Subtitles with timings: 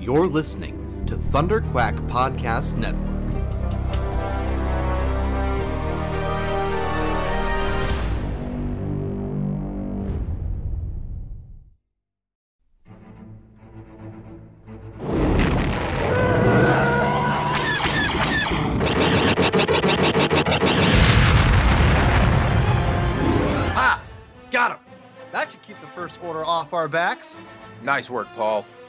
[0.00, 3.06] You're listening to Thunder Quack Podcast Network.
[23.76, 24.02] Ah,
[24.50, 24.78] got him.
[25.30, 27.36] That should keep the first order off our backs.
[27.82, 28.64] Nice work, Paul.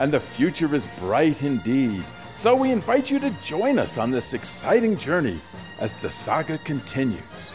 [0.00, 2.02] And the future is bright indeed.
[2.32, 5.38] So we invite you to join us on this exciting journey
[5.78, 7.52] as the saga continues.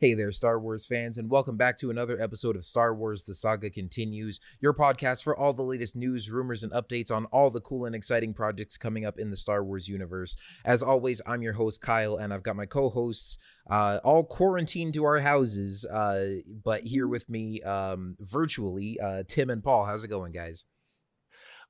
[0.00, 3.34] Hey there, Star Wars fans, and welcome back to another episode of Star Wars The
[3.34, 7.60] Saga Continues, your podcast for all the latest news, rumors, and updates on all the
[7.60, 10.36] cool and exciting projects coming up in the Star Wars universe.
[10.64, 13.36] As always, I'm your host, Kyle, and I've got my co hosts
[13.70, 16.28] uh, all quarantined to our houses, uh,
[16.64, 19.84] but here with me um, virtually, uh, Tim and Paul.
[19.84, 20.66] How's it going, guys?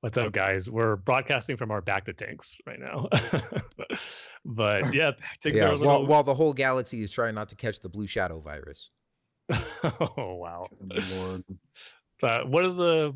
[0.01, 0.71] What's up, guys?
[0.71, 3.09] We're broadcasting from our bacta tanks right now.
[4.47, 7.57] but yeah, things yeah, are a while, while the whole galaxy is trying not to
[7.57, 8.91] catch the Blue Shadow virus.
[9.53, 10.69] oh wow!
[11.13, 11.45] Lord.
[12.21, 13.15] But what are the?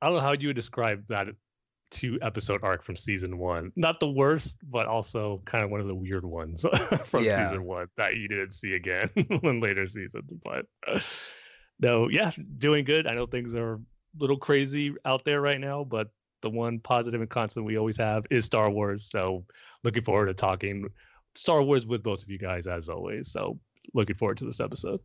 [0.00, 1.26] I don't know how you would describe that
[1.90, 3.70] two episode arc from season one.
[3.76, 6.64] Not the worst, but also kind of one of the weird ones
[7.06, 7.48] from Yeah.
[7.48, 10.32] season one that you didn't see again in later seasons.
[10.44, 11.00] But uh,
[11.80, 13.06] no, yeah, doing good.
[13.06, 13.78] I know things are a
[14.18, 16.08] little crazy out there right now, but
[16.42, 19.08] the one positive and constant we always have is Star Wars.
[19.10, 19.44] So
[19.84, 20.86] looking forward to talking
[21.34, 23.30] Star Wars with both of you guys as always.
[23.30, 23.58] So
[23.94, 25.00] looking forward to this episode.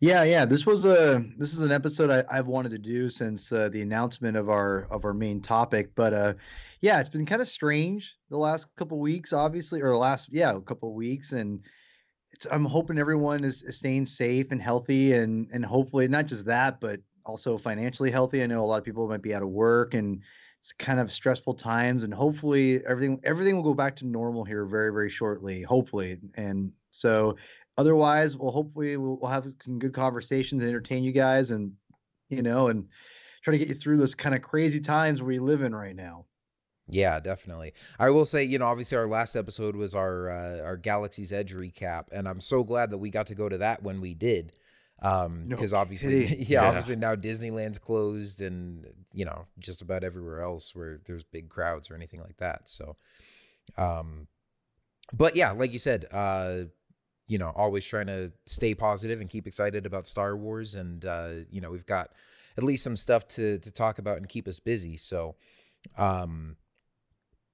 [0.00, 0.44] Yeah, yeah.
[0.44, 3.82] This was a this is an episode I, I've wanted to do since uh, the
[3.82, 5.94] announcement of our of our main topic.
[5.94, 6.34] But uh,
[6.80, 10.54] yeah, it's been kind of strange the last couple weeks, obviously, or the last yeah
[10.54, 11.60] a couple weeks, and
[12.50, 16.80] I'm hoping everyone is, is staying safe and healthy, and and hopefully not just that,
[16.80, 18.42] but also financially healthy.
[18.42, 20.22] I know a lot of people might be out of work and
[20.60, 24.64] it's kind of stressful times, and hopefully everything everything will go back to normal here
[24.64, 25.62] very very shortly.
[25.62, 27.36] Hopefully, and so
[27.78, 31.72] otherwise well hopefully we'll, we'll have some good conversations and entertain you guys and
[32.28, 32.88] you know and
[33.42, 36.24] try to get you through those kind of crazy times we live in right now
[36.88, 37.72] Yeah, definitely.
[37.98, 41.52] I will say, you know, obviously our last episode was our uh, our Galaxy's Edge
[41.52, 44.52] recap, and I'm so glad that we got to go to that when we did.
[45.02, 46.68] Um, No because obviously, yeah, Yeah.
[46.68, 51.90] obviously now Disneyland's closed, and you know, just about everywhere else where there's big crowds
[51.90, 52.68] or anything like that.
[52.68, 52.96] So,
[53.76, 54.28] um,
[55.12, 56.66] but yeah, like you said, uh,
[57.26, 61.30] you know, always trying to stay positive and keep excited about Star Wars, and uh,
[61.50, 62.10] you know, we've got
[62.56, 64.96] at least some stuff to to talk about and keep us busy.
[64.96, 65.36] So,
[65.98, 66.56] um.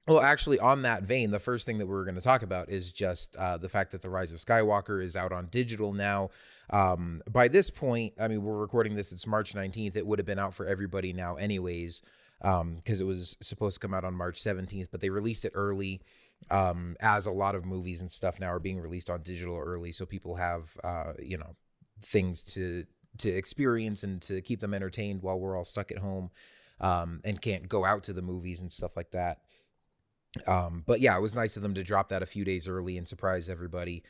[0.08, 2.92] Well, actually, on that vein, the first thing that we're going to talk about is
[2.92, 6.30] just uh, the fact that The Rise of Skywalker is out on digital now.
[6.70, 9.94] Um, by this point, I mean, we're recording this, it's March 19th.
[9.94, 12.02] It would have been out for everybody now, anyways,
[12.40, 16.02] because it was supposed to come out on March 17th, but they released it early.
[16.50, 19.92] Um, as a lot of movies and stuff now are being released on digital early,
[19.92, 21.56] so people have, uh, you know,
[22.00, 22.84] things to
[23.18, 26.30] to experience and to keep them entertained while we're all stuck at home
[26.80, 29.40] um, and can't go out to the movies and stuff like that.
[30.46, 32.96] Um, but yeah, it was nice of them to drop that a few days early
[32.96, 34.02] and surprise everybody.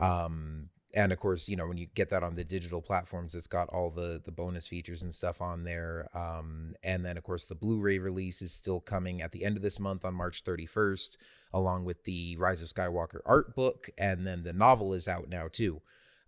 [0.00, 3.46] Um, and of course, you know, when you get that on the digital platforms, it's
[3.46, 6.08] got all the the bonus features and stuff on there.
[6.14, 9.62] Um, and then of course the Blu-ray release is still coming at the end of
[9.62, 11.16] this month on March 31st,
[11.52, 15.48] along with the Rise of Skywalker art book, and then the novel is out now
[15.50, 15.80] too.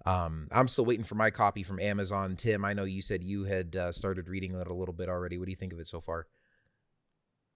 [0.05, 2.35] Um, I'm still waiting for my copy from Amazon.
[2.35, 5.39] Tim, I know you said you had uh, started reading it a little bit already.
[5.39, 6.27] What do you think of it so far?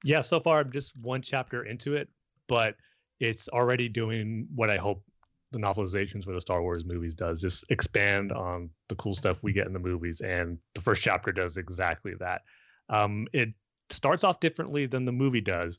[0.05, 2.09] yeah, so far I'm just one chapter into it,
[2.49, 2.77] but
[3.21, 5.03] it's already doing what I hope
[5.53, 9.53] the novelizations for the Star Wars movies does, just expand on the cool stuff we
[9.53, 10.21] get in the movies.
[10.21, 12.43] And the first chapter does exactly that.
[12.89, 13.51] Um, it
[13.91, 15.79] starts off differently than the movie does.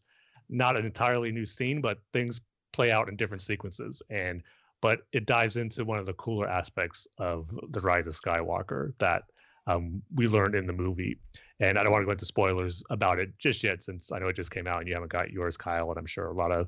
[0.50, 2.40] Not an entirely new scene, but things
[2.72, 4.02] play out in different sequences.
[4.10, 4.42] And
[4.80, 9.24] but it dives into one of the cooler aspects of the rise of Skywalker that
[9.66, 11.18] um, we learned in the movie.
[11.60, 14.28] And I don't want to go into spoilers about it just yet, since I know
[14.28, 15.90] it just came out and you haven't got yours, Kyle.
[15.90, 16.68] And I'm sure a lot of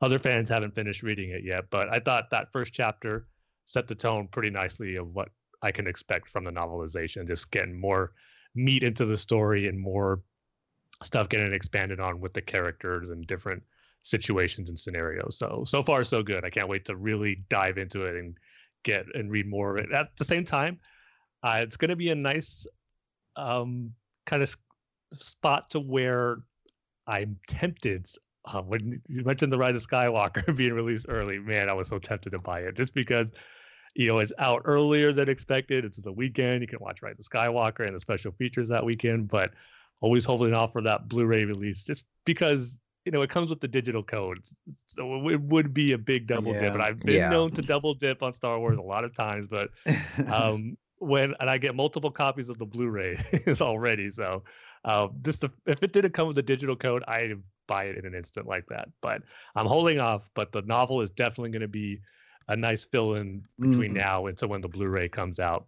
[0.00, 1.64] other fans haven't finished reading it yet.
[1.70, 3.26] But I thought that first chapter
[3.66, 5.28] set the tone pretty nicely of what
[5.62, 8.12] I can expect from the novelization, just getting more
[8.54, 10.22] meat into the story and more
[11.02, 13.62] stuff getting expanded on with the characters and different
[14.02, 15.36] situations and scenarios.
[15.38, 16.44] So so far so good.
[16.44, 18.36] I can't wait to really dive into it and
[18.82, 19.92] get and read more of it.
[19.92, 20.78] At the same time,
[21.42, 22.66] uh, it's going to be a nice
[23.36, 23.92] um,
[24.26, 24.54] kind of
[25.12, 26.38] spot to where
[27.06, 28.08] I'm tempted.
[28.46, 31.98] Uh, when you mentioned the Rise of Skywalker being released early, man, I was so
[31.98, 33.32] tempted to buy it just because
[33.94, 35.84] you know it's out earlier than expected.
[35.84, 36.62] It's the weekend.
[36.62, 39.50] You can watch Rise of Skywalker and the special features that weekend, but
[40.00, 43.68] always holding off for that Blu-ray release just because you know it comes with the
[43.68, 44.54] digital codes,
[44.86, 46.60] so it would be a big double Yeah.
[46.60, 46.74] dip.
[46.74, 47.28] And I've been Yeah.
[47.28, 49.70] known to double dip on Star Wars a lot of times, but
[50.28, 54.10] um, when and I get multiple copies of the Blu-ray is already.
[54.10, 54.44] So
[54.84, 57.32] uh, just to, if it didn't come with a digital code, I'd
[57.70, 58.88] buy it in an instant like that.
[59.00, 59.22] But
[59.54, 60.28] I'm holding off.
[60.34, 62.00] But the novel is definitely going to be
[62.48, 63.96] a nice fill-in between Mhm.
[63.98, 65.66] now until when the Blu-ray comes out.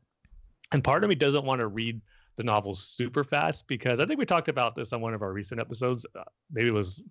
[0.73, 2.01] And part of me doesn't want to read
[2.37, 5.33] the novel super fast because I think we talked about this on one of our
[5.33, 6.05] recent episodes.
[6.19, 7.03] Uh, maybe it was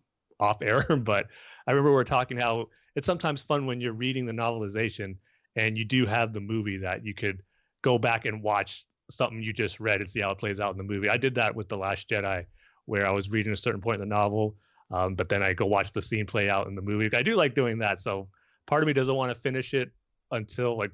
[0.42, 1.28] off air, but
[1.68, 5.16] I remember we were talking how it's sometimes fun when you're reading the novelization
[5.56, 7.42] and you do have the movie that you could
[7.82, 10.78] go back and watch something you just read and see how it plays out in
[10.78, 11.08] the movie.
[11.08, 12.46] I did that with The Last Jedi,
[12.86, 14.58] where I was reading a certain point in the novel,
[14.92, 17.10] um, but then I go watch the scene play out in the movie.
[17.16, 18.00] I do like doing that.
[18.00, 18.28] So
[18.68, 19.92] part of me doesn't want to finish it
[20.32, 20.92] until like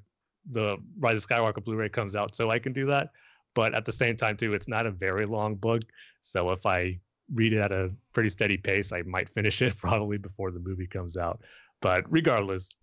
[0.51, 3.09] the Rise of Skywalker Blu-ray comes out, so I can do that.
[3.53, 5.81] But at the same time, too, it's not a very long book.
[6.21, 6.99] So if I
[7.33, 10.87] read it at a pretty steady pace, I might finish it probably before the movie
[10.87, 11.41] comes out.
[11.81, 12.75] But regardless,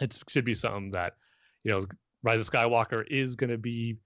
[0.00, 1.14] it should be something that
[1.64, 1.86] you know
[2.22, 3.98] Rise of Skywalker is going to be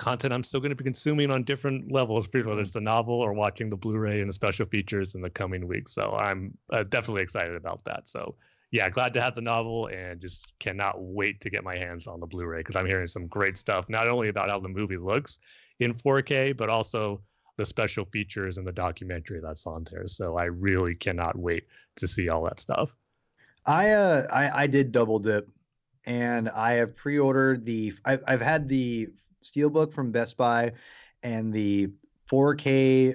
[0.00, 3.32] content I'm still going to be consuming on different levels, whether it's the novel or
[3.32, 5.92] watching the Blu-ray and the special features in the coming weeks.
[5.92, 8.08] So I'm uh, definitely excited about that.
[8.08, 8.34] So
[8.72, 12.18] yeah, glad to have the novel and just cannot wait to get my hands on
[12.18, 15.38] the Blu-ray because I'm hearing some great stuff, not only about how the movie looks
[15.80, 17.20] in 4K, but also
[17.56, 20.06] the special features and the documentary that's on there.
[20.06, 21.64] So I really cannot wait
[21.96, 22.90] to see all that stuff.
[23.66, 25.46] I uh I, I did double dip
[26.06, 29.10] and I have pre-ordered the I've I've had the
[29.44, 30.72] steelbook from Best Buy
[31.22, 31.88] and the
[32.30, 33.14] 4K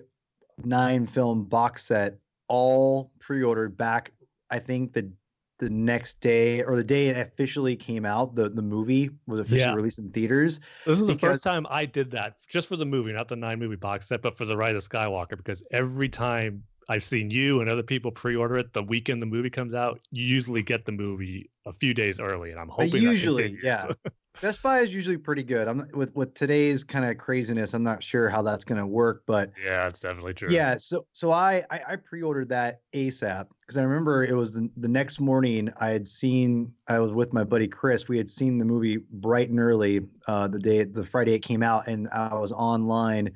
[0.63, 2.17] 9 film box set
[2.47, 4.11] all pre-ordered back
[4.49, 5.11] I think the
[5.57, 9.59] the next day or the day it officially came out the the movie was officially
[9.61, 9.73] Yeah.
[9.73, 13.13] released in theaters This is the first time I did that just for the movie,
[13.13, 15.37] not the nine movie box set, but for the Rise of Skywalker.
[15.37, 19.49] Because every time I've seen you and other people pre-order it, the weekend the movie
[19.49, 23.43] comes out, you usually get the movie a few days early, and I'm hoping usually,
[23.43, 23.63] continues.
[23.63, 23.85] yeah.
[24.41, 25.67] Best Buy is usually pretty good.
[25.67, 27.73] I'm with with today's kind of craziness.
[27.73, 30.49] I'm not sure how that's going to work, but yeah, it's definitely true.
[30.51, 34.69] Yeah, so so I I, I pre-ordered that ASAP because I remember it was the,
[34.77, 38.07] the next morning I had seen I was with my buddy Chris.
[38.07, 41.63] We had seen the movie bright and early uh, the day the Friday it came
[41.63, 43.31] out, and I was online.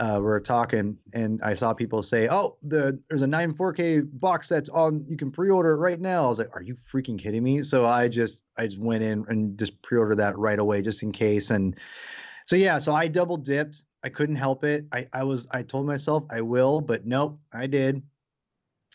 [0.00, 4.00] Uh, we were talking, and I saw people say, "Oh, the there's a 9 4K
[4.18, 5.04] box that's on.
[5.06, 7.84] You can pre-order it right now." I was like, "Are you freaking kidding me?" So
[7.84, 11.50] I just I just went in and just pre-ordered that right away, just in case.
[11.50, 11.76] And
[12.46, 13.84] so yeah, so I double dipped.
[14.02, 14.86] I couldn't help it.
[14.90, 18.02] I I was I told myself I will, but nope, I did.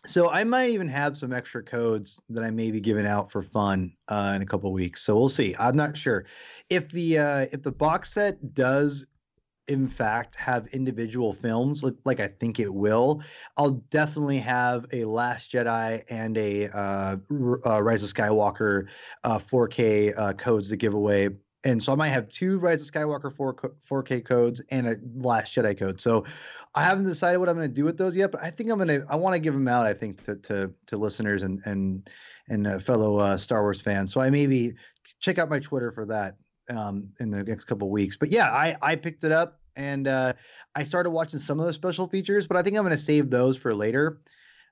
[0.08, 3.44] So I might even have some extra codes that I may be giving out for
[3.44, 5.04] fun uh, in a couple weeks.
[5.04, 5.56] So we'll see.
[5.60, 6.26] I'm not sure
[6.70, 9.06] if the uh, if the box set does
[9.68, 13.22] in fact have individual films like, like I think it will.
[13.58, 17.18] I'll definitely have a Last Jedi and a uh,
[17.66, 18.88] uh, Rise of Skywalker
[19.24, 21.30] uh, 4K uh, codes to give away.
[21.64, 23.56] And so I might have two Rise of Skywalker 4,
[23.90, 26.00] 4K codes and a Last Jedi code.
[26.00, 26.26] So
[26.76, 28.78] I haven't decided what I'm going to do with those yet, but I think I'm
[28.78, 29.06] going to.
[29.10, 29.86] I want to give them out.
[29.86, 32.08] I think to to, to listeners and and
[32.50, 34.14] and uh, fellow uh, Star Wars fans.
[34.14, 34.74] So I maybe
[35.22, 36.36] check out my Twitter for that
[36.70, 38.18] um, in the next couple weeks.
[38.18, 40.34] But yeah, I I picked it up and uh,
[40.76, 43.30] I started watching some of the special features, but I think I'm going to save
[43.30, 44.22] those for later.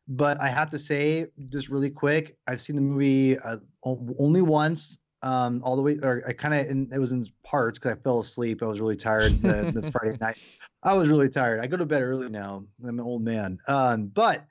[0.08, 4.98] But I have to say, just really quick, I've seen the movie uh, only once.
[5.22, 8.20] Um, all the way, or I kind of, it was in parts because I fell
[8.20, 8.62] asleep.
[8.62, 10.38] I was really tired the, the Friday night.
[10.84, 11.62] I was really tired.
[11.62, 12.66] I go to bed early now.
[12.84, 13.58] I'm an old man.
[13.70, 14.46] Um, but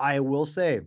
[0.00, 0.80] I will say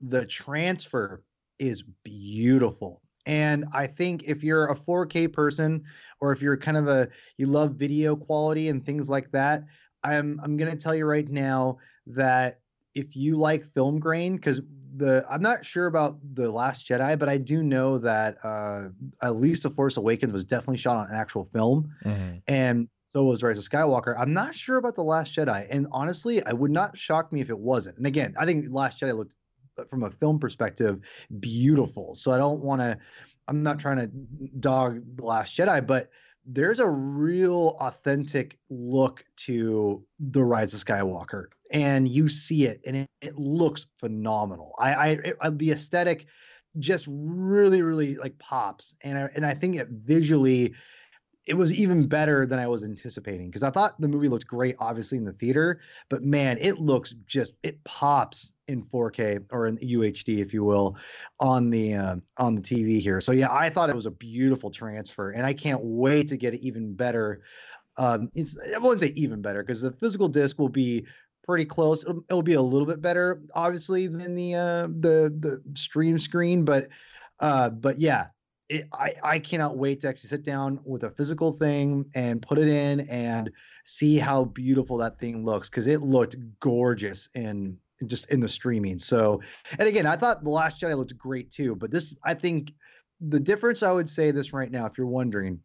[0.00, 1.24] the transfer
[1.58, 3.02] is beautiful.
[3.26, 5.84] And I think if you're a 4K person
[6.20, 9.64] or if you're kind of a you love video quality and things like that,
[10.02, 12.60] I'm I'm going to tell you right now that
[12.94, 14.60] if you like film grain cuz
[14.96, 18.88] the I'm not sure about the last Jedi, but I do know that uh
[19.22, 22.42] at least The Force Awakens was definitely shot on an actual film Mhm.
[22.48, 24.18] and so was Rise of Skywalker.
[24.18, 27.50] I'm not sure about the Last Jedi, and honestly, I would not shock me if
[27.50, 27.98] it wasn't.
[27.98, 29.36] And again, I think Last Jedi looked,
[29.88, 31.00] from a film perspective,
[31.40, 32.14] beautiful.
[32.14, 32.98] So I don't want to.
[33.48, 34.06] I'm not trying to
[34.60, 36.10] dog the Last Jedi, but
[36.44, 42.96] there's a real authentic look to the Rise of Skywalker, and you see it, and
[42.96, 44.74] it, it looks phenomenal.
[44.78, 46.26] I, I, it, uh, the aesthetic
[46.78, 50.74] just really, really like pops, and I, and I think it visually
[51.46, 54.76] it was even better than I was anticipating because I thought the movie looked great,
[54.78, 59.76] obviously in the theater, but man, it looks just it pops in 4K or in
[59.78, 60.96] UHD, if you will,
[61.40, 63.20] on the uh, on the TV here.
[63.20, 66.54] So yeah, I thought it was a beautiful transfer, and I can't wait to get
[66.54, 67.42] it even better.
[67.96, 71.06] Um, it's I wouldn't say even better because the physical disc will be
[71.44, 72.02] pretty close.
[72.04, 76.64] It'll, it'll, be a little bit better, obviously, than the uh, the the stream screen,
[76.64, 76.88] but
[77.40, 78.28] uh, but yeah,
[78.68, 82.58] it, I, I cannot wait to actually sit down with a physical thing and put
[82.58, 83.50] it in and
[83.84, 87.76] see how beautiful that thing looks because it looked gorgeous in
[88.08, 88.98] just in the streaming.
[88.98, 89.40] So,
[89.78, 92.72] and again, I thought the Last Jedi looked great too, but this I think
[93.20, 95.60] the difference I would say this right now, if you're wondering,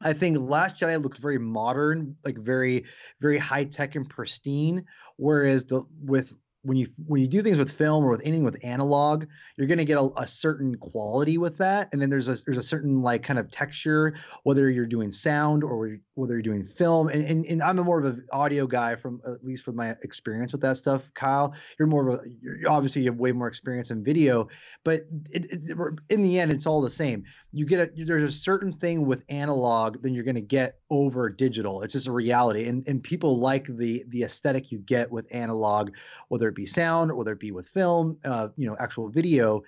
[0.00, 2.84] I think Last Jedi looks very modern, like very
[3.20, 4.84] very high tech and pristine,
[5.16, 8.58] whereas the with when you when you do things with film or with anything with
[8.64, 12.36] analog, you're going to get a, a, certain quality with that, and then there's a
[12.44, 16.66] there's a certain like kind of texture, whether you're doing sound or whether you're doing
[16.66, 17.08] film.
[17.08, 19.94] And and, and I'm a more of an audio guy from at least from my
[20.02, 21.02] experience with that stuff.
[21.14, 24.48] Kyle, you're more of a you're, obviously you have way more experience in video,
[24.82, 25.78] but it, it,
[26.10, 27.24] in the end, it's all the same.
[27.52, 31.30] You get a there's a certain thing with analog than you're going to get over
[31.30, 31.82] digital.
[31.82, 35.92] It's just a reality, and and people like the the aesthetic you get with analog,
[36.28, 39.62] whether it be sound, or whether it be with film, uh, you know, actual video.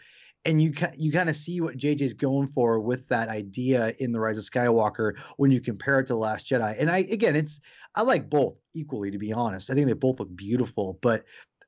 [0.46, 4.20] And you you kind of see what JJ's going for with that idea in the
[4.20, 6.76] Rise of Skywalker when you compare it to the Last Jedi.
[6.80, 7.60] And I again, it's
[7.94, 9.70] I like both equally to be honest.
[9.70, 11.24] I think they both look beautiful, but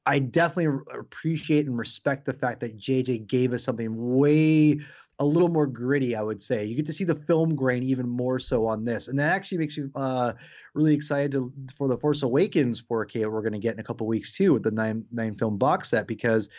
[0.07, 4.81] I definitely appreciate and respect the fact that JJ gave us something way
[5.23, 6.65] a little more gritty, I would say.
[6.65, 9.59] You get to see the film grain even more so on this, and that actually
[9.59, 10.33] makes you uh,
[10.75, 14.09] really excited to, for the Force Awakens 4K we're going to get in a couple
[14.09, 16.51] weeks too with the nine nine film box set because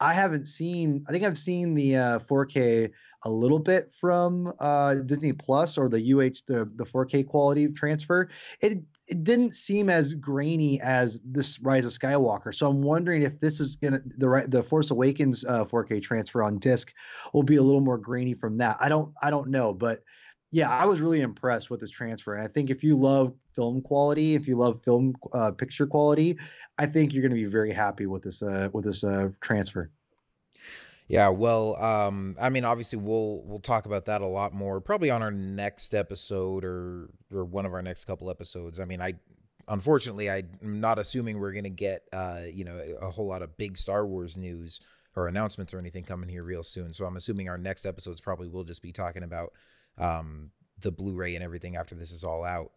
[0.00, 1.02] I haven't seen.
[1.08, 2.90] I think I've seen the uh, 4K
[3.22, 8.28] a little bit from uh, Disney Plus or the UH the the 4K quality transfer.
[8.60, 12.54] It it didn't seem as grainy as this Rise of Skywalker.
[12.54, 16.58] So I'm wondering if this is gonna the the Force Awakens uh, 4K transfer on
[16.58, 16.94] disc
[17.34, 18.76] will be a little more grainy from that.
[18.80, 20.04] I don't I don't know, but
[20.52, 22.34] yeah, I was really impressed with this transfer.
[22.34, 26.38] And I think if you love film quality, if you love film uh, picture quality,
[26.78, 29.90] I think you're going to be very happy with this uh, with this uh, transfer.
[31.10, 35.10] Yeah, well, um, I mean, obviously, we'll we'll talk about that a lot more, probably
[35.10, 38.78] on our next episode or or one of our next couple episodes.
[38.78, 39.14] I mean, I
[39.66, 43.76] unfortunately I'm not assuming we're gonna get uh, you know a whole lot of big
[43.76, 44.82] Star Wars news
[45.16, 46.92] or announcements or anything coming here real soon.
[46.92, 49.52] So I'm assuming our next episodes probably will just be talking about
[49.98, 52.70] um, the Blu-ray and everything after this is all out.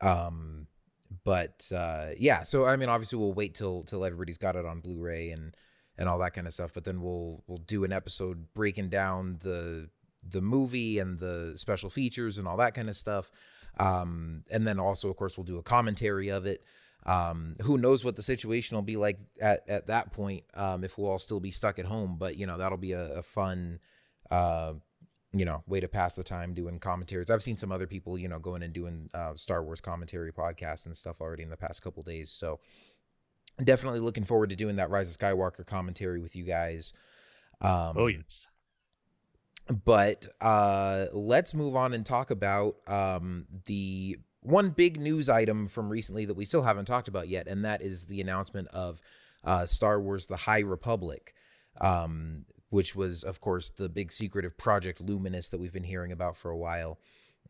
[0.00, 0.68] Um,
[1.24, 4.78] but uh, yeah, so I mean, obviously, we'll wait till till everybody's got it on
[4.78, 5.52] Blu-ray and
[5.98, 6.72] and all that kind of stuff.
[6.72, 9.90] But then we'll we'll do an episode breaking down the
[10.26, 13.30] the movie and the special features and all that kind of stuff.
[13.78, 16.64] Um, and then also, of course, we'll do a commentary of it.
[17.06, 20.98] Um, who knows what the situation will be like at, at that point, um, if
[20.98, 23.78] we'll all still be stuck at home, but you know, that'll be a, a fun,
[24.30, 24.74] uh,
[25.32, 27.30] you know, way to pass the time doing commentaries.
[27.30, 30.86] I've seen some other people, you know, going and doing, uh, Star Wars commentary podcasts
[30.86, 32.30] and stuff already in the past couple days.
[32.30, 32.60] So,
[33.62, 36.92] definitely looking forward to doing that Rise of Skywalker commentary with you guys.
[37.60, 38.46] Um, oh yes.
[39.84, 45.90] But uh, let's move on and talk about um, the one big news item from
[45.90, 49.02] recently that we still haven't talked about yet, and that is the announcement of
[49.44, 51.34] uh, Star Wars: The High Republic,
[51.80, 56.12] um, which was, of course, the big secret of Project Luminous that we've been hearing
[56.12, 56.98] about for a while.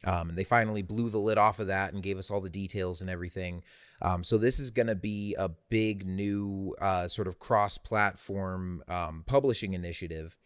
[0.05, 2.51] Um, and they finally blew the lid off of that and gave us all the
[2.51, 3.63] details and everything.
[4.01, 9.25] Um, so this is going to be a big new uh, sort of cross-platform um,
[9.27, 10.39] publishing initiative.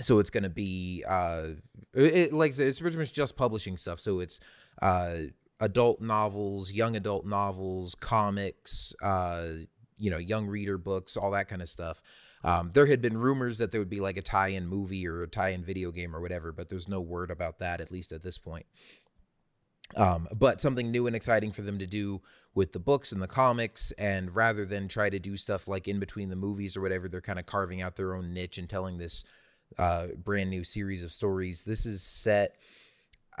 [0.00, 1.50] So it's going to be uh,
[1.94, 4.00] it, like it's pretty much just publishing stuff.
[4.00, 4.40] So it's
[4.82, 5.18] uh,
[5.60, 9.50] adult novels, young adult novels, comics, uh,
[9.96, 12.02] you know, young reader books, all that kind of stuff.
[12.42, 15.28] Um, there had been rumors that there would be like a tie-in movie or a
[15.28, 18.38] tie-in video game or whatever, but there's no word about that at least at this
[18.38, 18.66] point.
[19.96, 22.22] Um, but something new and exciting for them to do
[22.54, 26.00] with the books and the comics, and rather than try to do stuff like in
[26.00, 28.98] between the movies or whatever, they're kind of carving out their own niche and telling
[28.98, 29.24] this
[29.78, 31.62] uh, brand new series of stories.
[31.62, 32.56] This is set.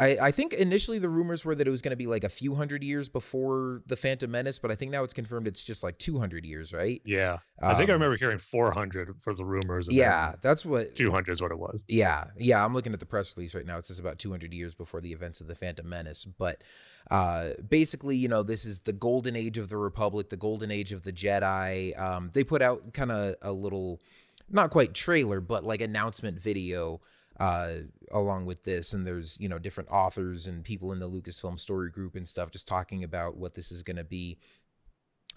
[0.00, 2.28] I, I think initially the rumors were that it was going to be like a
[2.30, 5.82] few hundred years before the Phantom Menace, but I think now it's confirmed it's just
[5.82, 7.02] like 200 years, right?
[7.04, 9.88] Yeah, I think I Um, remember hearing 400 for the rumors.
[9.90, 11.84] Yeah, that's what 200 is what it was.
[11.86, 13.76] Yeah, yeah, I'm looking at the press release right now.
[13.76, 16.24] It says about 200 years before the events of the Phantom Menace.
[16.24, 16.64] But
[17.10, 20.92] uh, basically, you know, this is the golden age of the Republic, the golden age
[20.92, 21.98] of the Jedi.
[22.00, 24.00] Um, they put out kind of a little,
[24.48, 27.02] not quite trailer, but like announcement video
[27.40, 27.72] uh,
[28.12, 28.92] along with this.
[28.92, 32.52] And there's, you know, different authors and people in the Lucasfilm story group and stuff
[32.52, 34.38] just talking about what this is going to be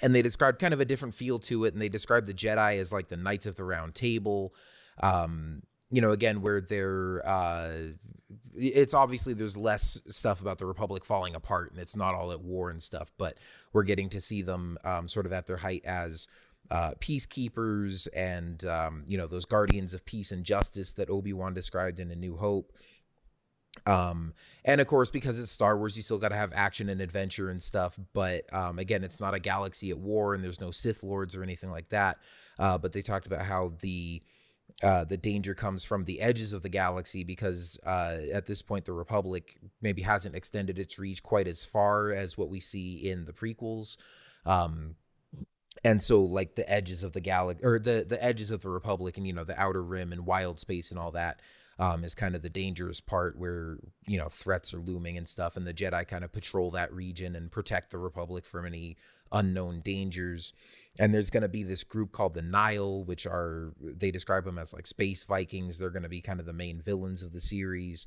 [0.02, 2.78] and they described kind of a different feel to it and they described the jedi
[2.80, 4.54] as like the knights of the round table
[5.02, 7.72] um you know again where they're uh
[8.56, 12.42] it's obviously there's less stuff about the republic falling apart and it's not all at
[12.42, 13.38] war and stuff but
[13.72, 16.28] we're getting to see them um sort of at their height as
[16.72, 22.00] uh, peacekeepers and um, you know those guardians of peace and justice that Obi-Wan described
[22.00, 22.72] in A New Hope.
[23.88, 27.02] Um and of course because it's star wars you still got to have action and
[27.02, 30.70] adventure and stuff but um again it's not a galaxy at war and there's no
[30.70, 32.20] sith lords or anything like that.
[32.60, 34.22] Uh but they talked about how the
[34.84, 38.86] uh the danger comes from the edges of the galaxy because uh at this point
[38.86, 43.26] the republic maybe hasn't extended its reach quite as far as what we see in
[43.26, 43.98] the prequels.
[44.46, 44.96] Um
[45.84, 49.18] and so like the edges of the galaxy or the the edges of the republic
[49.18, 51.40] and you know the outer rim and wild space and all that
[51.80, 55.58] um, is kind of the dangerous part where you know threats are looming and stuff,
[55.58, 58.98] and the Jedi kind of patrol that region and protect the Republic from any
[59.32, 60.54] unknown dangers.
[61.00, 64.60] And there's going to be this group called the Nihil, which are they describe them
[64.60, 65.80] as like space Vikings.
[65.80, 68.06] They're going to be kind of the main villains of the series.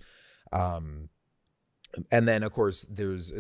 [0.53, 1.09] Um,
[2.11, 3.33] and then of course there's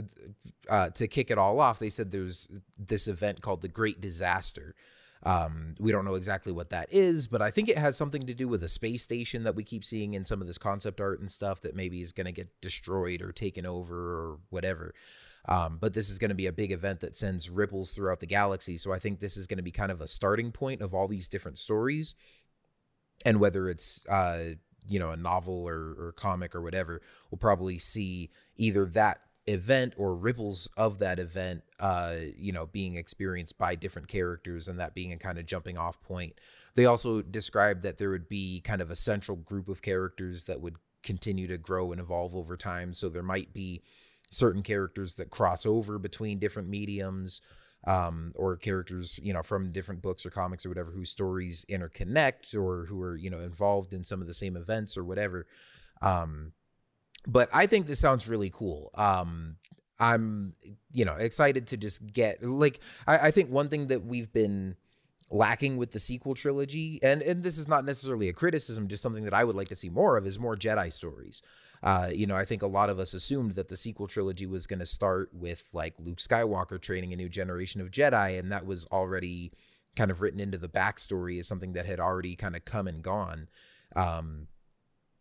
[0.68, 1.78] uh, to kick it all off.
[1.78, 2.48] They said there's
[2.78, 4.74] this event called the Great Disaster.
[5.22, 8.34] Um, we don't know exactly what that is, but I think it has something to
[8.34, 11.18] do with a space station that we keep seeing in some of this concept art
[11.20, 14.94] and stuff that maybe is going to get destroyed or taken over or whatever.
[15.48, 18.26] Um, but this is going to be a big event that sends ripples throughout the
[18.26, 18.76] galaxy.
[18.76, 21.08] So I think this is going to be kind of a starting point of all
[21.08, 22.14] these different stories.
[23.24, 24.54] And whether it's, uh,
[24.88, 29.94] you know, a novel or, or comic or whatever, we'll probably see either that event
[29.96, 34.92] or ripples of that event uh you know being experienced by different characters and that
[34.92, 36.40] being a kind of jumping off point.
[36.74, 40.60] They also described that there would be kind of a central group of characters that
[40.60, 42.92] would continue to grow and evolve over time.
[42.92, 43.82] So there might be
[44.30, 47.40] certain characters that cross over between different mediums
[47.86, 52.56] um, or characters you know from different books or comics or whatever whose stories interconnect
[52.56, 55.46] or who are you know involved in some of the same events or whatever.
[56.02, 56.52] Um,
[57.26, 58.90] but I think this sounds really cool.
[58.94, 59.56] Um,
[59.98, 60.54] I'm,
[60.92, 64.76] you know, excited to just get like I, I think one thing that we've been
[65.30, 69.24] lacking with the sequel trilogy, and and this is not necessarily a criticism, just something
[69.24, 71.42] that I would like to see more of, is more Jedi stories.
[71.82, 74.66] Uh, you know, I think a lot of us assumed that the sequel trilogy was
[74.66, 78.66] going to start with like Luke Skywalker training a new generation of Jedi, and that
[78.66, 79.52] was already
[79.94, 83.02] kind of written into the backstory as something that had already kind of come and
[83.02, 83.48] gone.
[83.94, 84.48] Um,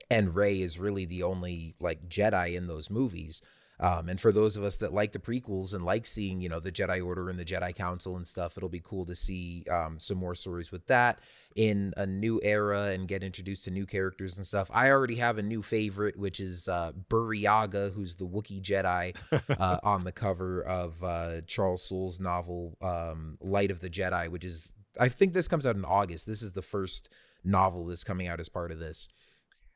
[0.09, 3.41] and Rey is really the only like Jedi in those movies.
[3.79, 6.59] Um, and for those of us that like the prequels and like seeing, you know,
[6.59, 9.99] the Jedi Order and the Jedi Council and stuff, it'll be cool to see um,
[9.99, 11.19] some more stories with that
[11.55, 14.69] in a new era and get introduced to new characters and stuff.
[14.73, 19.15] I already have a new favorite, which is uh, Burryaga, who's the Wookiee Jedi
[19.59, 24.45] uh, on the cover of uh, Charles Soule's novel um, Light of the Jedi, which
[24.45, 26.27] is, I think this comes out in August.
[26.27, 27.09] This is the first
[27.43, 29.09] novel that's coming out as part of this.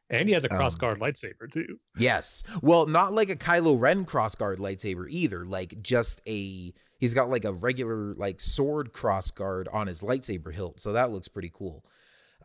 [0.10, 1.80] And he has a Um, cross guard lightsaber too.
[1.98, 2.44] Yes.
[2.62, 5.46] Well, not like a Kylo Ren crossguard lightsaber either.
[5.46, 10.80] Like just a he's got like a regular like sword crossguard on his lightsaber hilt.
[10.80, 11.86] So that looks pretty cool.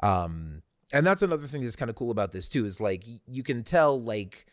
[0.03, 3.42] Um and that's another thing that's kind of cool about this too is like you
[3.42, 4.46] can tell like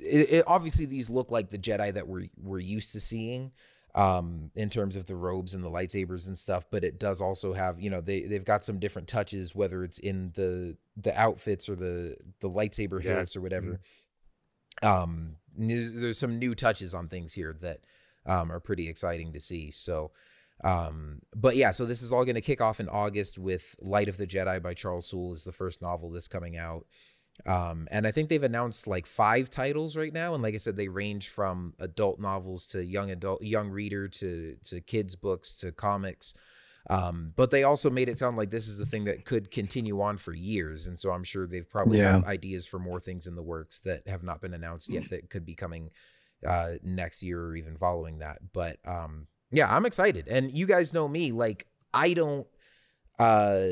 [0.00, 3.52] it, it, obviously these look like the Jedi that we're we're used to seeing
[3.94, 7.52] um in terms of the robes and the lightsabers and stuff but it does also
[7.54, 11.68] have you know they they've got some different touches whether it's in the the outfits
[11.68, 13.16] or the the lightsaber Yeah.
[13.16, 13.80] hilts or whatever.
[14.82, 17.80] Um there's, there's some new touches on things here that
[18.26, 19.70] um are pretty exciting to see.
[19.70, 20.12] So
[20.64, 24.08] um but yeah so this is all going to kick off in august with light
[24.08, 26.86] of the jedi by charles soule is the first novel that's coming out.
[27.44, 30.32] Um and i think they've announced like five titles right now.
[30.32, 34.56] And like i said they range from adult novels to young adult young reader to
[34.64, 36.32] to kids books to comics
[36.88, 40.00] um but they also made it sound like this is a thing that could continue
[40.00, 40.86] on for years.
[40.86, 42.12] And so i'm sure they've probably Yeah.
[42.12, 45.28] have ideas for more things in the works that have not been announced yet that
[45.30, 45.90] could be coming
[46.46, 48.38] uh next year or even following that.
[48.52, 50.28] But um yeah i'm excited.
[50.28, 52.46] And you guys know me like i don't
[53.18, 53.68] uh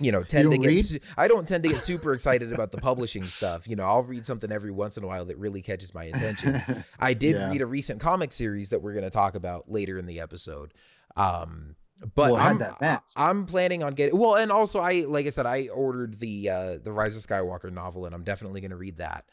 [0.00, 2.78] you know tend to don't get i don't tend to get super excited about the
[2.78, 3.66] publishing stuff.
[3.68, 6.62] You know i'll read something every once in a while that really catches my attention.
[7.00, 7.48] I did Yeah.
[7.50, 10.74] read a recent comic series that we're going to talk about later in the episode.
[11.16, 11.76] Um
[12.14, 13.14] but Well, I'm, that I- mask.
[13.16, 16.76] I'm planning on getting well and also i like i said i ordered the uh
[16.82, 19.24] the rise of skywalker novel and i'm definitely going to read that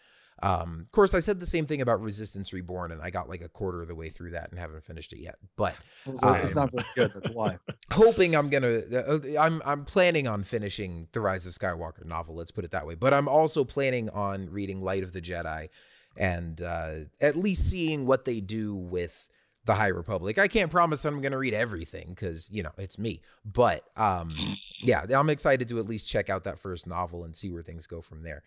[0.44, 3.42] um of course i said the same thing about resistance reborn and i got like
[3.42, 6.56] a quarter of the way through that and haven't finished it yet but It's, it's
[6.56, 7.12] not very good.
[7.16, 7.58] That's why.
[7.92, 8.80] hoping I'm gonna.
[8.92, 12.34] Uh, I'm I'm planning on finishing the Rise of Skywalker novel.
[12.36, 12.96] Let's put it that way.
[12.96, 15.70] But I'm also planning on reading Light of the Jedi,
[16.18, 19.30] and uh, at least seeing what they do with
[19.66, 20.40] the High Republic.
[20.40, 23.22] I can't promise I'm gonna read everything because you know it's me.
[23.46, 24.34] But um,
[24.82, 27.88] yeah, I'm excited to at least check out that first novel and see where things
[27.88, 28.44] go from there.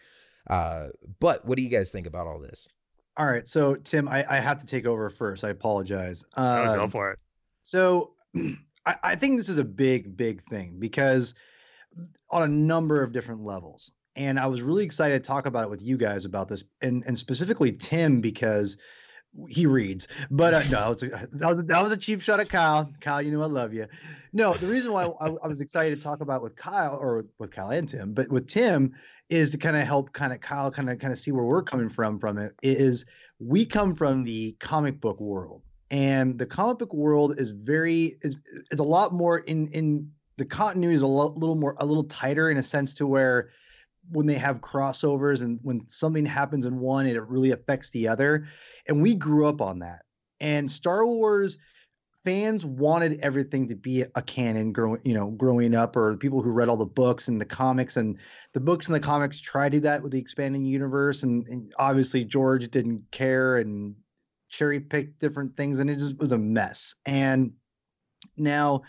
[0.49, 0.89] Uh,
[1.21, 2.69] but what do you guys think about all this?
[3.17, 5.45] All right, so Tim, I, I have to take over first.
[5.45, 6.25] I apologize.
[6.37, 7.19] Oh, go Um, for it.
[7.63, 8.15] So
[8.87, 11.35] I, I think this is a big, big thing because
[12.31, 13.93] on a number of different levels.
[14.17, 17.03] And I was really excited to talk about it with you guys about this, and
[17.07, 18.77] and specifically Tim because
[19.49, 20.09] he reads.
[20.31, 22.49] But uh, no, that was, a, that was a- that was a cheap shot at
[22.49, 22.91] Kyle.
[23.01, 23.87] Kyle, you know I love you.
[24.33, 27.51] No, the reason why I, I was excited to talk about with Kyle or with
[27.51, 28.93] Kyle and Tim, but with Tim
[29.31, 31.63] is to kind of help kind of Kyle kind of kind of see where we're
[31.63, 33.07] coming from from it is
[33.39, 38.37] we come from the comic book world and the comic book world is very is
[38.71, 42.05] is a lot more in in the continuity is a lo- little more a little
[42.05, 43.49] tighter in a sense to where
[44.11, 48.47] when they have crossovers and when something happens in one it really affects the other.
[48.89, 50.03] And we grew up on that.
[50.41, 51.59] And star wars
[52.25, 56.41] fans wanted everything to be a canon growing you know growing up or the people
[56.41, 58.19] who read all the books and the comics and
[58.55, 61.75] the books and the comics tried to do that with the expanding universe and, and
[61.79, 63.95] obviously george didn't care and
[64.55, 66.95] cherry picked different things and it just was a mess.
[67.05, 67.53] And
[68.37, 68.83] now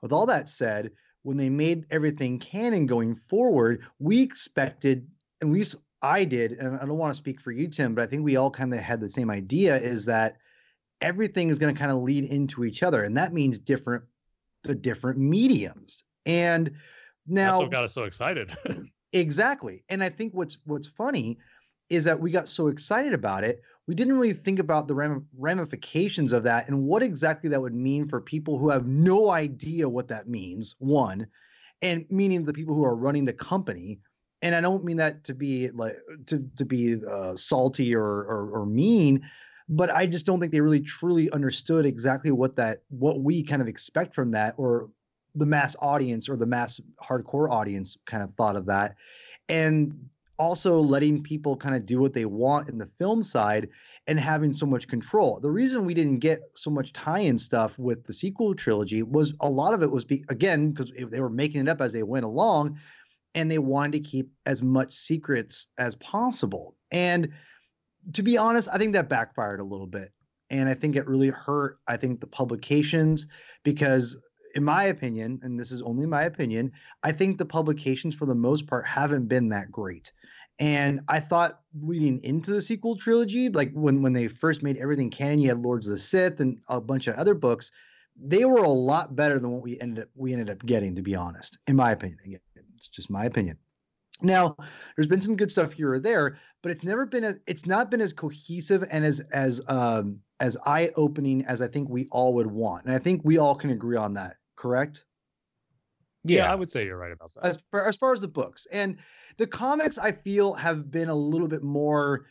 [0.00, 5.06] with all that said when they made everything canon going forward we expected
[5.42, 8.06] at least i did and i don't want to speak for you tim but i
[8.06, 10.36] think we all kind of had the same idea is that
[11.00, 14.02] everything is going to kind of lead into each other and that means different
[14.64, 16.76] the different mediums and That's
[17.26, 18.56] now what got us so excited.
[19.12, 19.84] Exactly.
[19.88, 21.38] And I think what's what's funny
[21.88, 26.34] is that we got so excited about it, we didn't really think about the ramifications
[26.34, 30.08] of that and what exactly that would mean for people who have no idea what
[30.08, 30.76] that means.
[30.78, 31.26] One,
[31.80, 33.98] and meaning the people who are running the company.
[34.42, 35.96] And I don't mean that to be like
[36.26, 39.26] to to be uh, salty or, or or mean,
[39.70, 43.62] but I just don't think they really truly understood exactly what that what we kind
[43.62, 44.90] of expect from that or
[45.34, 48.96] the mass audience or the mass hardcore audience kind of thought of that
[49.48, 53.68] and also letting people kind of do what they want in the film side
[54.06, 55.38] and having so much control.
[55.40, 59.50] The reason we didn't get so much tie-in stuff with the sequel trilogy was a
[59.50, 62.24] lot of it was be, again because they were making it up as they went
[62.24, 62.78] along
[63.34, 66.76] and they wanted to keep as much secrets as possible.
[66.90, 67.32] And
[68.12, 70.12] to be honest i think that backfired a little bit.
[70.50, 73.26] And i think it really hurt i think the publications
[73.64, 74.16] because
[74.54, 76.72] in my opinion, and this is only my opinion,
[77.02, 80.10] I think the publications for the most part haven't been that great.
[80.58, 85.10] And I thought leading into the sequel trilogy, like when when they first made everything
[85.10, 87.70] canon, you had Lords of the Sith and a bunch of other books,
[88.20, 91.02] they were a lot better than what we ended up we ended up getting, to
[91.02, 92.18] be honest, in my opinion.
[92.24, 92.40] Again,
[92.74, 93.56] it's just my opinion.
[94.20, 94.56] Now,
[94.96, 97.88] there's been some good stuff here or there, but it's never been a, it's not
[97.88, 102.46] been as cohesive and as as um as eye-opening as I think we all would
[102.46, 102.84] want.
[102.84, 105.04] And I think we all can agree on that, correct?
[106.36, 106.52] Yeah.
[106.52, 107.44] I would say you're right about that.
[107.44, 108.98] As far, as far as the books and
[109.36, 112.26] the comics, I feel have been a little bit more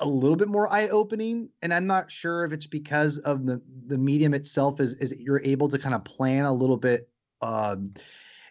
[0.00, 3.96] a little bit more eye-opening and i'm not sure if it's because of the the
[3.96, 7.08] medium itself is is you're able to kind of plan a little bit
[7.42, 7.94] um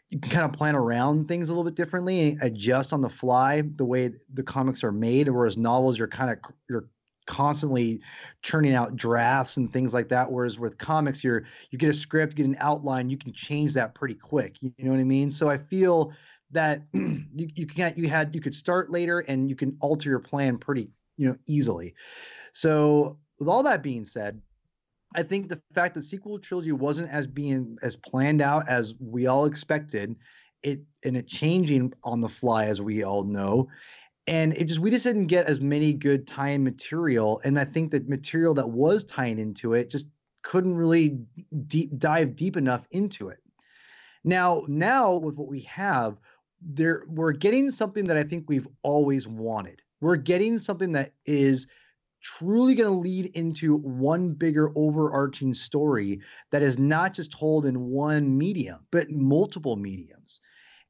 [0.10, 3.10] you can kind of plan around things a little bit differently and adjust on the
[3.10, 6.38] fly the way the comics are made whereas novels you're kind of
[6.70, 6.88] you're
[7.26, 8.02] constantly
[8.42, 12.36] churning out drafts and things like that whereas with comics you're you get a script
[12.36, 15.32] get an outline you can change that pretty quick you, know what i mean?
[15.32, 16.14] So i feel
[16.52, 20.20] that you, you can't you had you could start later and you can alter your
[20.20, 21.94] plan pretty you know easily.
[22.54, 24.42] So with all that being said
[25.16, 29.28] I think the fact that sequel trilogy wasn't as being as planned out as we
[29.28, 30.16] all expected,
[30.64, 33.68] it and it changing on the fly as we all know,
[34.28, 37.92] and it just we just didn't get as many good tie-in material, and I think
[37.92, 40.08] that material that was tying into it just
[40.42, 41.20] couldn't really
[41.68, 43.40] deep dive deep enough into it.
[44.24, 46.18] Now, now with what we have,
[46.62, 49.82] there we're getting something that I think we've always wanted.
[50.00, 51.68] We're getting something that is
[52.22, 57.88] truly going to lead into one bigger overarching story that is not just told in
[57.90, 60.40] one medium, but multiple mediums.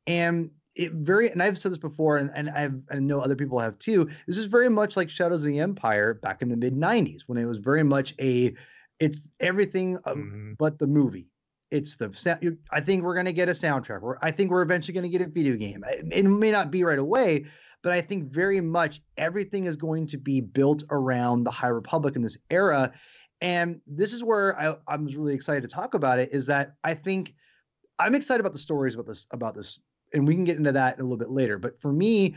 [0.05, 3.59] And it very and I've said this before, and, and I've I know other people
[3.59, 4.09] have too.
[4.27, 7.37] This is very much like Shadows of the Empire back in the mid '90s when
[7.37, 8.53] it was very much a
[8.99, 10.55] it's everything Mhm.
[10.57, 11.27] but the movie.
[11.71, 14.01] It's the you- I think we're gonna get a soundtrack.
[14.03, 15.83] Or I think we're eventually gonna get a video game.
[15.87, 17.45] It, it may not be right away,
[17.81, 22.15] but I think very much everything is going to be built around the High Republic
[22.15, 22.93] in this era.
[23.41, 26.29] And this is where I, I was really excited to talk about it.
[26.31, 27.33] Is that I think
[27.99, 29.79] I'm excited about the stories about this about this,
[30.13, 31.57] and we can get into that in a little bit later.
[31.57, 32.35] But for me,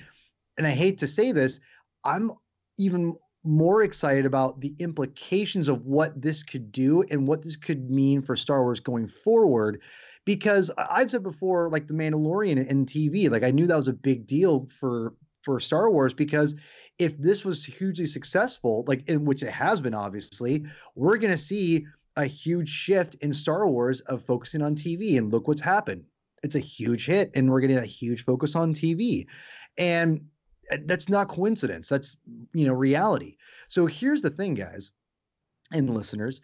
[0.56, 1.60] and I hate to say this,
[2.04, 2.32] I'm
[2.78, 7.90] even more excited about the implications of what this could do and what this could
[7.90, 9.80] mean for Star Wars going forward.
[10.24, 13.92] Because I've said before, like the Mandalorian and TV, like I knew that was a
[13.92, 16.56] big deal for for Star Wars because
[16.98, 20.64] if this was hugely successful, like in which it has been, obviously,
[20.96, 21.86] we're gonna see
[22.16, 25.16] a huge shift in Star Wars of focusing on TV.
[25.16, 26.04] And look what's happened.
[26.46, 29.26] It's a huge hit, and we're getting a huge focus on TV.
[29.76, 30.24] And
[30.70, 31.88] uh, that's not coincidence.
[31.88, 32.16] That's
[32.54, 33.36] you know reality.
[33.66, 34.92] So here's the thing, guys
[35.72, 36.40] and listeners.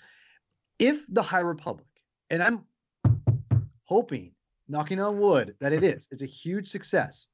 [0.81, 1.87] If the High Republic,
[2.31, 2.65] and I'm
[3.85, 4.33] hoping,
[4.67, 7.29] knocking on wood, that it is, it's a huge success.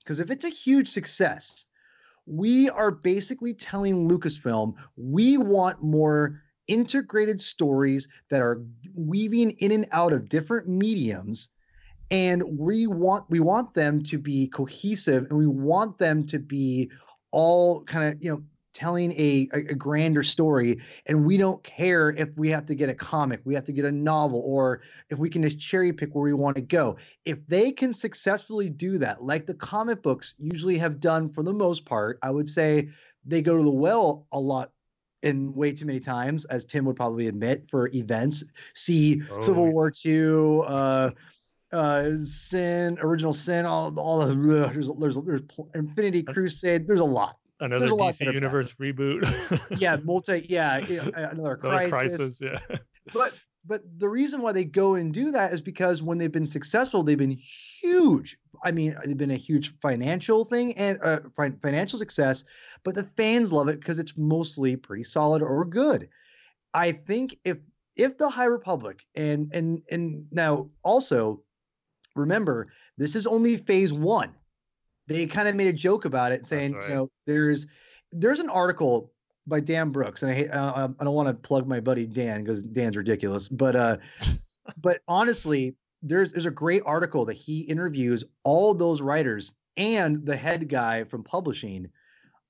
[0.00, 1.66] Because if it's a huge success,
[2.26, 8.60] we are basically telling Lucasfilm we want more integrated stories that are
[8.94, 11.48] weaving in and out of different mediums
[12.10, 16.90] and we want we want them to be cohesive and we want them to be
[17.30, 18.42] all kind of you know
[18.78, 20.80] telling a, a, grander story.
[21.06, 23.84] And we don't care if we have to get a comic we have to get
[23.84, 26.96] a novel or if we can just cherry pick where we want to go.
[27.24, 31.52] If they can successfully do that like the comic books usually have done for the
[31.52, 32.88] most part i would say
[33.24, 34.70] they go to the well a lot
[35.22, 38.44] in way too many times as tim would probably admit for events.
[38.74, 41.10] See Oh, civil war ii uh
[41.72, 44.34] uh sin original sin all all the
[44.72, 48.34] there's there's there's pl- infinity crusade there's a lot Another There's a lot DC bad.
[48.34, 49.60] Universe reboot.
[49.80, 52.38] yeah multi yeah yeah, another Another crisis.
[52.38, 52.40] crisis.
[52.40, 52.76] Yeah.
[53.12, 53.34] but
[53.66, 57.02] but the reason why they go and do that is because when they've been successful
[57.02, 57.36] they've been
[57.82, 62.44] huge i mean they've been a huge financial thing and uh, fin- financial success
[62.84, 66.08] but the fans love it because it's mostly pretty solid or good
[66.74, 67.58] i think if
[67.96, 71.42] if the high republic and and and now also
[72.18, 74.34] remember this is only phase one
[75.06, 76.88] they kind of made a joke about it saying right.
[76.88, 77.66] you know there's
[78.12, 79.12] there's an article
[79.48, 82.44] by Dan Brooks, and I hate, uh, I don't want to plug my buddy Dan
[82.44, 83.96] because Dan's ridiculous, but uh,
[84.76, 90.36] but honestly, there's there's a great article that he interviews all those writers and the
[90.36, 91.88] head guy from publishing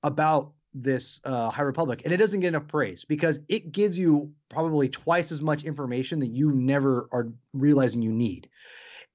[0.03, 4.31] about this uh, High Republic, and it doesn't get enough praise because it gives you
[4.49, 8.49] probably twice as much information that you never are realizing you need.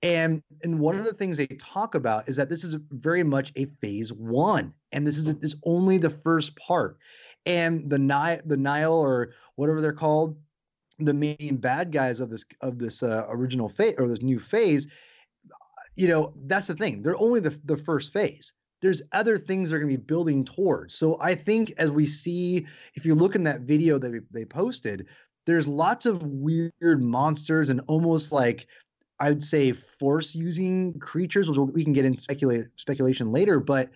[0.03, 3.53] And and one of the things they talk about is that this is very much
[3.57, 6.99] a phase one, and this is is only the first part.
[7.47, 10.37] And the Nihil, the Nihil, or whatever they're called,
[10.99, 14.89] the main bad guys of this of this uh, original phase or this new phase,
[15.97, 17.03] you know, that's the thing.
[17.03, 18.53] They're only the the first phase.
[18.83, 20.95] There's other things they're going to be building towards.
[20.95, 25.07] So I think as we see, if you look in that video that they posted,
[25.47, 28.67] there's lots of weird monsters and almost like
[29.21, 33.91] I'd say force using creatures, which we can get in speculate speculation later, but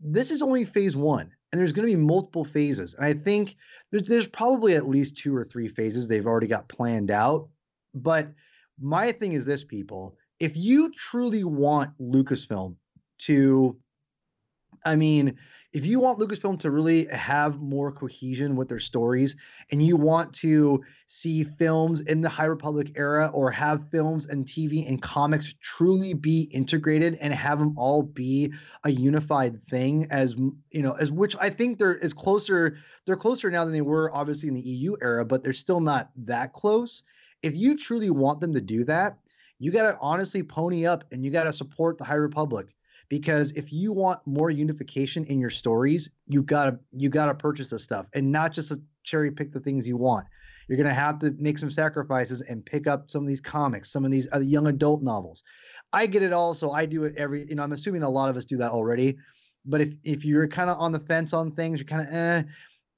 [0.00, 2.94] this is only phase one, and there's going to be multiple phases.
[2.94, 3.56] And I think
[3.90, 7.48] there's there's probably at least two or three phases they've already got planned out.
[7.94, 8.28] But
[8.80, 12.76] my thing is this, people: if you truly want Lucasfilm
[13.20, 13.76] to,
[14.84, 15.36] I mean,
[15.76, 19.36] if you want Lucasfilm to really have more cohesion with their stories,
[19.70, 24.46] and you want to see films in the High Republic era or have films and
[24.46, 30.34] TV and comics truly be integrated and have them all be a unified thing as
[30.34, 34.10] you know as which I think they're is closer they're closer now than they were
[34.14, 37.02] obviously in the EU era but they're still not that close.
[37.42, 39.18] If you truly want them to do that
[39.58, 42.68] you got to honestly pony up and you got to support the High Republic
[43.08, 47.34] because if you want more unification in your stories you got to you got to
[47.34, 48.72] purchase this stuff and not just
[49.04, 50.26] cherry pick the things you want.
[50.68, 54.04] You're to have to make some sacrifices and pick up some of these comics some
[54.04, 55.42] of these other young adult novels.
[55.92, 58.30] I get it all so i do it every you know i'm assuming a lot
[58.30, 59.16] of us do that already.
[59.64, 62.42] But if if you're kind of on the fence on things you're kind of eh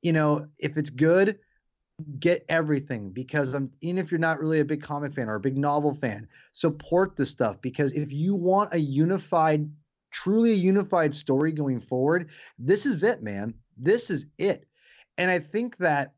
[0.03, 1.39] you know if it's good
[2.21, 5.41] get everything because i'm even if you're not really a big comic fan or a
[5.41, 9.69] big novel fan support this stuff because if you want a unified
[10.11, 14.67] truly a unified story going forward this is it man this is it
[15.17, 16.15] and i think that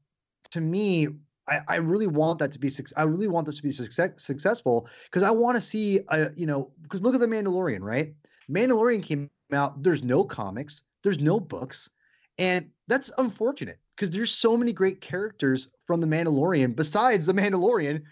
[0.51, 1.09] to me
[1.51, 2.95] I, I really want that to be success.
[2.97, 6.47] I really want this to be success, successful because I want to see, uh, you
[6.47, 8.15] know, because look at the Mandalorian, right?
[8.51, 9.83] Mandalorian came out.
[9.83, 10.83] There's no comics.
[11.03, 11.91] There's no books,
[12.39, 18.03] and that's unfortunate because there's so many great characters from the Mandalorian besides the Mandalorian.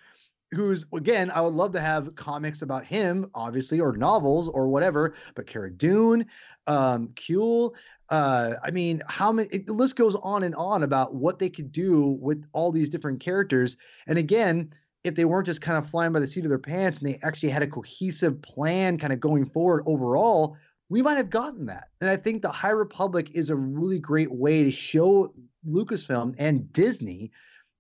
[0.52, 1.30] Who's again?
[1.30, 5.14] I would love to have comics about him, obviously, or novels or whatever.
[5.34, 6.24] But Cara Dune,
[6.66, 7.72] um, Kuiil,
[8.08, 9.48] uh, I mean, how many?
[9.50, 12.88] It, the list goes on and on about what they could do with all these
[12.88, 13.76] different characters.
[14.06, 14.72] And again,
[15.04, 17.18] if they weren't just kind of flying by the seat of their pants and they
[17.22, 20.56] actually had a cohesive plan, kind of going forward overall,
[20.88, 21.88] we might have gotten that.
[22.00, 25.34] And I think the High Republic is a really great way to show
[25.66, 27.30] Lucasfilm and Disney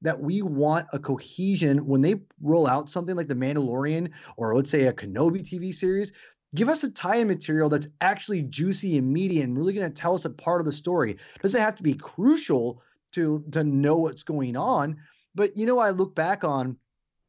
[0.02, 4.70] that we want a cohesion when they roll out something like the Mandalorian or let's
[4.70, 6.12] say a Kenobi TV series
[6.54, 10.14] give us a tie-in material that's actually juicy and meaty and really going to tell
[10.14, 11.12] us a part of the story.
[11.12, 12.82] It doesn't have to be crucial
[13.12, 14.98] to to know what's going on,
[15.34, 16.76] but you know I look back on,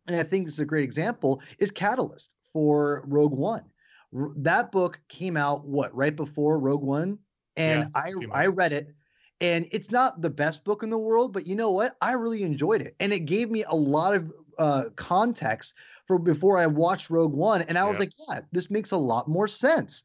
[0.07, 3.63] and I think this is a great example is Catalyst for Rogue One.
[4.11, 7.19] That book came out what right before Rogue One,
[7.55, 8.01] and Yeah,
[8.33, 8.93] I I read it.
[9.41, 11.95] And it's not the best book in the world, but you know what?
[12.01, 12.95] I really enjoyed it.
[12.99, 15.75] And it gave me a lot of uh, context
[16.07, 19.27] for before I watched Rogue One, and I was like, yeah, this makes a lot
[19.29, 20.03] more sense.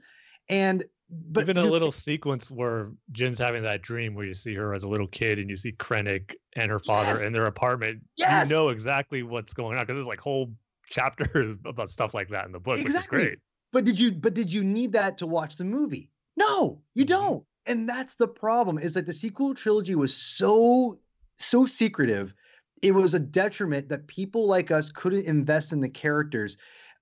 [0.48, 4.74] And but Even a little sequence where Jyn's having that dream where you see her
[4.74, 7.26] as a little kid and you see Krennic and her father Yes!
[7.26, 8.02] in their apartment.
[8.16, 8.48] Yes!
[8.48, 10.52] You know exactly what's going on because there's like whole
[10.88, 13.18] chapters about stuff like that in the book, Exactly.
[13.18, 13.38] which is great.
[13.72, 16.10] But did you but did you need that to watch the movie?
[16.36, 17.08] No, you Mhm.
[17.08, 17.46] don't.
[17.66, 20.98] And that's the problem is that the sequel trilogy was so
[21.38, 22.34] so secretive.
[22.82, 26.56] It was a detriment that people like us couldn't invest in the characters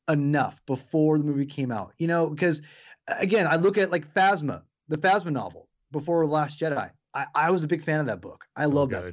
[0.09, 1.93] enough before the movie came out.
[1.99, 2.63] You know, because
[3.09, 6.91] again, I look at like Phasma, the Phasma novel before Last Jedi.
[7.15, 8.45] I, I was a big fan of that book.
[8.57, 9.05] I So love that.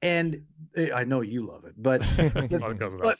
[0.00, 0.42] And
[0.76, 3.18] eh, I know you love it, but without but-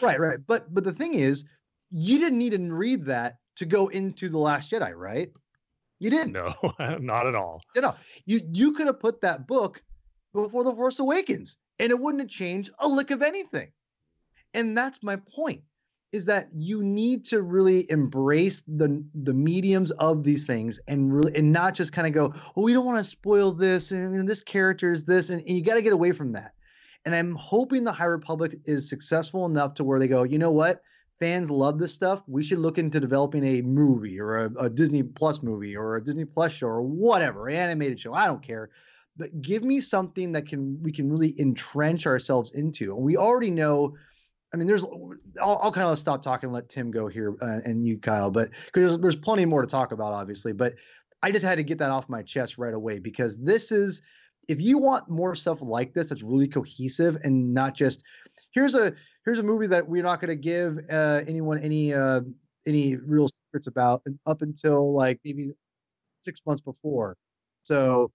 [0.00, 0.38] Right, right.
[0.46, 1.44] But but the thing is,
[1.90, 5.30] you didn't need to read that to go into the Last Jedi, right?
[6.00, 6.32] You didn't.
[6.32, 6.52] No,
[6.98, 7.62] not at all.
[7.76, 7.94] You know,
[8.26, 9.82] you you could have put that book
[10.32, 13.70] before the Force Awakens, and it wouldn't have changed a lick of anything.
[14.54, 15.62] And that's my point:
[16.12, 21.36] is that you need to really embrace the the mediums of these things, and really,
[21.36, 24.28] and not just kind of go, "Oh, we don't want to spoil this, and, and
[24.28, 26.52] this character is this," and, and you got to get away from that.
[27.04, 30.50] And I'm hoping the High Republic is successful enough to where they go, you know
[30.50, 30.82] what?
[31.20, 32.22] Fans love this stuff.
[32.26, 36.04] We should look into developing a movie or a, a Disney Plus movie or a
[36.04, 38.14] Disney Plus show or whatever, animated show.
[38.14, 38.70] I don't care.
[39.16, 42.94] But give me something that can we can really entrench ourselves into.
[42.96, 43.96] And we already know.
[44.52, 44.84] I mean, there's.
[45.40, 48.30] I'll, I'll kind of stop talking and let Tim go here uh, and you, Kyle.
[48.30, 50.52] But because there's, there's plenty more to talk about, obviously.
[50.52, 50.74] But
[51.22, 54.00] I just had to get that off my chest right away because this is
[54.48, 58.02] if you want more stuff like this that's really cohesive and not just
[58.52, 62.20] here's a here's a movie that we're not going to give uh, anyone any uh,
[62.66, 65.52] any real secrets about and up until like maybe
[66.22, 67.16] six months before.
[67.62, 68.10] So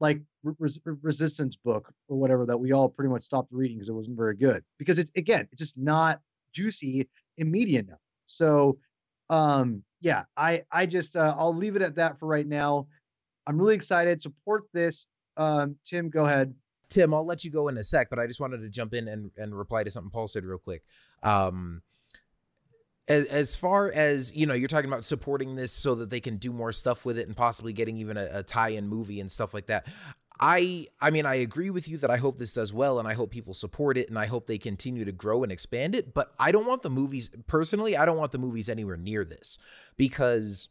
[0.00, 3.88] like Re- Res- resistance book or whatever that we all pretty much stopped reading because
[3.88, 4.62] it wasn't very good.
[4.78, 6.20] Because it's again it's just not
[6.52, 8.00] juicy and media enough.
[8.26, 8.78] So
[9.30, 12.86] um yeah i i just uh, i'll leave it at that for right now.
[13.46, 14.22] I'm really excited.
[14.22, 16.54] Support this um tim go ahead
[16.88, 19.08] Tim, I'll let you go in a sec, but I just wanted to jump in
[19.08, 20.82] and, and reply to something Paul said real quick.
[21.22, 21.82] Um,
[23.08, 26.36] as, as far as you know, you're talking about supporting this so that they can
[26.36, 29.54] do more stuff with it and possibly getting even a, a tie-in movie and stuff
[29.54, 29.86] like that.
[30.40, 33.14] I I mean I agree with you that I hope this does well and I
[33.14, 36.14] hope people support it and I hope they continue to grow and expand it.
[36.14, 37.96] But I don't want the movies personally.
[37.96, 39.58] I don't want the movies anywhere near this
[39.96, 40.68] because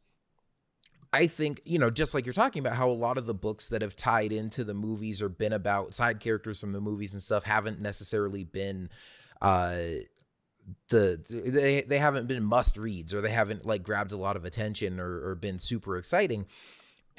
[1.14, 3.70] I think, you know, just like you're talking about how a lot of the books
[3.70, 7.24] that have tied into the movies or been about side characters from the movies and
[7.24, 8.90] stuff haven't necessarily been
[9.42, 9.78] uh
[10.90, 14.46] the they they haven't been must reads or they haven't like grabbed a lot of
[14.46, 16.46] attention or, or been super exciting.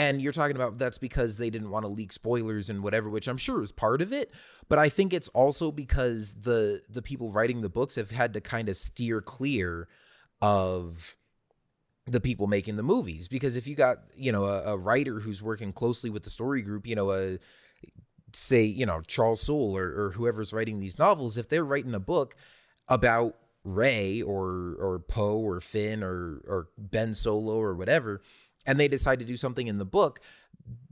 [0.00, 3.26] And you're talking about that's because they didn't want to leak spoilers and whatever, which
[3.26, 4.32] I'm sure is part of it.
[4.68, 8.40] But I think it's also because the the people writing the books have had to
[8.40, 9.88] kind of steer clear
[10.40, 11.16] of
[12.12, 15.42] the people making the movies because if you got you know a, a writer who's
[15.42, 17.38] working closely with the story group you know a
[18.32, 22.00] say you know charles soule or, or whoever's writing these novels if they're writing a
[22.00, 22.36] book
[22.88, 28.22] about Rey or or poe or finn or or ben solo or whatever
[28.66, 30.20] and they decide to do something in the book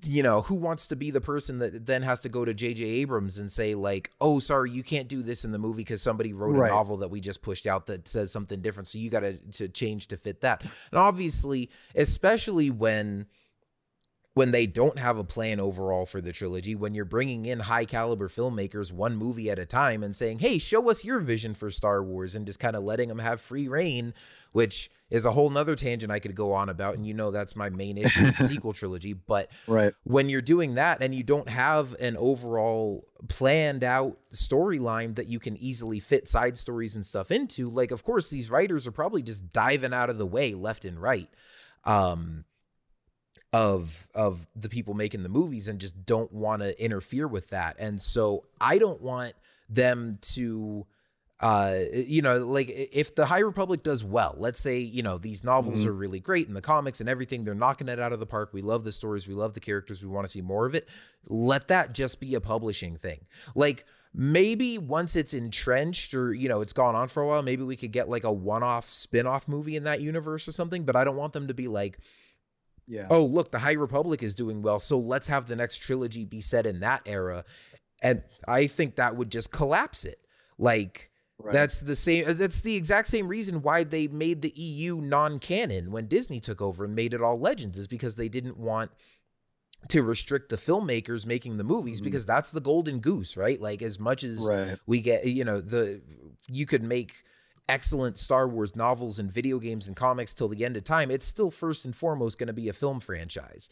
[0.05, 2.81] you know who wants to be the person that then has to go to jj
[2.81, 6.33] abrams and say like oh sorry you can't do this in the movie because somebody
[6.33, 6.71] wrote Right.
[6.71, 9.37] a novel that we just pushed out that says something different so you got to
[9.53, 13.27] to change to fit that and obviously especially when
[14.35, 17.87] when they don't have a plan overall for the trilogy, when you're bringing in high
[17.87, 21.71] caliber filmmakers one movie at a time and saying, hey, show us your vision for
[21.71, 24.13] Star Wars and just kind of letting them have free reign,
[24.53, 26.97] which is a whole nother tangent I could go on about.
[26.97, 29.13] And you know, that's my main issue with the sequel trilogy.
[29.13, 29.93] But right.
[30.05, 35.39] when you're doing that and you don't have an overall planned out storyline that you
[35.39, 39.23] can easily fit side stories and stuff into, like, of course, these writers are probably
[39.23, 41.29] just diving out of the way left and right.
[41.85, 42.45] Um,
[43.53, 47.77] of of the people making the movies and just don't want to interfere with that.
[47.79, 49.35] And so I don't want
[49.69, 50.87] them to
[51.41, 55.45] uh you know like if the high republic does well let's say you know these
[55.45, 55.91] novels mm-hmm.
[55.91, 58.55] are really great in the comics and everything they're knocking it out of the park
[58.55, 60.89] we love the stories we love the characters we want to see more of it
[61.29, 63.21] let that just be a publishing thing
[63.55, 63.85] like
[64.15, 67.77] maybe once it's entrenched or you know it's gone on for a while maybe we
[67.77, 71.17] could get like a one-off spin-off movie in that universe or something but i don't
[71.17, 71.99] want them to be like
[72.89, 73.07] yeah.
[73.11, 76.41] Oh, look, the High Republic is doing well, so let's have the next trilogy be
[76.41, 77.45] set in that era.
[78.03, 80.21] And I think that would just collapse it.
[80.59, 81.53] Like right.
[81.53, 86.07] that's the same that's the exact same reason why they made the EU non-canon when
[86.07, 88.91] Disney took over and made it all legends is because they didn't want
[89.89, 92.07] to restrict the filmmakers making the movies mm-hmm.
[92.07, 93.61] because that's the golden goose, right?
[93.61, 94.79] Like as much as right.
[94.87, 96.01] we get, you know, the
[96.49, 97.23] you could make
[97.69, 101.27] excellent Star Wars novels and video games and comics till the end of time, it's
[101.27, 103.69] still first and foremost going to be a film franchise.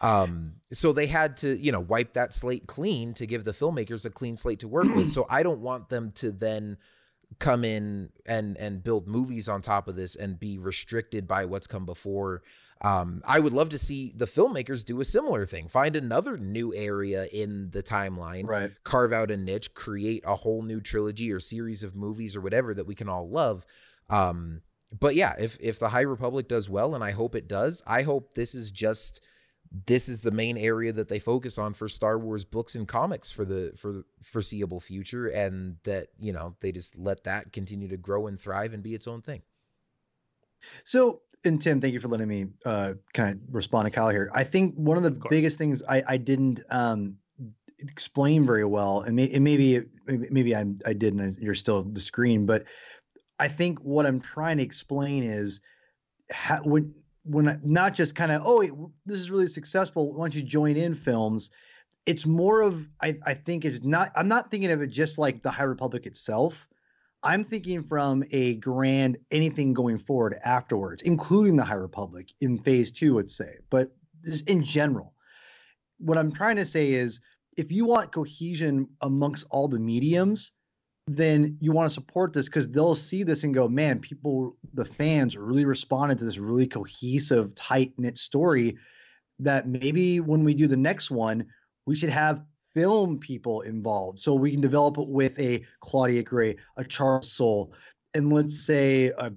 [0.00, 4.04] Um, so they had to, you know, wipe that slate clean to give the filmmakers
[4.04, 5.08] a clean slate to work with.
[5.14, 6.78] So I don't want them to then
[7.38, 11.66] come in and and build movies on top of this and be restricted by what's
[11.66, 12.42] come before
[12.84, 15.68] um, I would love to see the filmmakers do a similar thing.
[15.68, 18.72] Find another new area in the timeline, right.
[18.84, 22.74] carve out a niche, create a whole new trilogy or series of movies or whatever
[22.74, 23.64] that we can all love.
[24.10, 24.60] Um,
[24.98, 28.02] but yeah, if if the High Republic does well, and I hope it does, I
[28.02, 29.24] hope this is just
[29.86, 33.32] this is the main area that they focus on for Star Wars books and comics
[33.32, 37.88] for the for the foreseeable future, and that you know they just let that continue
[37.88, 39.42] to grow and thrive and be its own thing.
[40.84, 44.30] So and Tim, thank you for letting me uh, kind of respond to Kyle here.
[44.34, 47.16] I think one of the of biggest things I, I didn't um,
[47.80, 51.38] explain very well, and, may, and maybe maybe I I didn't.
[51.40, 52.64] You're still the screen, but
[53.40, 55.60] I think what I'm trying to explain is
[56.30, 56.94] how, when
[57.24, 61.50] when not just kind of oh this is really successful once you join in films.
[62.06, 64.12] It's more of I I think it's not.
[64.14, 66.68] I'm not thinking of it just like the High Republic itself
[67.24, 72.90] I'm thinking from a grand anything going forward afterwards, including the High Republic in phase
[72.90, 75.14] two, let's say, but just in general.
[75.98, 77.20] What I'm trying to say is
[77.56, 80.52] if you want cohesion amongst all the mediums,
[81.06, 84.84] then you want to support this because they'll see this and go, man, people, the
[84.84, 88.76] fans really responded to this really cohesive, tight knit story
[89.38, 91.44] that maybe when we do the next one,
[91.86, 92.42] we should have
[92.74, 94.18] film people involved.
[94.18, 97.72] So we can develop it with a Claudia Gray, a Charles Soule,
[98.14, 99.30] and let's say uh,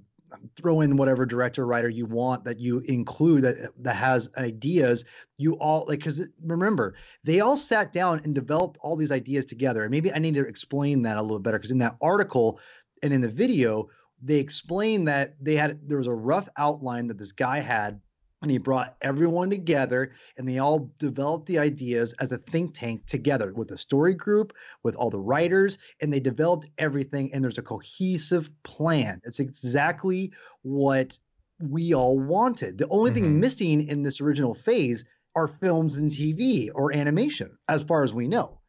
[0.56, 5.04] throw in whatever director writer you want that you include that that has ideas
[5.36, 9.82] you all like because remember they all sat down and developed all these ideas together.
[9.82, 12.60] And maybe i need to explain that a little better because in that article
[13.02, 13.88] and in the video
[14.22, 18.00] they explained that they had there was a rough outline that this guy had
[18.40, 23.04] and he brought everyone together and they all developed the ideas as a think tank
[23.06, 27.58] together with the story group with all the writers and they developed everything and there's
[27.58, 29.20] a cohesive plan.
[29.24, 30.32] It's exactly
[30.62, 31.18] what
[31.60, 32.78] we all wanted.
[32.78, 33.20] The only mm-hmm.
[33.20, 38.14] thing missing in this original phase are films and tv or animation as far as
[38.14, 38.60] we know.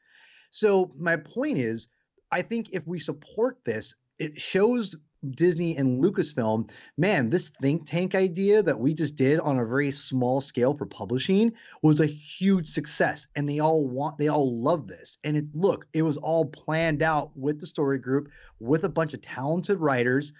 [0.52, 1.88] So my point is
[2.32, 4.96] i think if we support this it shows
[5.32, 9.92] Disney and Lucasfilm, man, this think tank idea that we just did on a very
[9.92, 11.52] small scale for publishing
[11.82, 13.28] was a huge success.
[13.36, 15.18] And they all want, they all love this.
[15.24, 19.14] And it's look, it was all planned out with the story group, with a bunch
[19.14, 20.34] of talented writers.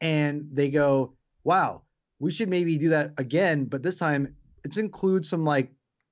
[0.00, 1.14] And they go,
[1.44, 1.82] wow,
[2.18, 3.66] we should maybe do that again.
[3.66, 5.70] But this time it's include some like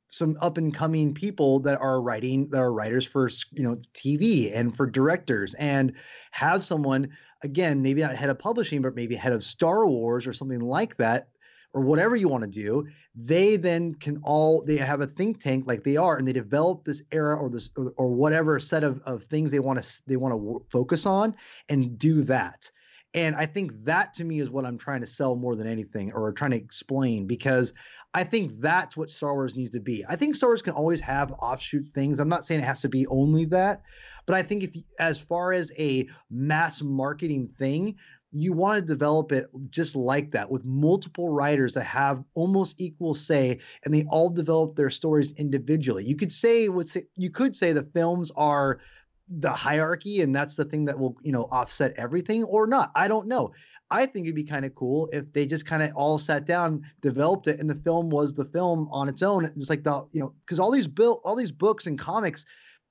[0.09, 4.57] some up and coming people that are writing that are writers for you know TV
[4.57, 5.93] and for directors and
[6.31, 7.09] have someone
[7.45, 10.97] again, maybe not head of publishing, but maybe head of Star Wars or something like
[10.97, 11.29] that,
[11.73, 15.65] or whatever you want to do, they then can all they have a think tank
[15.67, 19.01] like they are, and they develop this era or this or, or whatever set of,
[19.05, 21.37] of things they want to they want to w- focus on
[21.69, 22.71] and do that.
[23.13, 26.13] And I think that to me is what I'm trying to sell more than anything,
[26.13, 27.73] or trying to explain, because
[28.13, 30.05] I think that's what Star Wars needs to be.
[30.09, 32.21] I think Star Wars can always have offshoot things.
[32.21, 33.83] I'm not saying it has to be only that,
[34.27, 37.97] but I think if as far as a mass marketing thing,
[38.33, 43.14] you want to develop it just like that with multiple writers that have almost equal
[43.14, 46.05] say and they all develop their stories individually.
[46.05, 48.81] You could say what's you could say the films are
[49.29, 52.91] the hierarchy and that's the thing that will, you know, offset everything or not.
[52.97, 53.53] I don't know.
[53.91, 56.85] I think it'd be kind of cool if they just kind of all sat down,
[57.03, 59.45] developed it, and the film was the film on its own.
[59.45, 62.45] It's like the, you know, because all these built all these books and comics,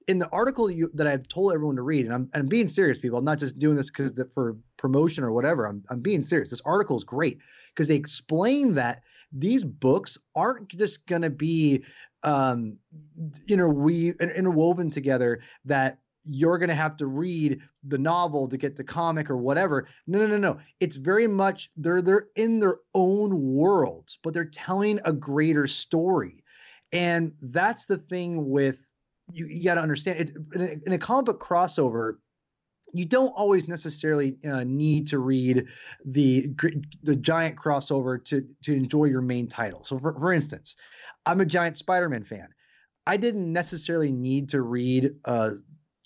[0.08, 2.98] in the article you, that I've told everyone to read, and I'm, I'm being serious,
[2.98, 3.18] people.
[3.18, 5.66] I'm not just doing this because for promotion or whatever.
[5.66, 6.50] I'm, I'm being serious.
[6.50, 7.40] This article is great
[7.74, 11.84] because they explain that these books aren't just going to be
[12.24, 12.78] um,
[13.48, 15.42] interweave interwoven together.
[15.66, 19.88] That you're going to have to read the novel to get the comic or whatever.
[20.08, 20.60] No, no, no, no.
[20.80, 26.44] It's very much they're they're in their own worlds, but they're telling a greater story.
[26.92, 28.80] And that's the thing with
[29.34, 32.16] you, you got to understand it in a, in a comic book crossover
[32.94, 35.66] you don't always necessarily uh, need to read
[36.06, 36.48] the
[37.02, 39.84] the giant crossover to to enjoy your main title.
[39.84, 40.76] So, for, for instance,
[41.26, 42.50] I'm a giant Spider-Man fan.
[43.06, 45.52] I didn't necessarily need to read uh,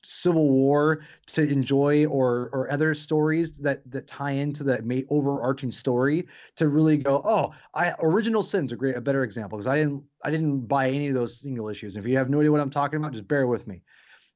[0.10, 6.28] Civil War to enjoy or or other stories that that tie into the overarching story
[6.56, 10.04] to really go, oh, I Original Sin's a great a better example because I didn't
[10.24, 11.96] I didn't buy any of those single issues.
[11.96, 13.82] And if you have no idea what I'm talking about, just bear with me.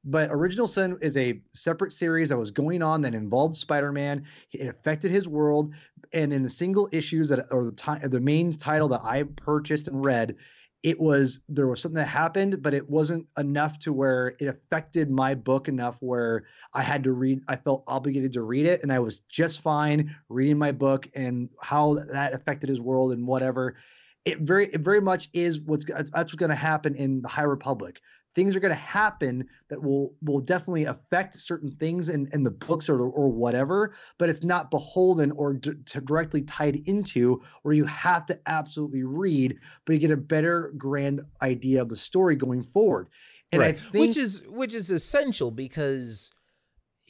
[0.04, 4.24] But Original Sin is a separate series that was going on that involved Spider-Man.
[4.52, 5.72] It affected his world,
[6.12, 9.88] and in the single issues that or the time the main title that I purchased
[9.88, 10.36] and read,
[10.82, 15.10] it was there was something that happened, but it wasn't enough to where it affected
[15.10, 17.40] my book enough where I had to read.
[17.46, 21.48] I felt obligated to read it, and I was just fine reading my book and
[21.60, 23.76] how that affected his world and whatever.
[24.24, 27.42] It very it very much is what's that's what's going to happen in the High
[27.42, 28.00] Republic
[28.34, 32.50] things are going to happen that will will definitely affect certain things in, in the
[32.50, 37.84] books or or whatever but it's not beholden or d- directly tied into where you
[37.84, 42.62] have to absolutely read but you get a better grand idea of the story going
[42.62, 43.08] forward
[43.52, 43.78] and right.
[43.78, 46.30] Think, which is which is essential because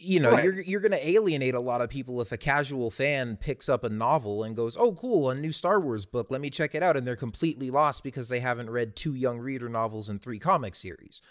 [0.02, 0.44] you know right.
[0.44, 3.84] you're you're going to alienate a lot of people if a casual fan picks up
[3.84, 6.82] a novel and goes oh cool a new star wars book let me check it
[6.82, 10.38] out and they're completely lost because they haven't read two young reader novels and three
[10.38, 11.22] comic series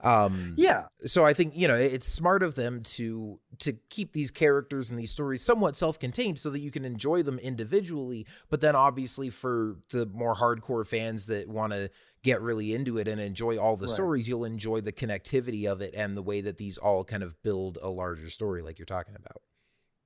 [0.00, 4.30] um yeah so i think you know it's smart of them to to keep these
[4.30, 8.76] characters and these stories somewhat self-contained so that you can enjoy them individually but then
[8.76, 11.90] obviously for the more hardcore fans that want to
[12.22, 13.94] get really into it and enjoy all the right.
[13.94, 17.40] stories, you'll enjoy the connectivity of it and the way that these all kind of
[17.42, 19.40] build a larger story, like you're talking about.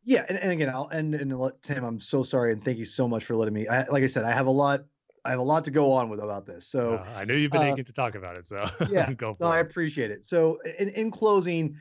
[0.04, 1.84] Yeah, and, and again, I'll end and let Tim.
[1.84, 3.68] I'm so sorry, and thank you so much for letting me.
[3.68, 4.84] I, like I said, I have a lot.
[5.24, 6.66] I have a lot to go on with about this.
[6.66, 8.46] So uh, I know you've been uh, aching to talk about it.
[8.46, 9.50] So yeah, go no, it.
[9.50, 10.24] I appreciate it.
[10.24, 11.76] So in, in closing,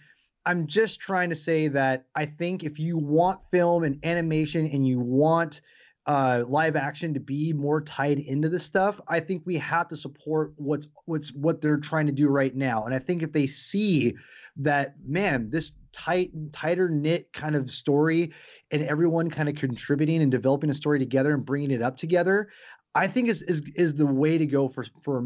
[0.46, 4.88] I'm just trying to say that I think if you want film and animation and
[4.88, 5.62] you want
[6.08, 9.96] uh, live action to be more tied into this stuff, I think we have to
[9.96, 12.86] support what's what's what they're trying to do right now.
[12.86, 14.16] And I think if they see
[14.58, 18.34] that man, this tight tighter knit kind of story
[18.72, 22.50] and everyone kind of contributing and developing a story together and bringing it up together,
[22.96, 25.24] I think is is is the way to go for for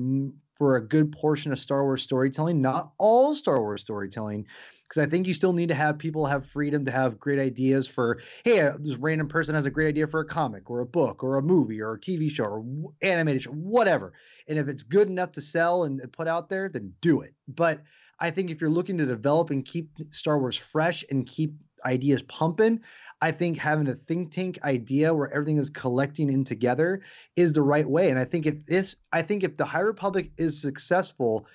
[0.58, 2.62] for a good portion of Star Wars storytelling.
[2.62, 4.46] Not all Star Wars storytelling,
[4.88, 7.88] because I think you still need to have people have freedom to have great ideas
[7.88, 10.86] for, hey, uh, this random person has a great idea for a comic or a
[10.86, 12.66] book or a movie or a TV show or
[13.02, 14.14] animated show, whatever.
[14.48, 17.34] And if it's good enough to sell and put out there, then do it.
[17.48, 17.82] But
[18.20, 22.22] I think if you're looking to develop and keep Star Wars fresh and keep ideas
[22.24, 22.82] pumping,
[23.22, 27.02] I think having a think tank idea where everything is collecting in together
[27.36, 28.10] is the right way.
[28.10, 31.48] And I think if this, I think if the High Republic is successful,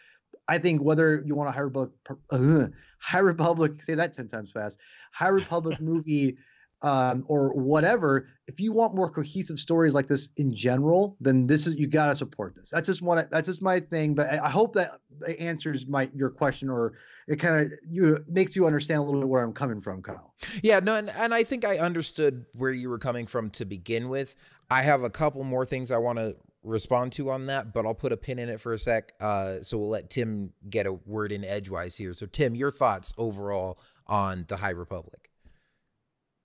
[0.48, 1.92] I think whether you want a High Republic,
[2.30, 2.66] uh,
[3.00, 4.78] High Republic, say that ten times fast,
[5.12, 6.36] High Republic movie,
[6.82, 8.28] um, or whatever.
[8.46, 12.06] If you want more cohesive stories like this in general, then this is you got
[12.06, 12.70] to support this.
[12.70, 13.26] That's just one.
[13.30, 14.14] That's just my thing.
[14.14, 15.00] But I, I hope that
[15.38, 16.94] answers my your question, or
[17.28, 20.34] it kind of you makes you understand a little bit where I'm coming from, Kyle.
[20.62, 24.08] Yeah, no, and, and I think I understood where you were coming from to begin
[24.08, 24.34] with.
[24.70, 27.94] I have a couple more things I want to respond to on that, but I'll
[27.94, 29.12] put a pin in it for a sec.
[29.20, 32.12] Uh, so we'll let Tim get a word in edgewise here.
[32.12, 35.30] So, Tim, your thoughts overall on the High Republic?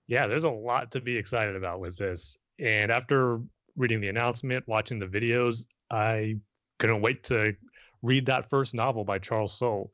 [0.08, 2.36] Yeah, there's a lot to be excited about with this.
[2.58, 3.40] And after
[3.76, 6.36] reading the announcement, watching the videos, I
[6.78, 7.54] couldn't wait to
[8.02, 9.92] read that first novel by Charles Soule.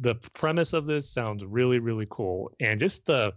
[0.00, 2.50] The premise of this sounds really, really cool.
[2.58, 3.32] And just the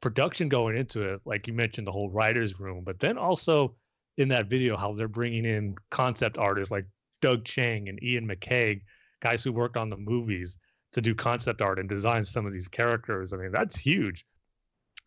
[0.00, 3.76] production going into it, like you mentioned, the whole writer's room, but then also
[4.16, 6.86] in that video how they're bringing in concept artists like
[7.20, 8.82] Doug Chiang and Iain McCaig,
[9.20, 10.58] guys who worked on the movies
[10.92, 13.32] to do concept art and design some of these characters.
[13.32, 14.24] I mean, that's huge.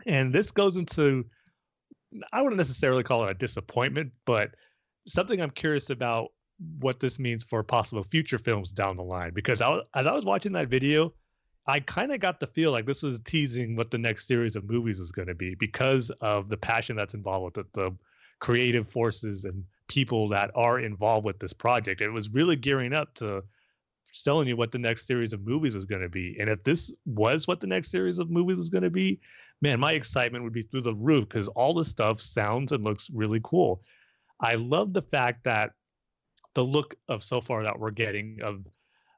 [0.05, 1.25] And this goes into,
[2.33, 4.51] I wouldn't necessarily call it a disappointment, but
[5.07, 6.29] something I'm curious about
[6.79, 9.31] what this means for possible future films down the line.
[9.33, 11.13] Because I, as I was watching that video,
[11.67, 14.69] I kind of got the feel like this was teasing what the next series of
[14.69, 17.95] movies is going to be because of the passion that's involved with it, the
[18.39, 22.01] creative forces and people that are involved with this project.
[22.01, 23.43] It was really gearing up to
[24.23, 26.37] telling you what the next series of movies was going to be.
[26.39, 29.19] And if this was what the next series of movies was going to be,
[29.61, 33.09] man, my excitement would be through the roof because all the stuff sounds and looks
[33.11, 33.81] really cool.
[34.39, 35.71] I love the fact that
[36.53, 38.67] the look of so far that we're getting of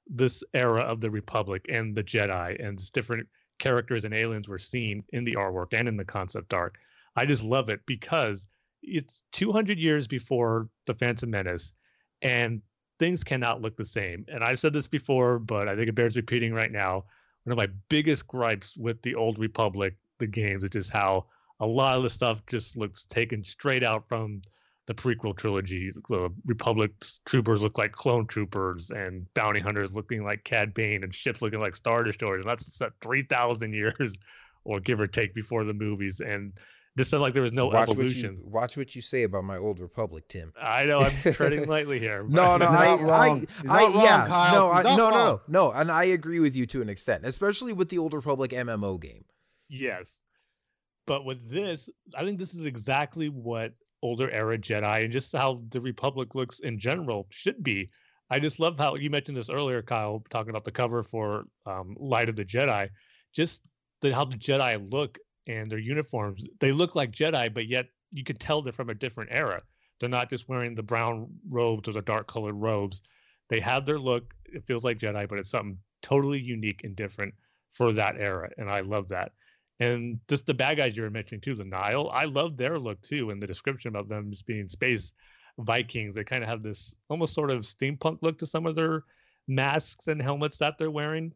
[0.07, 3.27] this era of the Republic and the Jedi and different
[3.59, 6.73] characters and aliens we're seeing in the artwork and in the concept art.
[7.15, 8.47] I just love it because
[8.81, 11.73] it's 200 years before the Phantom Menace,
[12.21, 12.61] and
[12.99, 14.25] things cannot look the same.
[14.27, 17.05] And I've said this before, but I think it bears repeating right now.
[17.43, 21.27] One of my biggest gripes with the old Republic, the games, is just how
[21.61, 24.41] a lot of the stuff just looks taken straight out from
[24.87, 25.91] the prequel trilogy.
[26.09, 31.13] The Republic's troopers look like clone troopers, and bounty hunters looking like Cad Bane, and
[31.13, 32.41] ships looking like Star Destroyers.
[32.41, 34.19] And that's set 3,000 years
[34.65, 36.19] or give or take before the movies.
[36.19, 36.53] And
[36.95, 38.37] this sounds like there was no watch evolution.
[38.37, 40.53] What you, watch what you say about my old Republic, Tim.
[40.61, 42.23] I know I'm treading lightly here.
[42.27, 43.47] no, no, I, not I, wrong.
[43.59, 44.53] I, not wrong, yeah, Kyle.
[44.53, 47.25] no, I, not no, no, no, no, and I agree with you to an extent,
[47.25, 49.25] especially with the old Republic MMO game.
[49.69, 50.19] Yes.
[51.05, 55.61] But with this, I think this is exactly what older era Jedi and just how
[55.69, 57.89] the Republic looks in general should be.
[58.29, 61.95] I just love how you mentioned this earlier, Kyle, talking about the cover for um,
[61.99, 62.89] Light of the Jedi.
[63.33, 63.61] Just
[64.01, 65.17] the, how the Jedi look
[65.49, 68.93] and their uniforms, they look like Jedi, but yet you could tell they're from a
[68.93, 69.61] different era.
[69.99, 73.01] They're not just wearing the brown robes or the dark colored robes.
[73.49, 74.33] They have their look.
[74.45, 77.33] It feels like Jedi, but it's something totally unique and different
[77.73, 78.49] for that era.
[78.57, 79.31] And I love that.
[79.79, 82.11] And just the bad guys you were mentioning too, the Nihil.
[82.11, 85.11] I love their look too, and the description about them just being space
[85.57, 86.15] Vikings.
[86.15, 89.03] They kind of have this almost sort of steampunk look to some of their
[89.47, 91.33] masks and helmets that they're wearing.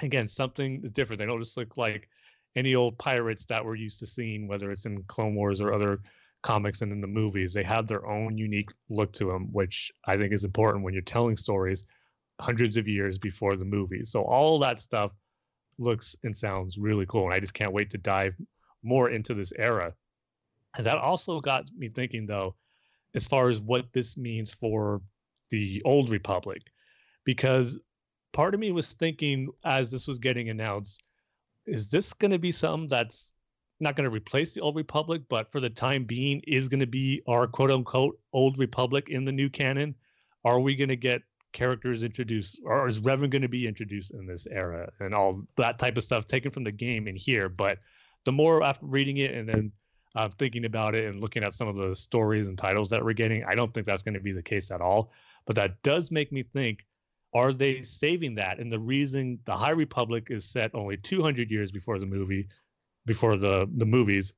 [0.00, 1.18] Again, something different.
[1.18, 2.08] They don't just look like
[2.56, 6.00] any old pirates that we're used to seeing, whether it's in Clone Wars or other
[6.42, 7.52] comics and in the movies.
[7.52, 11.02] They have their own unique look to them, which I think is important when you're
[11.02, 11.84] telling stories
[12.40, 14.10] hundreds of years before the movies.
[14.10, 15.12] So all that stuff
[15.78, 17.26] looks and sounds really cool.
[17.26, 18.34] And I just can't wait to dive
[18.82, 19.94] more into this era.
[20.76, 22.56] And that also got me thinking, though,
[23.14, 25.00] as far as what this means for
[25.50, 26.62] the old Republic,
[27.24, 27.78] because
[28.32, 31.02] part of me was thinking as this was getting announced,
[31.66, 33.32] is this going to be something that's
[33.80, 36.86] not going to replace the old Republic, but for the time being is going to
[36.86, 39.94] be our quote unquote old Republic in the new canon?
[40.44, 44.26] Are we going to get characters introduced, or is Revan going to be introduced in
[44.26, 47.48] this era and all that type of stuff taken from the game in here?
[47.48, 47.78] But
[48.24, 49.72] the more after reading it and then
[50.14, 53.12] uh, thinking about it and looking at some of the stories and titles that we're
[53.12, 55.10] getting, I don't think that's going to be the case at all.
[55.46, 56.86] But that does make me think
[57.34, 58.58] are they saving that?
[58.58, 62.48] And the reason the High Republic is set only 200 years before the movie,
[63.06, 64.34] before the the movies,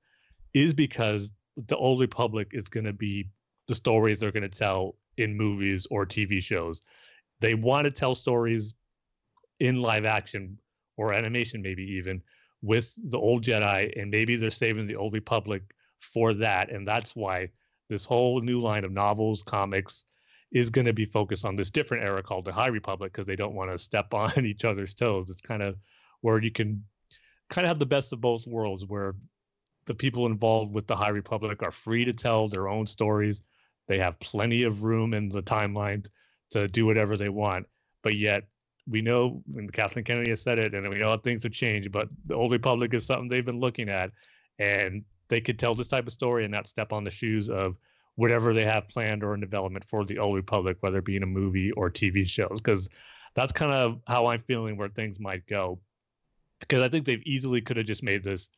[0.52, 1.32] is because
[1.68, 3.28] the Old Republic is going to be
[3.68, 6.82] the stories they're going to tell in movies or TV shows.
[7.40, 8.74] They want to tell stories
[9.60, 10.58] in live action
[10.96, 12.22] or animation, maybe even
[12.62, 15.62] with the old Jedi, and maybe they're saving the Old Republic
[16.00, 17.48] for that, and that's why
[17.88, 20.04] this whole new line of novels, comics,
[20.52, 23.36] is going to be focused on this different era called the High Republic because they
[23.36, 25.30] don't want to step on each other's toes.
[25.30, 25.76] It's kind of
[26.20, 26.84] where you can
[27.50, 29.14] kind of have the best of both worlds, where
[29.86, 33.42] the people involved with the High Republic are free to tell their own stories.
[33.86, 36.06] They have plenty of room in the timeline
[36.50, 37.66] to do whatever they want,
[38.02, 38.44] but yet
[38.86, 39.42] we know
[39.72, 41.90] Kathleen Kennedy has said it, and we know things have changed.
[41.90, 44.10] But the Old Republic is something they've been looking at,
[44.58, 47.76] and they could tell this type of story and not step on the shoes of
[48.16, 51.22] whatever they have planned or in development for the Old Republic, whether it be in
[51.22, 52.88] a movie or TV shows, because
[53.34, 55.80] that's kind of how I'm feeling where things might go.
[56.60, 58.48] Because I think they've easily could have just made this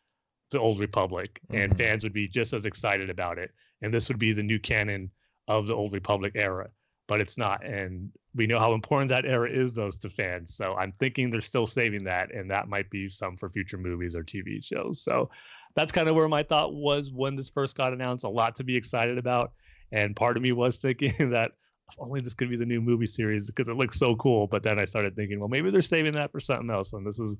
[0.50, 1.78] the Old Republic, and Mhm.
[1.78, 3.52] fans would be just as excited about it,
[3.82, 5.10] and this would be the new canon
[5.48, 6.70] of the Old Republic era.
[7.08, 10.54] But it's not, and we know how important that era is, those to fans.
[10.54, 14.14] So I'm thinking they're still saving that, and that might be some for future movies
[14.14, 15.02] or TV shows.
[15.02, 15.30] So
[15.76, 18.24] that's kind of where my thought was when this first got announced.
[18.24, 19.52] A lot to be excited about,
[19.92, 21.52] and part of me was thinking that
[21.92, 24.48] if only this could be the new movie series because it looks so cool.
[24.48, 27.20] But then I started thinking, well, maybe they're saving that for something else, and this
[27.20, 27.36] is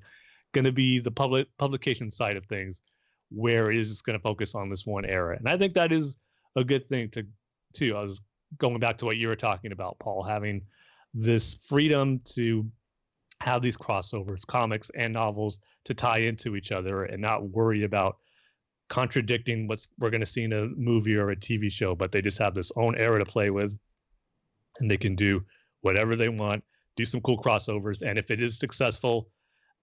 [0.53, 2.83] going to be the public publication side of things,
[3.31, 5.91] where it is just going to focus on this one era, and I think that
[5.91, 6.17] is
[6.57, 7.27] a good thing to
[7.75, 7.97] too.
[7.97, 8.21] I was
[8.59, 10.63] going back to what you were talking about, Paul, having
[11.15, 12.67] this freedom to
[13.41, 18.17] have these crossovers, comics and novels to tie into each other and not worry about
[18.89, 22.23] contradicting what's we're going to see in a movie or a TV show, but they
[22.23, 23.77] just have this own era to play with,
[24.81, 25.45] and they can do
[25.81, 26.65] whatever they want,
[26.97, 29.29] do some cool crossovers, and if it is successful,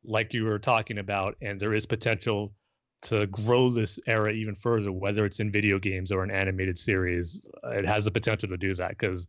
[0.03, 2.53] like you were talking about, and there is potential
[3.01, 7.41] to grow this era even further, whether it's in video games or an animated series,
[7.65, 9.27] it has the potential to do that because.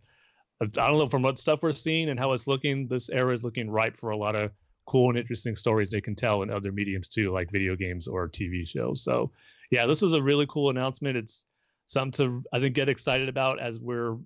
[0.61, 2.87] I don't know from what stuff we're seeing and how it's looking.
[2.87, 4.53] This era is looking ripe for a lot of
[4.87, 8.29] cool and interesting stories they can tell in other mediums too, like video games or
[8.29, 9.03] TV shows.
[9.03, 9.33] So
[9.75, 11.17] yeah, this was a really cool announcement.
[11.17, 11.47] It's
[11.87, 14.17] something to I think get excited about as we're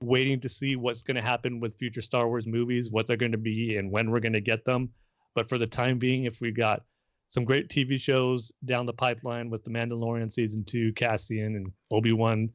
[0.00, 3.32] waiting to see what's going to happen with future Star Wars movies, what they're going
[3.32, 4.88] to be, and when we're going to get them.
[5.34, 6.84] But for the time being, if we got
[7.28, 12.12] some great TV shows down the pipeline with The Mandalorian season two, Cassian, and Obi
[12.12, 12.50] Wan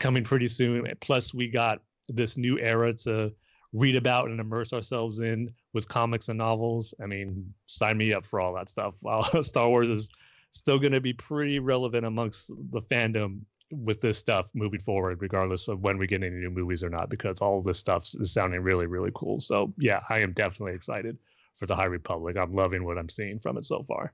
[0.00, 1.78] coming pretty soon, plus we got
[2.08, 3.32] this new era to
[3.72, 6.94] read about and immerse ourselves in with comics and novels.
[7.00, 8.94] I mean, sign me up for all that stuff.
[9.02, 10.08] While Star Wars is
[10.56, 13.40] still going to be pretty relevant amongst the fandom
[13.70, 17.08] with this stuff moving forward, regardless of when we get any new movies or not,
[17.10, 19.40] because all of this stuff is sounding really, really cool.
[19.40, 21.18] So yeah, I am definitely excited
[21.56, 22.36] for the High Republic.
[22.36, 24.12] I'm loving what I'm seeing from it so far.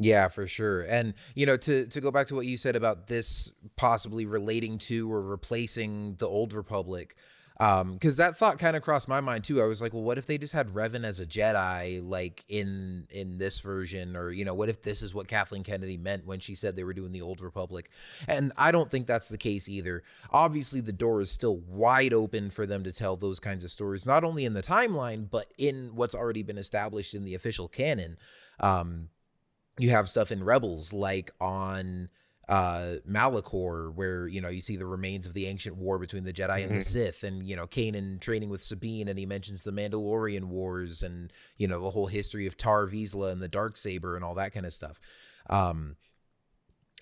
[0.00, 0.82] Yeah, for sure.
[0.82, 4.78] And you know, to to go back to what you said about this possibly relating
[4.78, 7.16] to or replacing the old Republic,
[7.60, 9.60] um because that thought kind of crossed my mind too.
[9.60, 13.06] I was like well what if they just had revan as a jedi like in
[13.10, 14.16] in this version?
[14.16, 16.84] Or you know what if this is what kathleen kennedy meant when she said they
[16.84, 17.90] were doing the old republic?
[18.28, 20.02] And i don't think that's the case either.
[20.30, 24.06] Obviously the door is still wide open for them to tell those kinds of stories
[24.06, 28.16] not only in the timeline but in what's already been established in the official canon.
[28.60, 29.08] Um
[29.78, 32.08] you have stuff in rebels like on
[32.48, 36.32] uh Malachor where you know you see the remains of the ancient war between the
[36.32, 39.70] Jedi and the Sith and you know Kanan training with Sabine and he mentions the
[39.70, 44.16] Mandalorian wars and you know the whole history of Tarre Vizsla and the dark saber
[44.16, 44.98] and all that kind of stuff.
[45.50, 45.96] Um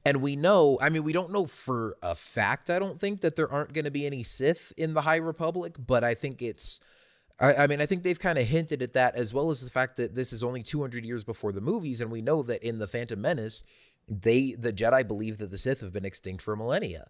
[0.04, 3.36] and we know I mean we don't know for a fact I don't think that
[3.36, 6.80] there aren't going to be any Sith in the High Republic but I think it's
[7.38, 9.70] I, I mean, I think they've kind of hinted at that, as well as the
[9.70, 12.78] fact that this is only 200 years before the movies, and we know that in
[12.78, 13.62] the Phantom Menace,
[14.08, 17.06] they the Jedi believe that the Sith have been extinct for millennia.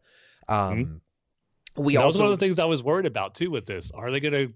[0.49, 1.83] Um, mm-hmm.
[1.83, 3.91] We that also was one of the things I was worried about too with this.
[3.93, 4.53] Are they to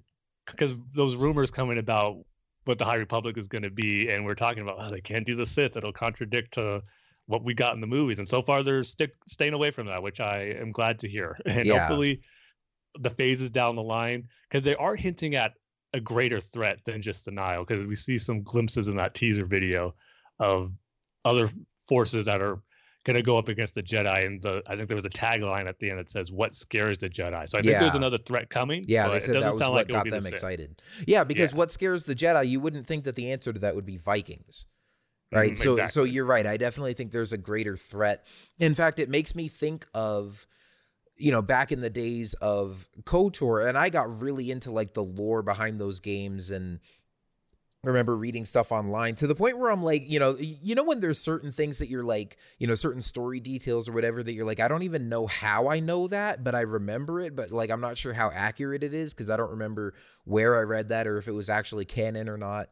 [0.47, 2.18] because those rumors coming about
[2.64, 5.26] what the High Republic is going to be, and we're talking about oh, they can't
[5.26, 6.82] do the Sith; it'll contradict to
[7.26, 8.18] what we got in the movies.
[8.18, 11.38] And so far, they're stick staying away from that, which I am glad to hear.
[11.47, 11.78] And Yeah.
[11.78, 12.22] hopefully,
[12.99, 15.53] the phases down the line because they are hinting at
[15.93, 19.45] a greater threat than just the Nihil because we see some glimpses in that teaser
[19.45, 19.95] video
[20.38, 20.72] of
[21.24, 21.49] other
[21.91, 22.57] forces that are
[23.05, 24.26] going to go up against the Jedi.
[24.26, 26.99] And the I think there was a tagline at the end that says, "What scares
[26.99, 27.80] the Jedi?" So I think Yeah.
[27.80, 28.82] there's another threat coming.
[28.86, 30.82] Yeah, they it said doesn't that was sound what like got be the them excited.
[31.07, 31.59] Yeah, because Yeah.
[31.59, 34.66] what scares the Jedi, you wouldn't think that the answer to that would be Vikings.
[35.32, 35.53] Right.
[35.53, 36.47] Mhm, so so you're right.
[36.47, 38.26] I definitely think there's a greater threat.
[38.59, 40.47] In fact, it makes me think of
[41.16, 45.05] you know, back in the days of KOTOR, and I got really into like the
[45.05, 46.80] lore behind those games and
[47.82, 51.00] remember reading stuff online to the point where I'm like, you know, you know when
[51.00, 54.44] there's certain things that you're like, you know, certain story details or whatever that you're
[54.44, 57.70] like, I don't even know how I know that, but I remember it, but like
[57.70, 61.06] I'm not sure how accurate it is because I don't remember where I read that
[61.06, 62.68] or if it was actually canon or not.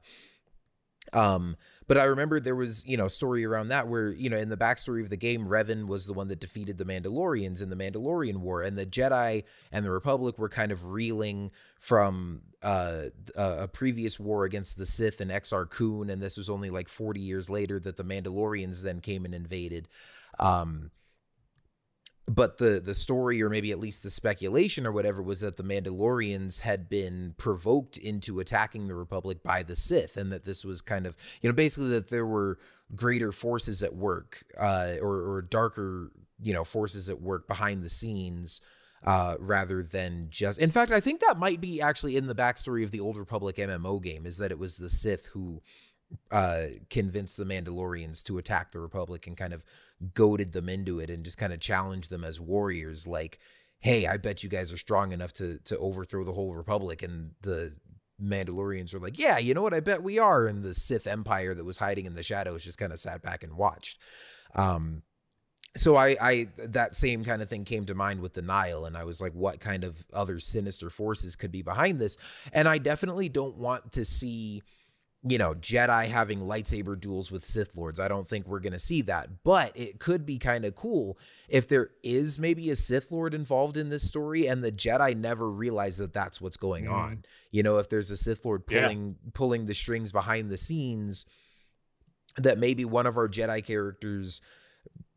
[1.14, 1.56] Um,
[1.86, 4.58] but I remember there was, you know, story around that where, you know, in the
[4.58, 8.36] backstory of the game, Revan was the one that defeated the Mandalorians in the Mandalorian
[8.36, 13.04] War, and the Jedi and the Republic were kind of reeling from uh,
[13.36, 16.88] a a previous war against the Sith and Exar Kun, and this was only like
[16.88, 19.88] 40 years later that the Mandalorians then came and invaded.
[20.38, 20.90] Um,
[22.28, 25.62] but the the story or maybe at least the speculation or whatever was that the
[25.62, 30.82] mandalorians had been provoked into attacking the republic by the sith and that this was
[30.82, 32.58] kind of you know basically that there were
[32.94, 37.88] greater forces at work uh or or darker you know forces at work behind the
[37.88, 38.60] scenes
[39.04, 42.82] uh rather than just in fact i think that might be actually in the backstory
[42.82, 45.62] of the old republic mmo game is that it was the sith who
[46.30, 49.64] uh convinced the mandalorians to attack the republic and kind of
[50.14, 53.38] goaded them into it and just kind of challenged them as warriors like
[53.80, 57.02] hey i bet you guys are strong enough to to overthrow the whole republic.
[57.02, 57.74] And the
[58.20, 59.74] mandalorians were like yeah you know what?
[59.74, 60.46] I bet we are.
[60.46, 63.44] And the sith empire that was hiding in the shadows just kind of sat back
[63.44, 63.98] and watched.
[64.54, 65.02] Um
[65.76, 68.96] so I, I that same kind of thing came to mind with the Nihil, and
[68.96, 72.16] I was like, what kind of other sinister forces could be behind this?
[72.52, 74.62] And I definitely don't want to see,
[75.22, 78.00] you know, Jedi having lightsaber duels with Sith lords.
[78.00, 81.16] I don't think we're gonna see that, but it could be kind of cool
[81.48, 85.48] if there is maybe a Sith lord involved in this story, and the Jedi never
[85.48, 86.92] realize that that's what's going Mhm.
[86.92, 87.24] on.
[87.52, 88.82] You know, if there's a Sith lord Yeah.
[88.82, 91.24] pulling pulling the strings behind the scenes,
[92.36, 94.40] that maybe one of our Jedi characters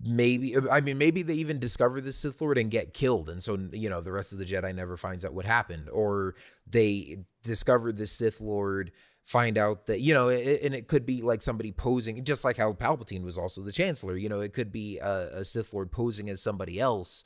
[0.04, 3.58] maybe I mean maybe they even discover the Sith Lord and get killed, and so
[3.72, 6.36] you know the rest of the Jedi never finds out what happened, or
[6.68, 8.92] they discover the Sith Lord
[9.24, 12.58] find out that you know it, and it could be like somebody posing just like
[12.58, 15.92] how palpatine was also the chancellor you know it could be a, a sith lord
[15.92, 17.24] posing as somebody else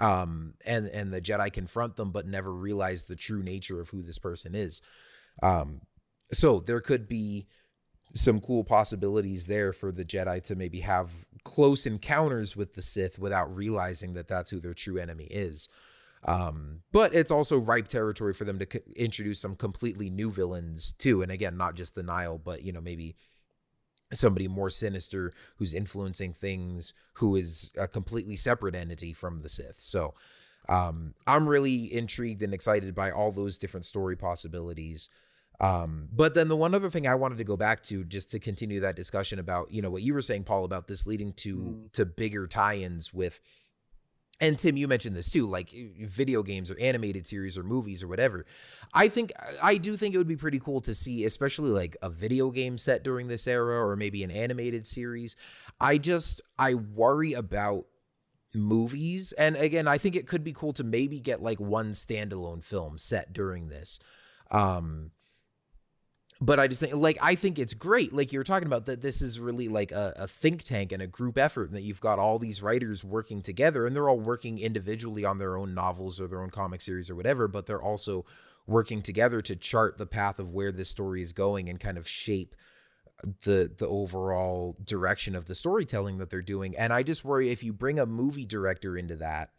[0.00, 4.02] um and and the jedi confront them but never realize the true nature of who
[4.02, 4.80] this person is.
[5.42, 5.80] Um
[6.32, 7.46] so there could be
[8.14, 11.10] some cool possibilities there for the jedi to maybe have
[11.44, 15.68] close encounters with the sith without realizing that that's who their true enemy is
[16.24, 21.22] um, but it's also ripe territory for them to introduce some completely new villains too.
[21.22, 23.16] And again, not just the Nihil, but you know maybe
[24.12, 29.78] somebody more sinister who's influencing things, who is a completely separate entity from the Sith.
[29.78, 30.14] So
[30.68, 35.08] um, I'm really intrigued and excited by all those different story possibilities.
[35.60, 38.38] Um, but then the one other thing I wanted to go back to just to
[38.38, 41.56] continue that discussion about, you know, what you were saying, Paul, about this leading to
[41.56, 41.92] mm.
[41.92, 43.40] to bigger tie-ins with
[44.40, 48.08] and Tim, you mentioned this too, like video games or animated series or movies or
[48.08, 48.46] whatever.
[48.94, 49.32] I think
[49.62, 52.78] I do think it would be pretty cool to see, especially like a video game
[52.78, 55.34] set during this era or maybe an animated series.
[55.80, 57.86] I just I worry about
[58.54, 62.62] movies, and again, I think it could be cool to maybe get like one standalone
[62.62, 63.98] film set during this.
[64.52, 65.10] Um,
[66.40, 68.12] but I just think like I think it's great.
[68.12, 71.06] Like you're talking about that this is really like a, a, think tank and a
[71.06, 74.58] group effort and that you've got all these writers working together and they're all working
[74.58, 78.24] individually on their own novels or their own comic series or whatever, but they're also
[78.68, 82.06] working together to chart the path of where this story is going and kind of
[82.06, 82.54] shape
[83.44, 86.76] the the overall direction of the storytelling that they're doing.
[86.76, 89.50] And I just worry if you bring a movie director into that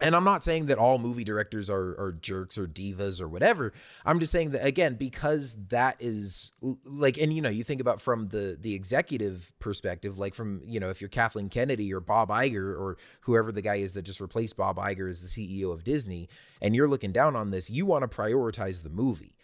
[0.00, 3.72] and I'm not saying that all movie directors are, are jerks or divas or whatever.
[4.04, 6.52] I'm just saying that again because that is
[6.84, 10.78] like, and you know, you think about from the the executive perspective, like from you
[10.78, 14.20] know, if you're Kathleen Kennedy or Bob Iger or whoever the guy is that just
[14.20, 16.28] replaced Bob Iger as the CEO of Disney,
[16.62, 19.34] and you're looking down on this, you want to prioritize the movie.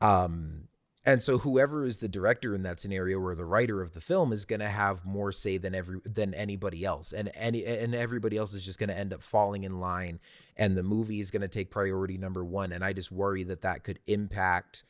[0.00, 0.68] Um,
[1.06, 4.32] and so whoever is the director in that scenario or the writer of the film
[4.32, 7.12] is going to have more say than every than anybody else.
[7.12, 10.18] And any and everybody else is just going to end up falling in line
[10.56, 13.62] and the movie is going to take priority number 1 and I just worry that
[13.62, 14.84] that could impact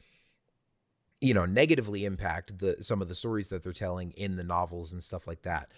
[1.21, 4.93] you know negatively impact the some of the stories that they're telling in the novels
[4.93, 5.69] and stuff like that.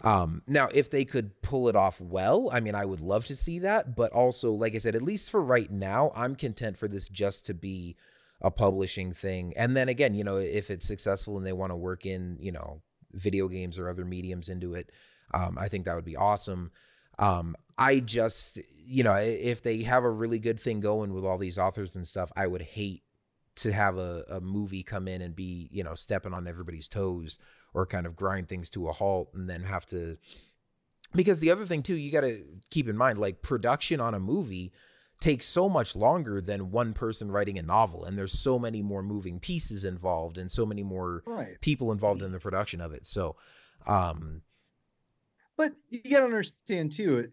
[0.00, 3.36] Um, now, if they could pull it off well, I mean, I would love to
[3.36, 3.94] see that.
[3.94, 7.46] But also, like I said, at least for right now, I'm content for this just
[7.46, 7.96] to be
[8.40, 9.54] a publishing thing.
[9.56, 12.52] And then again, you know, if it's successful and they want to work in, you
[12.52, 12.82] know,
[13.12, 14.92] video games or other mediums into it,
[15.32, 16.70] um, I think that would be awesome.
[17.18, 21.38] Um, I just, you know, if they have a really good thing going with all
[21.38, 23.02] these authors and stuff, I would hate
[23.56, 27.38] to have a, a movie come in and be, you know, stepping on everybody's toes
[27.72, 30.18] or kind of grind things to a halt and then have to.
[31.14, 34.20] Because the other thing, too, you got to keep in mind, like production on a
[34.20, 34.72] movie
[35.24, 39.02] takes so much longer than one person writing a novel and there's so many more
[39.02, 41.58] moving pieces involved and so many more right.
[41.62, 43.34] people involved in the production of it so
[43.86, 44.42] um
[45.56, 47.26] but you got to understand too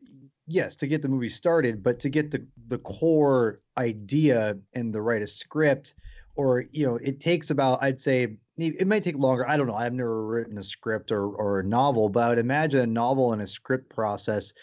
[0.48, 5.02] yes to get the movie started but to get the the core idea and the
[5.02, 5.94] write a script
[6.38, 9.76] or you know it takes about i'd say it might take longer i don't know
[9.76, 13.34] i've never written a script or or a novel but i would imagine a novel
[13.34, 14.54] and a script process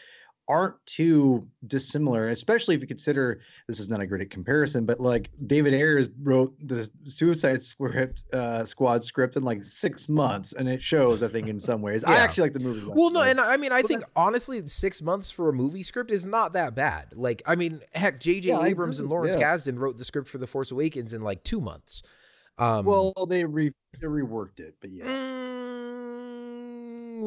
[0.48, 5.28] aren't too dissimilar, especially if you consider this is not a great comparison, but like
[5.46, 10.82] David Ayers wrote the Suicide Script uh, Squad script in like six months, and it
[10.82, 11.22] shows.
[11.22, 12.14] I think in some ways, yeah.
[12.14, 12.90] I actually like the movie.
[12.90, 16.24] Well, no, and I mean, I think honestly, six months for a movie script is
[16.24, 17.14] not that bad.
[17.14, 18.48] Like, I mean, heck, J.J.
[18.48, 19.54] Yeah, Abrams and Lawrence yeah.
[19.54, 22.02] Kasdan wrote the script for The Force Awakens in like two months.
[22.58, 25.04] Um, well, they re they reworked it, but yeah.
[25.04, 26.02] Mm,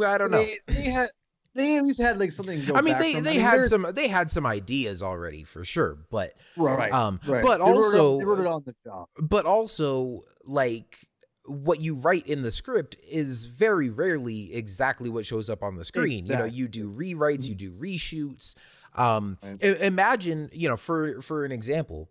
[0.05, 0.43] I don't know.
[0.43, 1.09] They, they had
[1.53, 2.61] they at least had like something.
[2.73, 3.23] I mean, they from.
[3.23, 7.19] they I mean, had some they had some ideas already for sure, but right, um,
[7.27, 7.43] right.
[7.43, 9.07] but they also wrote it, they wrote it on the job.
[9.21, 10.97] But also, like
[11.45, 15.83] what you write in the script is very rarely exactly what shows up on the
[15.83, 16.19] screen.
[16.19, 16.33] Exactly.
[16.33, 18.55] You know, you do rewrites, you do reshoots.
[18.95, 19.61] Um, right.
[19.81, 22.09] imagine, you know, for for an example,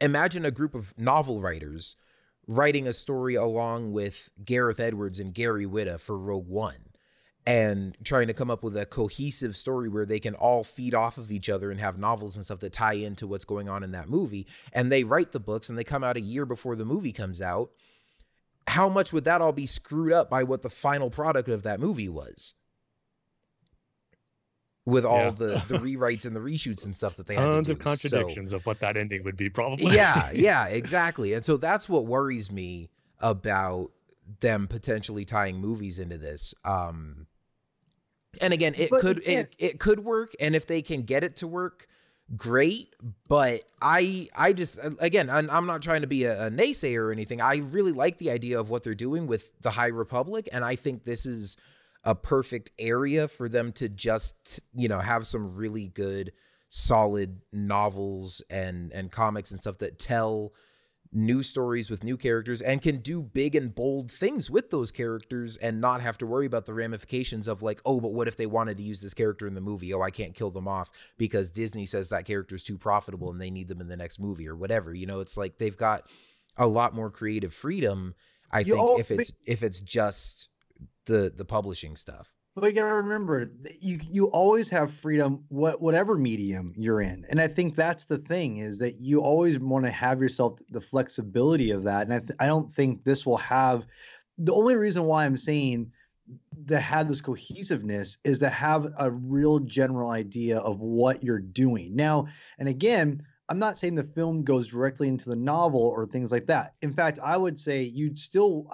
[0.00, 1.96] imagine a group of novel writers
[2.46, 6.85] writing a story along with Gareth Edwards and Gary Whitta for Rogue One
[7.46, 11.16] and trying to come up with a cohesive story where they can all feed off
[11.16, 13.92] of each other and have novels and stuff that tie into what's going on in
[13.92, 14.48] that movie.
[14.72, 17.40] And they write the books and they come out a year before the movie comes
[17.40, 17.70] out.
[18.66, 21.78] How much would that all be screwed up by what the final product of that
[21.78, 22.54] movie was?
[24.84, 25.30] With all yeah.
[25.30, 28.56] the, the rewrites and the reshoots and stuff that they had tons of contradictions so,
[28.56, 29.94] of what that ending would be, probably.
[29.94, 31.32] yeah, yeah, exactly.
[31.32, 32.90] And so that's what worries me
[33.20, 33.92] about
[34.40, 36.54] them potentially tying movies into this.
[36.64, 37.25] Um,
[38.40, 41.36] And again, it But could it, it could work, and if they can get it
[41.36, 41.86] to work,
[42.36, 42.94] great.
[43.28, 47.12] But I I just again, I'm, I'm not trying to be a, a naysayer or
[47.12, 47.40] anything.
[47.40, 50.76] I really like the idea of what they're doing with the High Republic, and I
[50.76, 51.56] think this is
[52.04, 56.32] a perfect area for them to just you know have some really good,
[56.68, 60.52] solid novels and and comics and stuff that tell
[61.12, 65.56] new stories with new characters and can do big and bold things with those characters
[65.56, 68.46] and not have to worry about the ramifications of like oh but what if they
[68.46, 69.92] wanted to use this character in the movie?
[69.94, 73.40] Oh i can't kill them off because disney says that character is too profitable and
[73.40, 75.20] they need them in the next movie or whatever you know?
[75.20, 76.08] It's like they've got
[76.56, 78.14] a lot more creative freedom
[78.50, 80.48] i You think al- if it's if it's just
[81.06, 83.50] the the publishing stuff But you gotta remember,
[83.80, 88.16] you you always have freedom, what whatever medium you're in, and I think that's the
[88.16, 92.20] thing is that you always want to have yourself the flexibility of that, and I
[92.20, 93.84] th- I don't think this will have.
[94.38, 95.92] The only reason why I'm saying
[96.68, 101.94] to have this cohesiveness is to have a real general idea of what you're doing
[101.94, 102.26] now.
[102.58, 106.46] And again, I'm not saying the film goes directly into the novel or things like
[106.46, 106.74] that.
[106.80, 108.66] In fact, I would say you'd still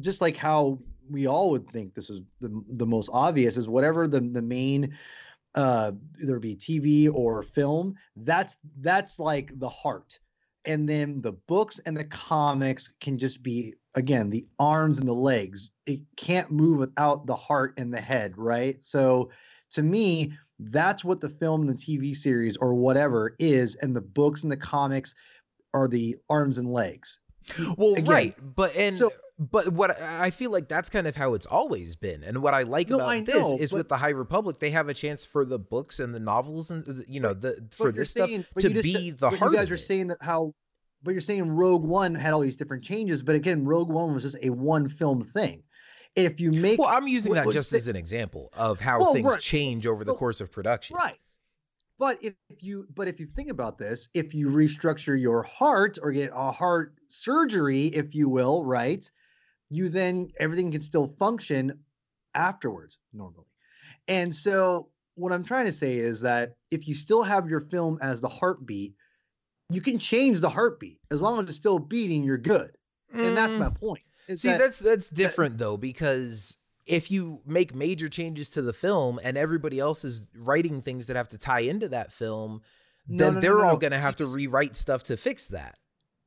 [0.00, 0.78] just like how
[1.10, 4.96] we all would think this is the the most obvious is whatever the the main
[5.54, 5.92] uh
[6.22, 10.18] either be TV or film, that's that's like the heart.
[10.66, 15.12] And then the books and the comics can just be again the arms and the
[15.14, 15.70] legs.
[15.86, 18.76] It can't move without the heart and the head, right?
[18.84, 19.30] So
[19.72, 24.00] to me, that's what the film and the TV series or whatever is, and the
[24.02, 25.14] books and the comics
[25.72, 27.20] are the arms and legs.
[27.76, 31.32] well Again, right but and so- but what I feel like that's kind of how
[31.32, 34.10] it's always been, and what I like No, about I this is with the High
[34.10, 37.66] Republic, they have a chance for the books and the novels and you know the
[37.76, 39.52] for this stuff saying- but to be said, the heart.
[39.52, 40.54] You guys are saying that how,
[41.02, 44.24] but you're saying Rogue One had all these different changes, but again, Rogue One was
[44.24, 45.62] just a one film thing.
[46.16, 49.00] And if you make Well, I'm using that just they- as an example of how
[49.00, 49.40] Well, things right.
[49.40, 50.96] change over the Well, course of production.
[50.96, 51.16] right,
[51.98, 56.12] but if you but if you think about this, if you restructure your heart or
[56.12, 59.10] get a heart surgery, if you will, right,
[59.70, 61.78] you then everything can still function
[62.34, 63.46] afterwards normally.
[64.08, 67.98] And so what I'm trying to say is that if you still have your film
[68.02, 68.94] as the heartbeat,
[69.68, 72.24] you can change the heartbeat as long as it's still beating.
[72.24, 72.72] You're good,
[73.12, 74.02] and that's Mm, my point.
[74.28, 76.56] is See, that- that's that's different though because
[76.86, 81.14] if you make major changes to the film and everybody else is writing things that
[81.16, 82.62] have to tie into that film,
[83.06, 85.78] No, then no, they're no, all going to have to rewrite stuff to fix that.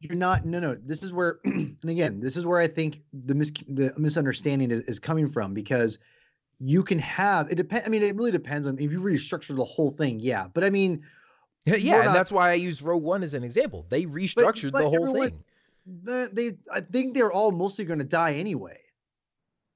[0.04, 3.34] You're not no no this is where and again this is where i think the
[3.34, 5.98] mis- the misunderstanding is, is coming from because
[6.60, 9.64] you can have it depend i mean it really depends on if you restructure the
[9.64, 11.02] whole thing yeah but i mean
[11.66, 13.86] Yeah, We're and that's why I used Rogue One as an example.
[13.90, 15.44] They restructured but the whole everyone- thing.
[16.04, 18.78] the, they i think they're all mostly going to die anyway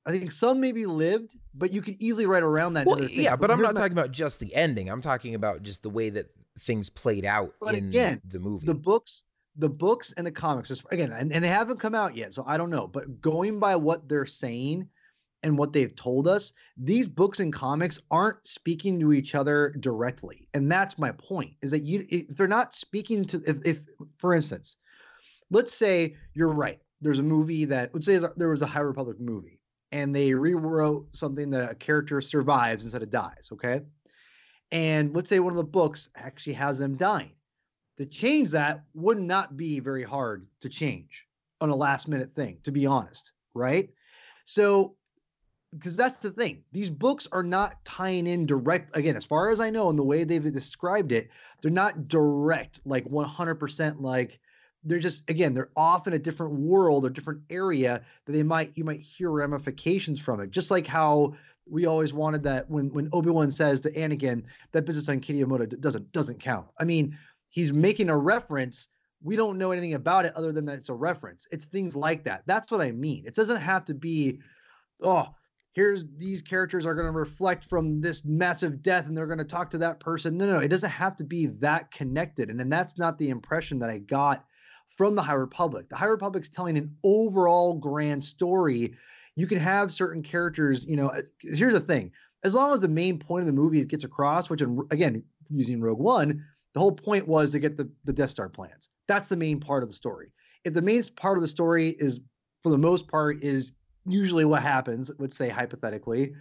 [0.05, 3.09] i think some maybe lived but you could easily write around that Well, thing.
[3.11, 4.89] yeah, but I'm not my- talking about just the ending.
[4.89, 6.25] I'm talking about just the way that
[6.59, 8.65] things played out in again, the movie.
[8.67, 9.23] the books
[9.57, 12.43] the books and the comics is again and, and they haven't come out yet so
[12.47, 14.87] i don't know but going by what they're saying
[15.43, 20.47] and what they've told us these books and comics aren't speaking to each other directly
[20.53, 23.81] and that's my point is that you if they're not speaking to if, if
[24.17, 24.77] for instance
[25.51, 29.19] let's say you're right there's a movie that let's say there was a high republic
[29.19, 29.59] movie
[29.91, 33.81] and they rewrote something that a character survives instead of dies okay?
[34.69, 37.31] And let's say one of the books actually has them dying
[37.97, 41.25] to change that would not be very hard to change
[41.59, 43.89] on a last minute thing to be honest right?
[44.45, 44.95] So
[45.73, 46.63] because that's the thing.
[46.71, 50.03] These books are not tying in direct again as far as i know and the
[50.03, 51.29] way they've described it
[51.61, 54.39] they're not direct like 100% like
[54.85, 58.71] they're just again they're off in a different world or different area that they might
[58.75, 60.51] you might hear ramifications from it.
[60.51, 61.35] Just like how
[61.69, 66.11] we always wanted that when when obi-wan says to anakin that business on kitty doesn't
[66.13, 66.67] doesn't count.
[66.79, 67.17] I mean
[67.49, 68.87] he's making a reference.
[69.23, 71.47] We don't know anything about it other than that it's a reference.
[71.51, 72.43] It's things like that.
[72.45, 73.23] That's what i mean.
[73.25, 74.39] It doesn't have to be
[75.01, 75.27] oh
[75.73, 79.43] here's these characters are going to reflect from this massive death and they're going to
[79.43, 80.37] talk to that person.
[80.37, 82.49] No no it doesn't have to be that connected.
[82.49, 84.45] And then that's not the impression that i got
[84.97, 85.89] from the high republic.
[85.89, 88.95] The high republic's telling an overall grand story.
[89.35, 92.11] You can have certain characters you know here's the thing.
[92.43, 95.81] As long as the main point of the movie gets across which in- again using
[95.81, 96.43] rogue one
[96.77, 98.89] the whole point was to get the, the death star plans.
[99.07, 100.31] That's the main part of the story.
[100.63, 102.19] If the main part of the story is
[102.61, 103.71] for the most part is
[104.05, 106.33] usually what happens let's say hypothetically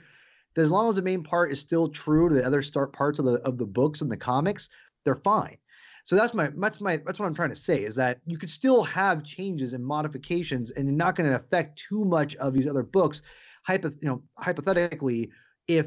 [0.55, 3.19] that as long as the main part is still true to the other start parts
[3.19, 4.69] of the of the books and the comics
[5.07, 5.57] they're fine.
[6.05, 8.51] So that's my that's my that's what i'm trying to say is that you could
[8.51, 12.67] still have changes and modifications and you're not going to affect too much of these
[12.67, 13.23] other books.
[13.63, 15.31] Hypo, you know hypothetically
[15.69, 15.87] if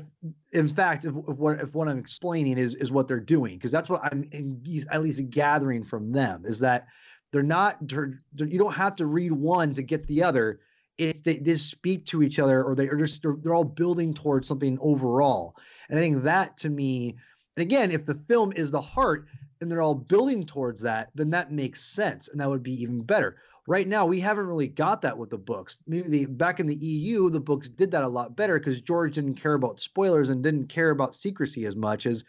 [0.52, 3.72] in fact if, if what if what i'm explaining is is what they're doing because
[3.72, 6.88] that's what i'm in, at least gathering from them is that
[7.32, 10.60] they're not they're, you don't have to read one to get the other.
[10.98, 14.14] If they just speak to each other or they are just they're, they're all building
[14.14, 15.56] towards something overall.
[15.90, 17.16] And i think that to me
[17.56, 19.28] and again if the film is the heart
[19.62, 23.02] and they're all building towards that then that makes sense and that would be even
[23.02, 23.38] better
[23.70, 25.78] right now we haven't really got that with the books.
[25.88, 29.15] Maybe the back in the eu the books did that a lot better because george
[29.15, 32.26] didn't care about spoilers and didn't care about secrecy as much as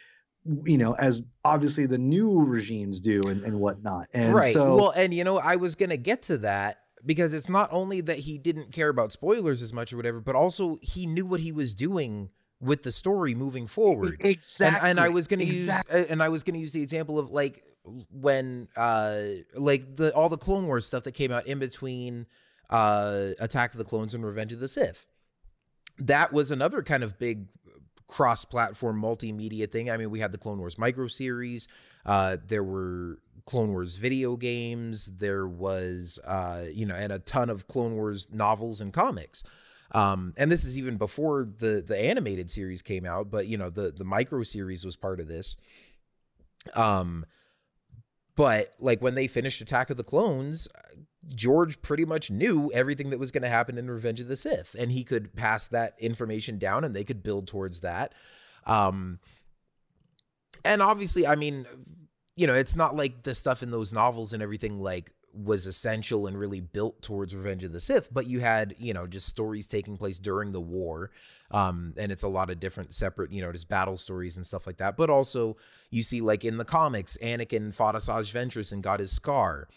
[0.64, 4.08] you know as obviously the new regimes do and, and whatnot.
[4.12, 4.52] And right.
[4.52, 8.02] so well and you know i was gonna get to that because it's not only
[8.02, 11.40] that he didn't care about spoilers as much or whatever but also he knew what
[11.40, 12.30] he was doing
[12.60, 14.18] with the story moving forward.
[14.20, 16.00] Exactly and, and i was gonna exactly.
[16.00, 19.20] use and i was gonna use the example of like when uh
[19.54, 22.26] like the all the clone wars stuff that came out in between
[22.68, 25.06] uh attack of the clones and revenge of the sith.
[25.98, 27.46] That was another kind of big
[28.06, 29.90] cross-platform multimedia thing.
[29.90, 31.68] I mean we had the clone wars micro series
[32.04, 37.48] uh there were clone wars video games there was uh you know and a ton
[37.50, 39.42] of clone wars novels and comics.
[39.92, 43.70] Um and this is even before the the animated series came out but you know
[43.70, 45.56] the the micro series was part of this.
[46.74, 47.24] Um
[48.40, 50.66] but like when they finished Attack of the Clones,
[51.34, 54.74] George pretty much knew everything that was going to happen in Revenge of the Sith,
[54.78, 58.14] and he could pass that information down, and they could build towards that.
[58.64, 59.18] Um,
[60.64, 61.66] and obviously, I mean,
[62.34, 66.26] you know, it's not like the stuff in those novels and everything like was essential
[66.26, 69.66] and really built towards Revenge of the Sith, but you had, you know, just stories
[69.66, 71.10] taking place during the war.
[71.52, 74.66] Um, and it's a lot of different separate, you know, just battle stories and stuff
[74.66, 74.96] like that.
[74.96, 75.56] But also
[75.90, 79.68] you see like in the comics, Anakin fought Asajj Ventress and got his scar.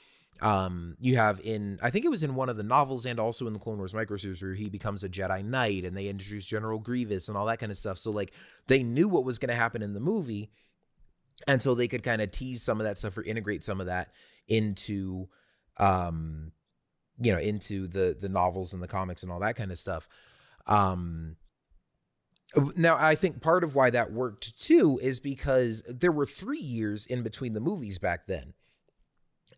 [0.41, 3.47] Um, you have in I think it was in one of the novels and also
[3.47, 6.45] in the Clone Wars micro series where he becomes a Jedi Knight and they introduce
[6.45, 7.97] General Grievous and all that kind of stuff.
[7.97, 8.33] So like
[8.67, 10.51] they knew what was going to happen in the movie,
[11.47, 13.87] and so they could kind of tease some of that stuff or integrate some of
[13.87, 14.11] that
[14.47, 15.27] into
[15.79, 16.51] um
[17.21, 20.07] you know into the the novels and the comics and all that kind of stuff
[20.67, 21.35] um
[22.75, 27.05] now i think part of why that worked too is because there were 3 years
[27.05, 28.53] in between the movies back then.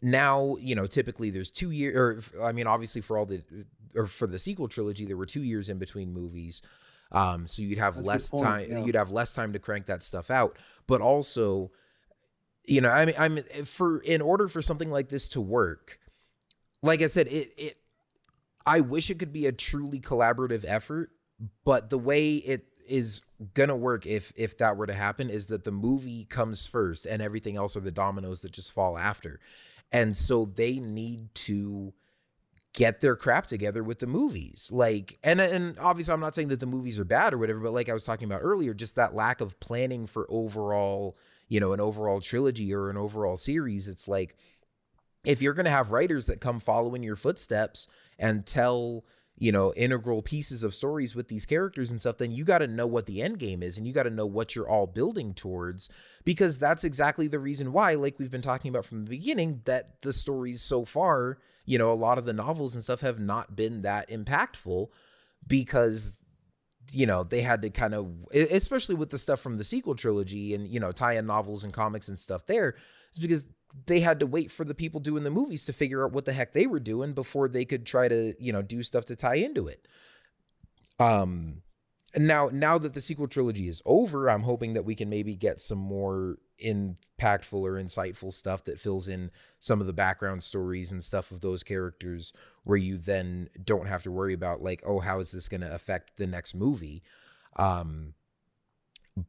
[0.02, 3.42] Now you know typically there's 2 years or i mean obviously for all the
[3.96, 6.62] or for the sequel trilogy there were 2 years in between movies.
[7.12, 8.84] Um so you'd have That's less point, time yeah.
[8.84, 10.58] you'd have less time to crank that stuff out.
[10.88, 11.72] But also
[12.68, 16.00] you know i mean i'm for in order for something like this to work
[16.82, 17.78] like i said it it
[18.66, 21.12] i wish it could be a truly collaborative effort
[21.64, 23.22] but the way it is
[23.54, 27.22] gonna work if if that were to happen is that the movie comes first and
[27.22, 29.40] everything else are the dominoes that just fall after.
[29.92, 31.94] And so they need to
[32.74, 34.70] get their crap together with the movies.
[34.74, 37.74] Like and and obviously i'm not saying that the movies are bad or whatever but
[37.74, 41.18] like i was talking about earlier just that lack of planning for overall
[41.48, 44.36] you know an overall trilogy or an overall series it's like
[45.26, 49.04] if you're going to have writers that come following your footsteps and tell
[49.38, 52.68] you know integral pieces of stories with these characters and stuff then you got to
[52.68, 55.34] know what the end game is and you got to know what you're all building
[55.34, 55.90] towards
[56.24, 60.02] because that's exactly the reason why like we've been talking about from the beginning that
[60.02, 63.56] the stories so far you know a lot of the novels and stuff have not
[63.56, 64.88] been that impactful
[65.48, 66.20] because
[66.92, 70.54] you know they had to kind of especially with the stuff from the sequel trilogy
[70.54, 72.76] and you know tie-in novels and comics and stuff there
[73.14, 73.48] is because
[73.88, 76.34] they had to wait for the people doing the movies to figure out what the
[76.34, 79.36] heck they were doing before they could try to you know do stuff to tie
[79.36, 79.88] into it.
[81.00, 81.62] Um
[82.16, 85.36] and now now that the sequel trilogy is over i'm hoping that we can maybe
[85.36, 90.92] get some more impactful or insightful stuff that fills in some of the background stories
[90.92, 92.32] and stuff of those characters
[92.64, 95.74] where you then don't have to worry about like oh how is this going to
[95.74, 97.04] affect the next movie?
[97.58, 98.14] Um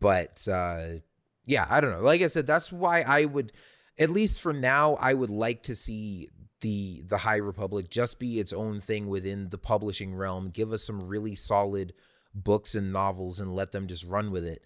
[0.00, 1.00] but uh
[1.46, 2.00] yeah i don't know.
[2.00, 3.52] Like i said that's why i would
[3.98, 6.28] at least for now i would like to see
[6.60, 10.82] the the high republic just be its own thing within the publishing realm give us
[10.82, 11.92] some really solid
[12.36, 14.62] books and novels and let them just run with it.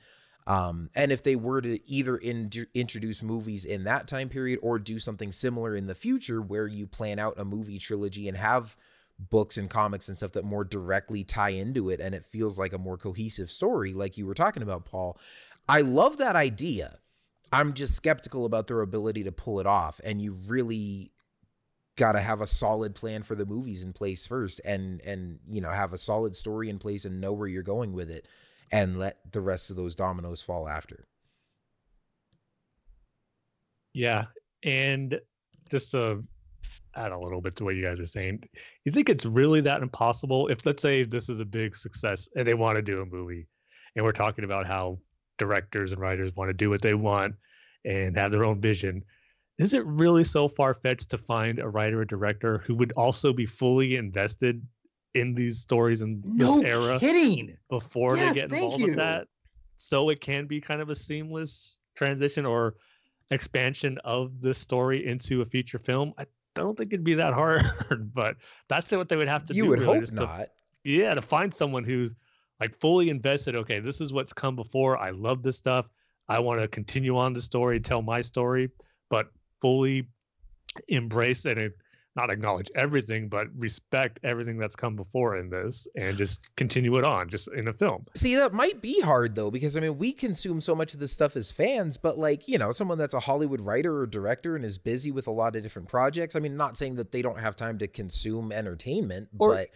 [0.46, 4.78] Um, and if they were to either in, introduce movies in that time period or
[4.78, 8.76] do something similar in the future where you plan out a movie trilogy and have
[9.18, 12.72] books and comics and stuff that more directly tie into it and it feels like
[12.72, 15.18] a more cohesive story like you were talking about Paul
[15.68, 16.98] I love that idea
[17.52, 21.12] I'm just skeptical about their ability to pull it off and you really
[21.96, 25.60] got to have a solid plan for the movies in place first and and you
[25.60, 28.26] know have a solid story in place and know where you're going with it
[28.72, 31.06] and let the rest of those dominoes fall after.
[33.92, 34.26] Yeah.
[34.62, 35.20] And
[35.70, 36.22] just to
[36.94, 38.44] add a little bit to what you guys are saying,
[38.84, 40.48] you think it's really that impossible?
[40.48, 43.46] If let's say this is a big success and they want to do a movie
[43.96, 44.98] and we're talking about how
[45.40, 47.34] directors and writers want to do what they want
[47.84, 49.02] and have their own vision.
[49.58, 53.32] Is it really so far fetched to find a writer or director who would also
[53.32, 54.64] be fully invested
[55.14, 57.56] in these stories in No this era kidding.
[57.68, 58.86] before Yes, they get involved you.
[58.86, 59.26] with that?
[59.76, 62.76] So it can be kind of a seamless transition or
[63.30, 66.12] expansion of the story into a feature film.
[66.18, 67.62] I don't think it'd be that hard,
[68.14, 68.36] but
[68.68, 69.64] that's what they would have to You do.
[69.64, 70.48] You would really, hope just to not.
[70.84, 72.14] yeah to find someone who's
[72.60, 75.86] like fully invested okay this is what's come before i love this stuff
[76.28, 78.70] i want to continue on the story tell my story
[79.08, 79.30] but
[79.60, 80.06] fully
[80.88, 81.72] embrace and
[82.16, 87.04] not acknowledge everything but respect everything that's come before in this and just continue it
[87.04, 90.12] on just in a film See, that might be hard though, because I mean, we
[90.12, 93.20] consume so much of this stuff as fans, but like, you know, someone that's a
[93.20, 96.34] Hollywood writer or director and is busy with a lot of different projects.
[96.34, 99.68] I mean, not saying that they don't have time to consume entertainment, Or- but,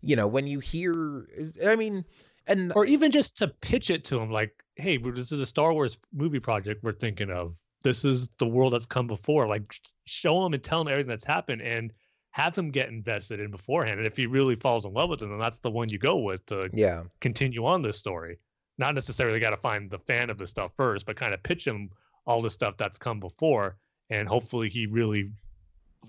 [0.00, 1.26] you know, when you hear,
[1.66, 2.04] I mean,
[2.46, 5.72] and or even just to pitch it to them like hey this is a star
[5.72, 7.54] wars movie project we're thinking of.
[7.82, 9.46] This is the world that's come before.
[9.48, 9.74] Like
[10.04, 11.92] show them and tell them everything that's happened and
[12.30, 13.98] have him get invested in beforehand.
[13.98, 16.16] And if he really falls in love with them then that's the one you go
[16.16, 18.38] with to yeah, continue on this story.
[18.78, 21.66] Not necessarily got to find the fan of the stuff first but kind of pitch
[21.66, 21.90] him
[22.24, 23.76] all the stuff that's come before
[24.10, 25.30] and hopefully he really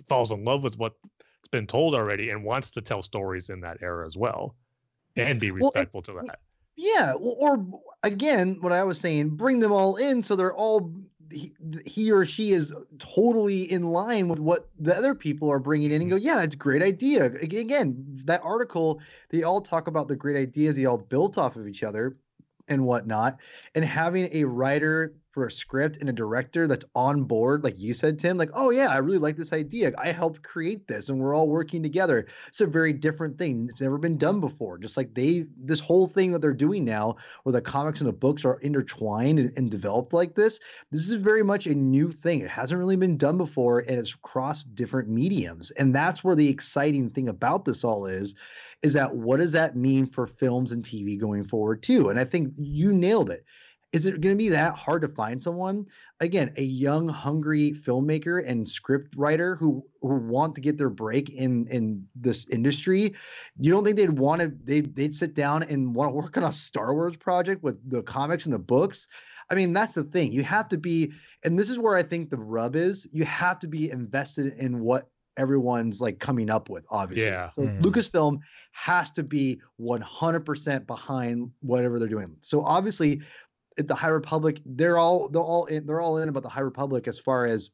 [0.08, 0.96] falls in love with what's
[1.52, 4.56] been told already and wants to tell stories in that era as well
[5.16, 6.40] and be Well, respectful to that
[6.76, 10.94] Yeah, or, or again, what I was saying, bring them all in so they're all
[11.32, 11.54] he,
[11.86, 16.02] he or she is totally in line with what the other people are bringing in
[16.02, 17.26] and go, yeah, it's a great idea.
[17.26, 21.68] Again, that article, they all talk about the great ideas they all built off of
[21.68, 22.18] each other
[22.68, 23.40] and whatnot,
[23.76, 27.94] and having a writer for a script and a director that's on board, like you
[27.94, 29.92] said, Tim, like, oh yeah, I really like this idea.
[29.98, 32.28] I helped create this, and we're all working together.
[32.48, 33.68] It's a very different thing.
[33.70, 34.78] It's never been done before.
[34.78, 38.14] Just like they, this whole thing that they're doing now, where the comics and the
[38.14, 40.60] books are intertwined and, and developed like this,
[40.92, 42.42] this is very much a new thing.
[42.42, 45.72] It hasn't really been done before, and it's crossed different mediums.
[45.72, 48.36] And that's where the exciting thing about this all is,
[48.84, 52.10] is that what does that mean for films and TV going forward too?
[52.10, 53.46] And I think you nailed it.
[53.94, 55.86] Is it going to be that hard to find someone?
[56.20, 61.30] Again, a young, hungry filmmaker and script writer who who want to get their break
[61.30, 63.14] in in this industry.
[63.60, 64.52] You don't think they'd want to?
[64.64, 68.02] They they'd sit down and want to work on a Star Wars project with the
[68.02, 69.08] comics and the books.
[69.52, 70.32] I mean, that's the thing.
[70.32, 71.12] You have to be,
[71.44, 73.08] and this is where I think the rub is.
[73.12, 76.86] You have to be invested in what everyone's like coming up with.
[76.90, 77.50] Obviously, Yeah.
[77.52, 77.80] So Mhm.
[77.82, 78.40] Lucasfilm
[78.72, 82.38] has to be 100% behind whatever they're doing.
[82.42, 86.44] So obviously, at the High Republic, they're all they're all in, they're all in about
[86.44, 87.72] the High Republic as far as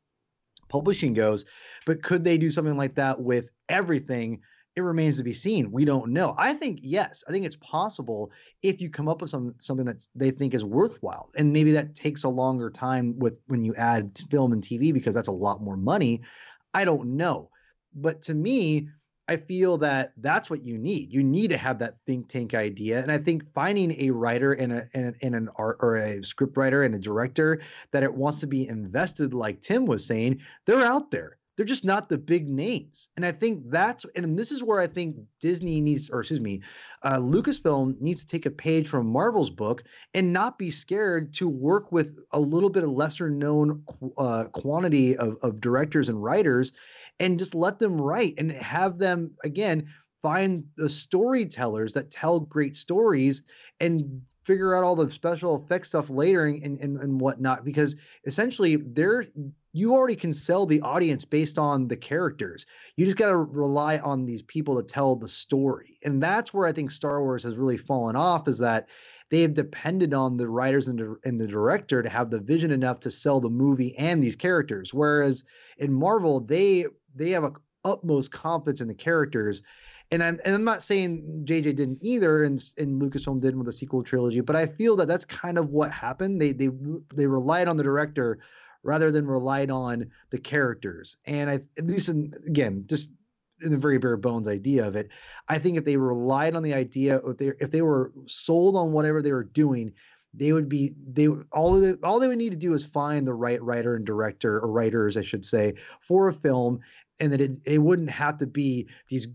[0.67, 1.45] publishing goes.
[1.85, 4.41] But could they do something like that with everything?
[4.75, 5.71] It remains to be seen.
[5.71, 6.35] We don't know.
[6.37, 7.23] I think yes.
[7.27, 8.31] I think it's possible
[8.61, 11.95] if you come up with some something that they think is worthwhile, and maybe that
[11.95, 15.61] takes a longer time with when you add film and TV because that's a lot
[15.61, 16.21] more money.
[16.73, 17.49] I don't know,
[17.93, 18.89] but to me,
[19.29, 21.13] I feel that that's what you need.
[21.13, 24.73] You need to have that think tank idea, and I think finding a writer and
[24.73, 27.61] a and, an art or a script writer and a director
[27.91, 31.38] that it wants to be invested, like Tim was saying, they're out there.
[31.59, 34.87] They're just not the big names, and I think that's and this is where I
[34.87, 36.61] think Disney needs, or excuse me,
[37.03, 39.83] uh, Lucasfilm needs to take a page from Marvel's book
[40.13, 43.83] and not be scared to work with a little bit of lesser known
[44.17, 46.71] uh, quantity of, of directors and writers
[47.19, 49.85] and just let them write and have them again
[50.21, 53.43] find the storytellers that tell great stories
[53.81, 57.65] and figure out all the special effects stuff later and, and, and whatnot.
[57.65, 59.25] Because essentially they're
[59.71, 62.65] you already can sell the audience based on the characters.
[62.95, 65.99] You just got to rely on these people to tell the story.
[66.03, 68.87] And that's where i think star wars has really fallen off is that
[69.29, 72.71] they have depended on the writers and the, and the director to have the vision
[72.71, 74.93] enough to sell the movie and these characters.
[74.93, 75.43] Whereas
[75.77, 76.85] in marvel they
[77.15, 77.53] they have a
[77.85, 79.61] utmost confidence in the characters.
[80.11, 83.73] And I'm and I'm not saying JJ didn't either, and and Lucasfilm didn't with the
[83.73, 86.41] sequel trilogy, but I feel that that's kind of what happened.
[86.41, 86.69] They they
[87.13, 88.39] they relied on the director
[88.83, 93.09] rather than relied on the characters, and I at least in, again just
[93.61, 95.09] in the very bare bones idea of it,
[95.47, 98.91] I think if they relied on the idea, if they if they were sold on
[98.91, 99.93] whatever they were doing,
[100.33, 103.33] they would be they all they, all they would need to do is find the
[103.33, 106.79] right writer and director or writers, I should say, for a film,
[107.19, 109.27] and that it it wouldn't have to be these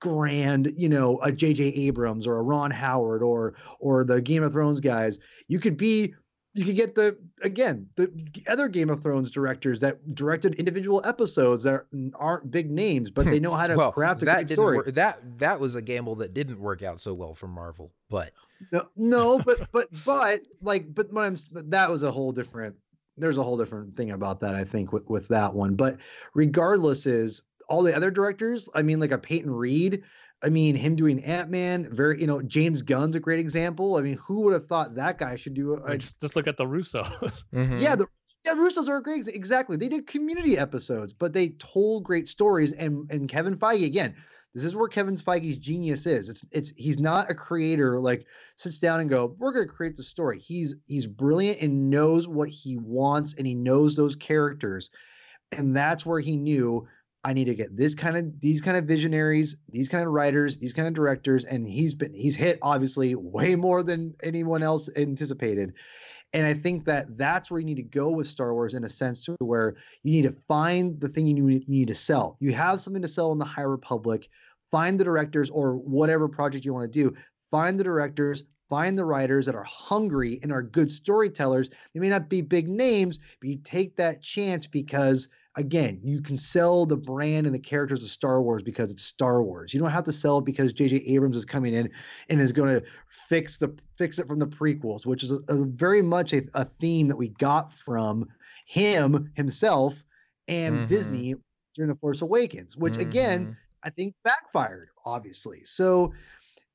[0.00, 1.64] grand, you know, a J.J.
[1.64, 5.18] Abrams or a Ron Howard or or the Game of Thrones guys.
[5.48, 6.14] You could be,
[6.54, 8.10] you could get the again the
[8.46, 13.38] other Game of Thrones directors that directed individual episodes that aren't big names, but they
[13.38, 13.44] hmm.
[13.44, 14.76] know how to well, craft a that story.
[14.76, 14.86] work.
[14.94, 17.92] That that was a gamble that didn't work out so well for Marvel.
[18.08, 18.30] But
[18.72, 21.36] No, no, but but but like but when I'm
[21.70, 22.76] that was a whole different.
[23.16, 24.56] There's a whole different thing about that.
[24.56, 25.98] I think with with that one, but
[26.34, 28.68] regardless, is all the other directors.
[28.74, 30.02] I mean, like a Peyton Reed.
[30.44, 31.88] I mean, him doing Ant Man.
[31.90, 33.96] Very, you know, James Gunn's a great example.
[33.96, 35.82] I mean, who would have thought that guy should do?
[35.86, 37.02] I A, just just look at the Russo.
[37.54, 37.80] Mhm.
[37.80, 38.06] yeah, the
[38.44, 39.20] yeah, Russos are great.
[39.20, 39.76] ex- Exactly.
[39.78, 42.72] They did community episodes, but they told great stories.
[42.72, 44.14] And and Kevin Feige again,
[44.54, 46.28] this is where Kevin Feige's genius is.
[46.28, 48.26] It's it's he's not a creator like
[48.56, 50.38] sits down and go, we're gonna create the story.
[50.38, 54.90] He's he's brilliant and knows what he wants and he knows those characters.
[55.52, 56.86] And that's where he knew
[57.24, 60.58] I need to get this kind of these kind of visionaries, these kind of writers,
[60.58, 64.90] these kind of directors, and he's been he's hit obviously way more than anyone else
[64.96, 65.72] anticipated.
[66.34, 68.88] And I think that that's where you need to go with Star Wars in a
[68.88, 72.36] sense to where you need to find the thing you need, you need to sell.
[72.40, 74.28] You have something to sell in the High Republic.
[74.72, 77.14] Find the directors or whatever project you want to do.
[77.52, 81.70] Find the directors, find the writers that are hungry and are good storytellers.
[81.94, 86.36] They may not be big names, but you take that chance because again, you can
[86.36, 89.72] sell the brand and the characters of Star Wars because it's Star Wars.
[89.72, 90.96] You don't have to sell it because J.J.
[90.96, 91.90] Abrams is coming in
[92.28, 95.64] and is going to fix the fix it from the prequels, which is a, a
[95.64, 98.28] very much a, a theme that we got from
[98.66, 100.02] him himself
[100.48, 100.86] and Mhm.
[100.86, 101.34] Disney
[101.74, 103.56] during the Force Awakens, which again Mhm.
[103.84, 105.64] I think backfired, obviously.
[105.64, 106.12] So,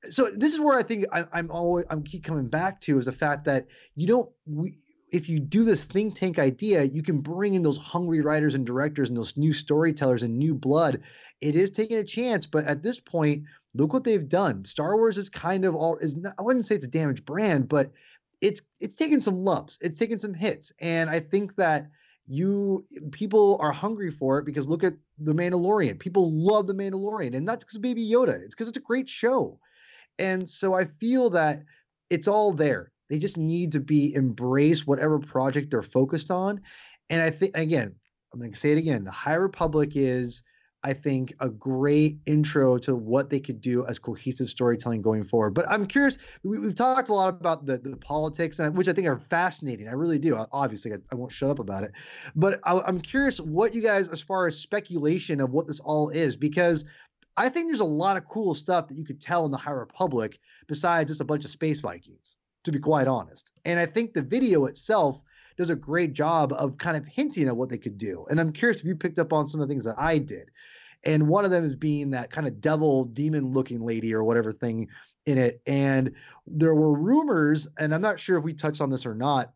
[0.10, 3.06] so this is where I think I, I'm always I'm keep coming back to is
[3.06, 4.78] the fact that you don't we,
[5.11, 8.65] if you do this think tank idea, you can bring in those hungry writers and
[8.65, 11.02] directors and those new storytellers and new blood.
[11.41, 14.65] It is taking a chance, but at this point, look what they've done.
[14.65, 17.69] Star Wars is kind of all is not, I wouldn't say it's a damaged brand,
[17.69, 17.91] but
[18.41, 21.90] it's it's taken some lumps, it's taken some hits, and I think that
[22.27, 25.99] you people are hungry for it because look at the Mandalorian.
[25.99, 28.41] People love the Mandalorian, and not because Baby Yoda.
[28.41, 29.60] It's because it's a great show,
[30.18, 31.64] and so I feel that
[32.10, 32.91] it's all there.
[33.10, 36.61] They just need to be embrace whatever project they're focused on,
[37.10, 37.95] and I think again,
[38.34, 39.03] I'm going to say it again.
[39.03, 40.44] The High Republic is,
[40.84, 45.56] I think, a great intro to what they could do as cohesive storytelling going forward.
[45.56, 46.18] But I'm curious.
[46.44, 49.88] We, we've talked a lot about the, the politics, and which I think are fascinating.
[49.88, 50.45] I really do.
[50.52, 51.91] Obviously, I, I won't shut up about it.
[52.36, 56.10] But I, I'm curious what you guys, as far as speculation of what this all
[56.10, 56.86] is, because
[57.36, 59.72] I think there's a lot of cool stuff that you could tell in the High
[59.72, 62.38] Republic besides just a bunch of space Vikings.
[62.65, 65.19] To be quite honest, and I think the video itself
[65.57, 68.26] does a great job of kind of hinting at what they could do.
[68.30, 70.49] And I'm curious if you picked up on some of the things that I did.
[71.03, 74.52] And one of them is being that kind of devil demon looking lady or whatever
[74.52, 74.88] thing
[75.26, 75.61] in it.
[75.68, 76.14] And
[76.48, 79.53] there were rumors, and I'm not sure if we touched on this or not,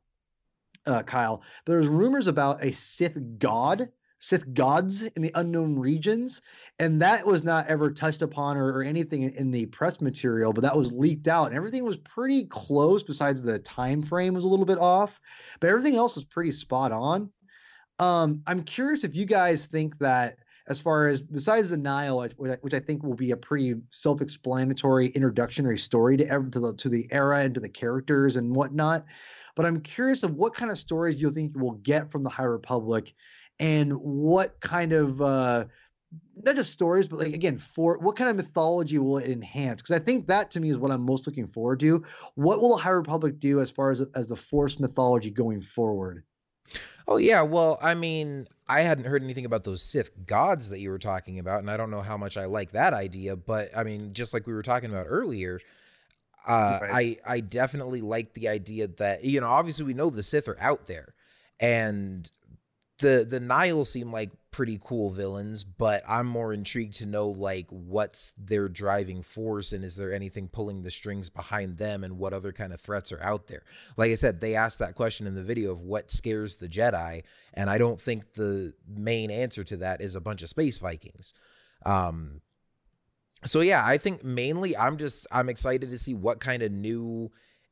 [0.85, 3.89] uh, Kyle, there's rumors about a Sith god,
[4.23, 6.41] Sith gods in the unknown regions.
[6.79, 10.61] And that was not ever touched upon or, or anything in, the press material, but
[10.61, 11.47] that was leaked out.
[11.47, 15.19] And everything was pretty close, besides the time frame was a little bit off,
[15.59, 17.31] but everything else was pretty spot on.
[17.99, 20.37] Um, I'm curious if you guys think that
[20.69, 22.29] as far as besides the Nihil,
[22.61, 27.11] which I- think will be a pretty self-explanatory introductory story to to the to the
[27.11, 29.03] era and to the characters and whatnot.
[29.57, 32.43] But I'm curious of what kind of stories you think we'll get from the High
[32.43, 33.13] Republic,
[33.59, 35.65] and what kind of uh,
[36.43, 39.81] not just stories, but like again, for what kind of mythology will it enhance?
[39.81, 42.03] Because I think that to me is what I'm most looking forward to.
[42.35, 46.23] What will the High Republic do as far as as the Force mythology going forward?
[47.07, 50.89] Oh yeah, well, I mean, I hadn't heard anything about those Sith gods that you
[50.89, 53.35] were talking about, and I don't know how much I like that idea.
[53.35, 55.59] But I mean, just like we were talking about earlier,
[56.47, 57.19] uh, Right.
[57.25, 60.59] I I definitely like the idea that you know, obviously we know the Sith are
[60.61, 61.13] out there,
[61.59, 62.29] and
[63.03, 67.67] the the Nihil seem like pretty cool villains, but I'm more intrigued to know like
[67.69, 72.33] what's their driving force and is there anything pulling the strings behind them and what
[72.33, 73.63] other kind of threats are out there.
[73.97, 77.23] Like I said, they asked that question in the video of what scares the Jedi,
[77.53, 81.33] and I don't think the main answer to that is a bunch of space Vikings.
[81.85, 82.41] Um
[83.45, 87.31] so yeah, I think mainly I'm just I'm excited to see what kind of new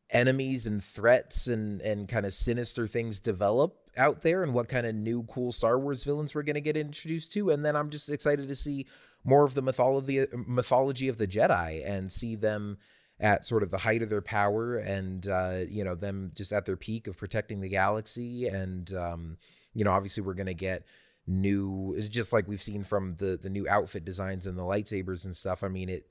[0.09, 4.85] enemies and threats and and kind of sinister things develop out there and what kind
[4.85, 7.89] of new cool Star Wars villains we're going to get introduced to and then I'm
[7.89, 8.87] just excited to see
[9.23, 12.77] more of the mythology mythology of the Jedi and see them
[13.19, 16.65] at sort of the height of their power and uh you know them just at
[16.65, 19.37] their peak of protecting the galaxy and um
[19.73, 20.83] you know obviously we're going to get
[21.27, 25.23] new it's just like we've seen from the the new outfit designs and the lightsabers
[25.23, 26.09] and stuff i mean it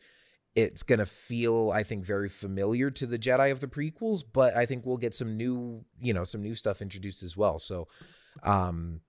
[0.57, 4.57] it's going to feel i think very familiar to the jedi of the prequels but
[4.57, 7.87] i think we'll get some new you know some new stuff introduced as well so
[8.43, 9.01] um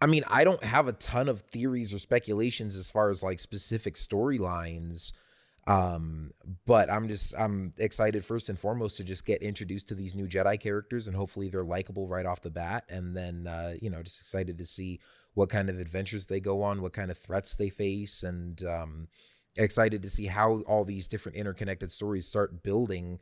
[0.00, 3.38] i mean i don't have a ton of theories or speculations as far as like
[3.38, 5.12] specific storylines
[5.66, 6.32] Um,
[6.66, 10.26] but I'm just I'm excited first and foremost to just get introduced to these new
[10.26, 12.84] Jedi characters and hopefully they're likable right off the bat.
[12.88, 15.00] And then uh, you know, just excited to see
[15.34, 19.08] what kind of adventures they go on, what kind of threats they face, and um,
[19.56, 23.18] excited to see how all these different interconnected stories start building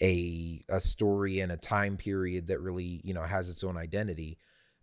[0.00, 4.38] a a story and a time period that really you know has its own identity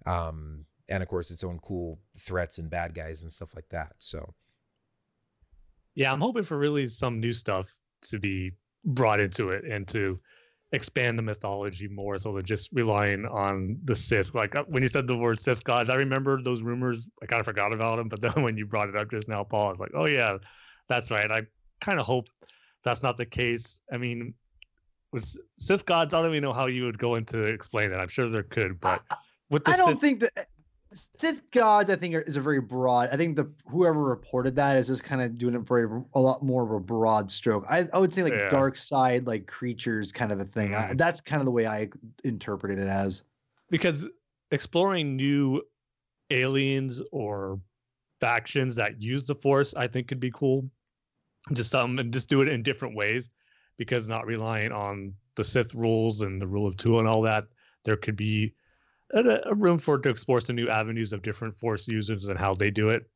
[0.06, 3.94] um and of course its own cool threats and bad guys and stuff like that
[3.99, 4.34] so
[5.95, 8.52] yeah i'm hoping for really some new stuff to be
[8.86, 10.20] brought into it and to
[10.74, 14.34] expand the mythology more so than just relying on the Sith.
[14.34, 17.07] Like uh, when you said the word Sith gods, I remember those rumors.
[17.22, 19.44] I kind of forgot about them, but then when you brought it up just now,
[19.44, 20.38] Paul, I was like, oh yeah,
[20.89, 21.30] that's right.
[21.31, 21.41] I
[21.81, 22.30] kind of hope
[22.84, 23.80] that's not the case.
[23.91, 24.34] I mean,
[25.11, 27.99] with Sith gods, I don't even know how you would go into explain that.
[27.99, 29.01] I'm sure there could, but
[29.49, 30.47] with the I don't Sith, think that
[31.18, 31.89] Sith gods.
[31.89, 33.10] I think are, is a very broad.
[33.11, 36.43] I think the whoever reported that is just kind of doing it for a, lot
[36.43, 37.65] more of a broad stroke.
[37.69, 38.49] I, I would say like Yeah.
[38.49, 40.76] dark side, like creatures, kind of a thing.
[40.76, 40.97] I, Mhm.
[40.97, 41.89] that's kind of the way I
[42.23, 43.23] interpreted it as.
[43.69, 44.07] because
[44.51, 45.60] exploring new
[46.30, 47.60] aliens or
[48.23, 50.65] factions that use the force i think could be cool
[51.51, 53.29] just some and just do it in different ways
[53.77, 57.45] because not relying on the sith rules and the rule of two and all that
[57.83, 58.53] there could be
[59.13, 62.39] a, a room for it to explore some new avenues of different force users and
[62.39, 63.09] how they do it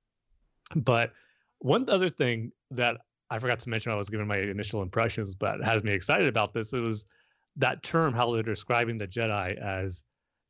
[0.75, 1.13] but
[1.59, 2.97] one other thing that
[3.29, 6.53] i forgot to mention i was giving my initial impressions but has me excited about
[6.53, 7.05] this it was
[7.55, 10.03] that term how they're describing the jedi as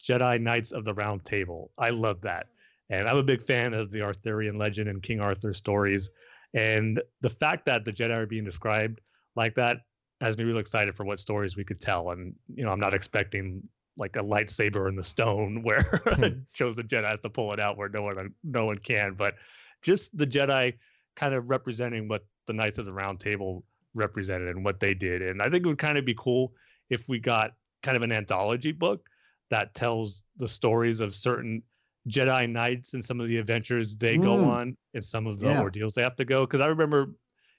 [0.03, 1.71] Jedi Knights of the Round Table.
[1.77, 2.47] I love that.
[2.89, 6.09] And I'm a big fan of the Arthurian legend and King Arthur stories.
[6.53, 9.01] And the fact that the Jedi are being described
[9.35, 9.77] like that
[10.22, 12.11] has me really excited for what stories we could tell.
[12.11, 13.61] And, you know, I'm not expecting
[13.97, 16.23] like a lightsaber in the stone where hmm.
[16.23, 19.14] a chosen Jedi has to pull it out where no one no one can.
[19.14, 19.35] But
[19.81, 20.73] just the Jedi
[21.15, 25.22] kind of representing what the Knights of the Round Table represented and what they did.
[25.22, 26.53] And I think it would kind of be cool
[26.89, 27.51] if we got
[27.84, 29.07] kind of an anthology book
[29.49, 31.61] that tells the stories of certain
[32.07, 34.47] Jedi Knights and some of the adventures they go Mm.
[34.47, 35.61] on and some of the Yeah.
[35.61, 36.45] ordeals they have to go.
[36.45, 37.13] Because I remember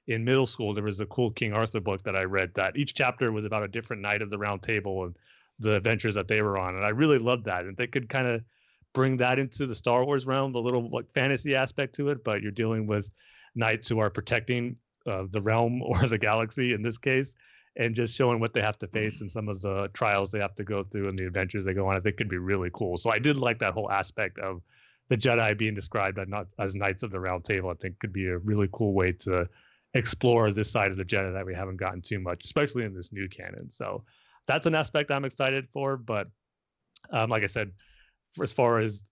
[0.07, 2.95] in middle school there was a cool King Arthur book that I read that each
[2.95, 5.17] chapter was about a different knight of the Round Table and
[5.59, 7.65] the adventures that they were on, and I really loved that.
[7.67, 8.43] And they could kind of
[8.95, 12.41] bring that into the Star Wars realm, the little like fantasy aspect to it, but
[12.43, 13.11] you're dealing with
[13.55, 14.77] knights who are protecting
[15.07, 17.35] uh, the realm or the galaxy in this case
[17.79, 20.55] and just showing what they have to face and some of the trials they have
[20.57, 22.97] to go through and the adventures they go on, I think could be really cool.
[22.97, 24.63] So I did like that whole aspect of
[25.09, 26.19] the Jedi being described
[26.59, 27.71] as Knights of the Round Table.
[27.71, 29.49] I think could be a really cool way to
[29.95, 33.13] explore this side of the Jedi that we haven't gotten too much, especially in this
[33.13, 33.71] new canon.
[33.71, 34.05] So
[34.47, 35.97] that's an aspect I'm excited for.
[35.97, 36.27] But
[37.11, 37.71] um, like I said,
[38.33, 39.05] for as far as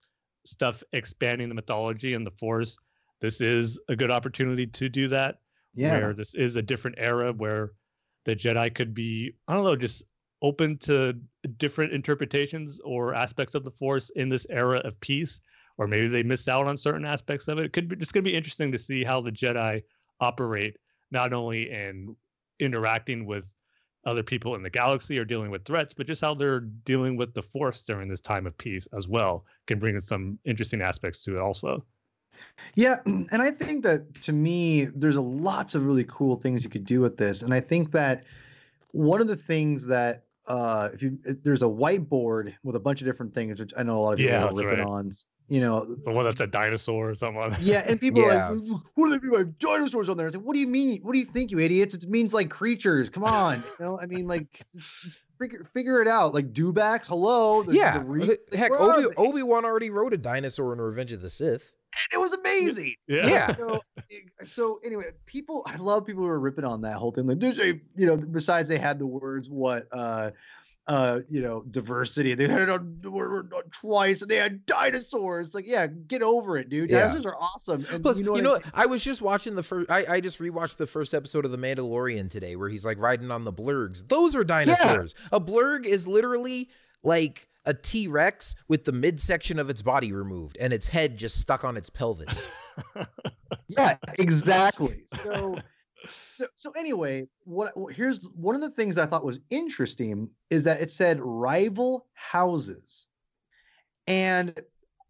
[0.45, 2.77] stuff expanding the mythology and the Force,
[3.21, 5.39] this is a good opportunity to do that
[5.73, 5.93] Yeah.
[5.93, 7.71] where this is a different era where
[8.27, 10.03] the Jedi could be, I don't know, just
[10.41, 11.13] open to
[11.57, 15.39] different interpretations or aspects of the Force in this era of peace,
[15.77, 17.65] or maybe they miss out on certain aspects of it.
[17.65, 19.81] It could be just going to be interesting to see how the Jedi
[20.19, 20.75] operate,
[21.09, 22.17] not only in
[22.59, 23.51] interacting with
[24.05, 27.33] other people in the galaxy or dealing with threats, but just how they're dealing with
[27.33, 29.45] the Force during this time of peace as well.
[29.67, 31.85] Can bring in some interesting aspects to it also.
[32.75, 36.69] Yeah, and I think that to me, there's a lots of really cool things you
[36.69, 38.23] could do with this, and I think that
[38.91, 43.01] one of the things that uh, if you if there's a whiteboard with a bunch
[43.01, 44.87] of different things, which I know a lot of people Yeah, are that's ripping right.
[44.87, 45.11] on,
[45.49, 45.83] you know.
[46.05, 47.41] The one that's a dinosaur or something.
[47.41, 47.57] like.
[47.59, 48.51] Yeah, and people Yeah.
[48.51, 50.67] are like, "What do they mean by dinosaurs on there?" It's like, "What do you
[50.67, 51.01] mean?
[51.01, 51.93] What do you think, you idiots?
[51.93, 53.09] It means like creatures.
[53.09, 53.99] Come on, you know.
[53.99, 54.43] I mean, like,
[54.73, 56.33] it's- it's- figure figure it out.
[56.33, 57.07] Like dewbacks.
[57.07, 57.61] Hello.
[57.63, 59.13] the- yeah, the re- heck, Obi?
[59.17, 61.73] Obi Wan already wrote a dinosaur in Revenge of the Sith.
[62.11, 62.95] It was amazing.
[63.07, 63.55] Yeah.
[63.55, 64.15] so, eh,
[64.45, 67.27] so anyway, people, I love people who are ripping on that whole thing.
[67.27, 70.31] Like, there's a, you know, besides they had the words, what, uh,
[70.87, 72.33] uh, you know, diversity.
[72.33, 75.53] They had it on the word on twice, and they had dinosaurs.
[75.53, 76.89] Like, yeah, get over it, dude.
[76.89, 76.99] Yeah.
[76.99, 77.85] Dinosaurs are awesome.
[77.91, 78.73] And Plus, you you know, know, what what?
[78.73, 79.91] I was just watching the first.
[79.91, 83.31] I, I just rewatched the first episode of The Mandalorian today, where he's like riding
[83.31, 84.07] on the blurgs.
[84.07, 85.13] Those are dinosaurs.
[85.33, 86.69] A blurg is literally
[87.03, 91.39] like a T Rex with the midsection of its body removed and its head just
[91.39, 92.49] stuck on its pelvis.
[93.67, 95.03] yeah exactly.
[95.23, 95.57] So
[96.25, 100.63] so so anyway what what- here's one of the things i thought was interesting is
[100.63, 103.07] that it said rival houses.
[104.07, 104.59] And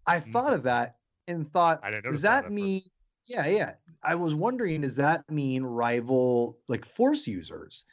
[0.07, 0.31] i hmm.
[0.31, 0.95] thought of that
[1.27, 2.81] and thought I didn't does that that at mean
[3.25, 3.73] yeah yeah.
[4.03, 7.85] I was wondering does that mean rival like force users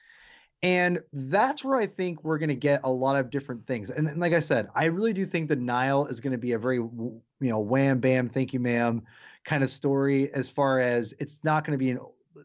[0.64, 3.90] and that's where I think we're going to get a lot of different things.
[3.90, 6.52] And, and like I said, I really do think the Nihil is going to be
[6.52, 9.02] a very, you know, wham, bam, thank you, ma'am
[9.44, 11.98] kind of story as far as it's not going to be an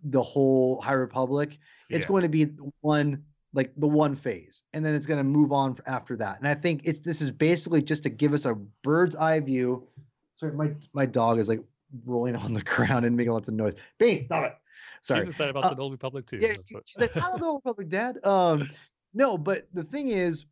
[0.04, 1.58] the whole High Republic.
[1.90, 2.08] It's Yeah.
[2.08, 2.46] going to be
[2.82, 3.24] one
[3.54, 6.38] like the one phase, and then it's going to move on after that.
[6.38, 9.88] And I think it's this is basically just to give us a bird's eye view.
[10.36, 11.62] Sorry, my my dog is like
[12.06, 13.76] rolling on the ground and making lots of noise.
[13.98, 14.58] Bean, stop it.
[15.02, 15.22] Sorry.
[15.22, 16.38] He's excited about Uh, the Old Republic too.
[16.42, 18.18] Yeah, she- she's like, I don't know, Republic Dad.
[18.24, 18.70] Um,
[19.14, 20.46] no, but the thing is,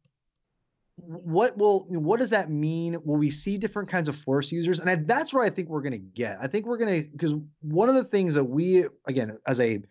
[0.95, 2.97] what will what does that mean?
[3.05, 4.79] Will we see different kinds of Force users?
[4.79, 6.39] And I, that's where I think we're gonna get.
[6.41, 9.81] I think we're gonna because one of the things that we again as a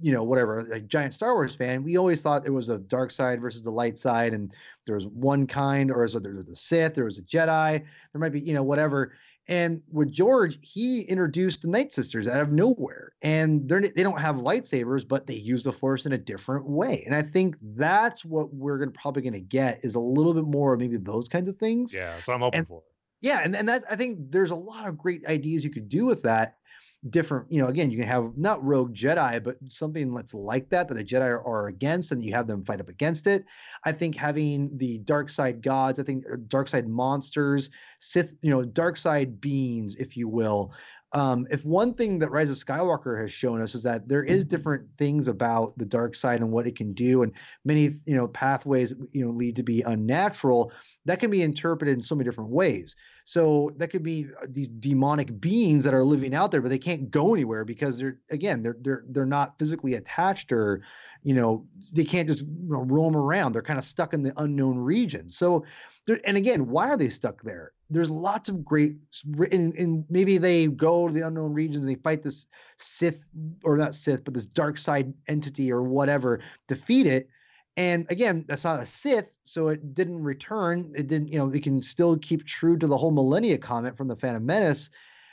[0.00, 3.10] you know whatever a giant Star Wars fan, we always thought there was a dark
[3.10, 4.52] side versus the light side, and
[4.84, 7.80] there was one kind, or so there was a Sith, there was a Jedi,
[8.12, 9.14] there might be you know whatever.
[9.48, 14.20] And with George, he introduced the Night Sisters out of nowhere, and they're they don't
[14.20, 17.04] have lightsabers, but they use the Force in a different way.
[17.06, 20.74] And I think that's what we're gonna probably gonna get is a little bit more
[20.74, 21.94] of maybe those kinds of things.
[21.94, 22.78] yeah, so I'm hoping and- for.
[22.78, 22.84] it.
[23.22, 26.04] Yeah, and and that I think there's a lot of great ideas you could do
[26.04, 26.58] with that.
[27.10, 30.88] Different, you know, again, you can have not rogue Jedi, but something that's like that
[30.88, 33.44] that the Jedi are, are against, and you have them fight up against it.
[33.84, 37.70] I think having the dark side gods, I think uh, dark side monsters,
[38.00, 40.72] Sith, you know, dark side beings, if you will.
[41.12, 44.44] Um, if one thing that Rise of Skywalker has shown us is that there is
[44.44, 47.32] different things about the dark side and what it can do, and
[47.64, 50.72] many, you know, pathways, you know, lead to be unnatural.
[51.04, 52.96] That can be interpreted in so many different ways.
[53.28, 56.78] So that could be uh, these demonic beings that are living out there, but they
[56.78, 60.82] can't go anywhere because they're again they're they're they're not physically attached or
[61.24, 63.52] you know they can't just you know, roam around.
[63.52, 65.28] They're kind of stuck in the unknown region.
[65.28, 65.64] So
[66.24, 67.72] and again, why are they stuck there?
[67.90, 68.94] There's lots of great
[69.32, 72.46] written, and maybe they go to the unknown regions and they fight this
[72.78, 73.18] Sith
[73.64, 77.28] or not Sith, but this dark side entity or whatever, defeat it.
[77.76, 80.92] And again, that's not a Sith, so it didn't return.
[80.96, 84.08] It didn't, you know, it can still keep true to the whole Millennia comment from
[84.08, 84.88] the Phantom Menace.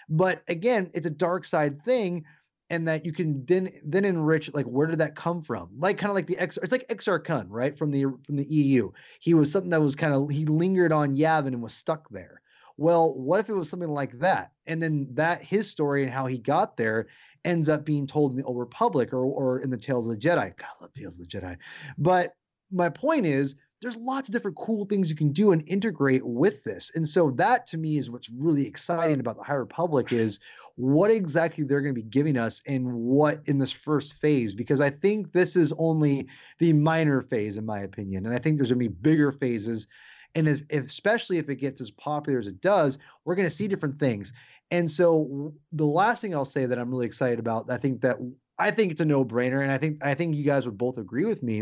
[0.09, 2.25] But again, it's a dark side thing,
[2.69, 5.69] and that you can then then enrich like where did that come from?
[5.77, 7.77] Like kind of like the X, it's like Exar Kun, right?
[7.77, 8.91] From the from the EU.
[9.21, 12.41] He was something that was kind of he lingered on Yavin and was stuck there.
[12.75, 14.51] Well, what if it was something like that?
[14.65, 17.07] And then that his story and how he got there
[17.45, 20.17] ends up being told in the Old Republic or or in the Tales of the
[20.17, 20.55] Jedi.
[20.57, 21.57] God, I love Tales of the Jedi.
[21.97, 22.35] But
[22.71, 26.63] my point is there's lots of different cool things you can do and integrate with
[26.63, 26.91] this.
[26.95, 30.39] And so that to me is what's really exciting about the High Republic is
[30.75, 34.81] what exactly they're going to be giving us and what in this first phase because
[34.81, 38.71] I think this is only the minor phase in my opinion and I think there's
[38.71, 39.87] going to be bigger phases
[40.35, 43.67] and if, especially if it gets as popular as it does, we're going to see
[43.67, 44.33] different things.
[44.73, 48.17] And so the last thing I'll say that I'm really excited about, I think that
[48.57, 51.25] I think it's a no-brainer, and I think I think you guys would both agree
[51.25, 51.61] with me.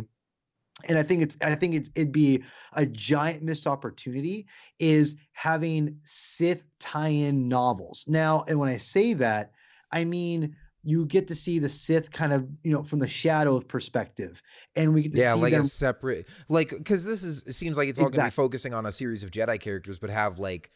[0.86, 4.48] And I think it's I think it's it'd be a giant missed opportunity
[4.80, 8.06] is having Sith tie-in novels.
[8.08, 9.52] Now, and when I say that,
[9.92, 13.60] I mean you get to see the Sith kind of, you know, from the shadow
[13.60, 14.42] perspective.
[14.76, 17.54] And we get to yeah, see like them a separate, like because this is it
[17.54, 20.10] seems like it's all going to be focusing on a series of Jedi characters, but
[20.10, 20.72] have like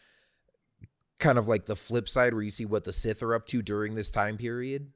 [1.19, 3.61] kind of like the flip side where you see what the Sith are up to
[3.61, 4.91] during this time period.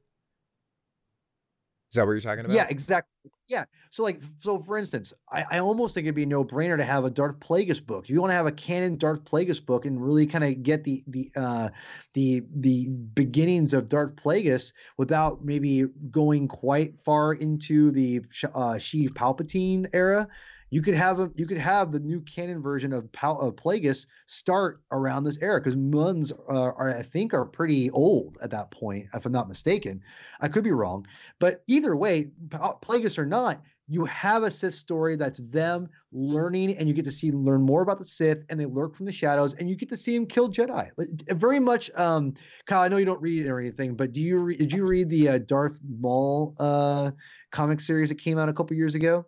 [1.91, 2.53] Is that what you're talking about?
[2.53, 3.31] Yeah, exactly.
[3.47, 3.65] Yeah.
[3.89, 7.03] So like so for instance, I, I almost think it'd be a no-brainer to have
[7.03, 8.07] a Darth Plagueis book.
[8.07, 11.03] You want to have a canon Darth Plagueis book and really kind of get the
[11.07, 11.69] the uh
[12.13, 19.13] the the beginnings of Darth Plagueis without maybe going quite far into the uh Sheev
[19.13, 20.27] Palpatine era,
[20.69, 24.07] you could have a you could have the new canon version of Pal- of Plagueis
[24.27, 28.71] start around this era because Muuns uh, are I think are pretty old at that
[28.71, 30.01] point, if I'm not mistaken.
[30.39, 31.05] I could be wrong.
[31.39, 36.87] But either way, Plagueis or not, you have a Sith story that's them learning, and
[36.87, 39.55] you get to see learn more about the Sith, and they lurk from the shadows,
[39.55, 40.89] and you get to see them kill Jedi.
[41.31, 42.35] Very much, um,
[42.67, 42.81] Kyle.
[42.81, 45.09] I know you don't read it or anything, but do you re- did you read
[45.09, 47.11] the uh, Darth Maul uh,
[47.51, 49.25] comic series that came out a couple years ago?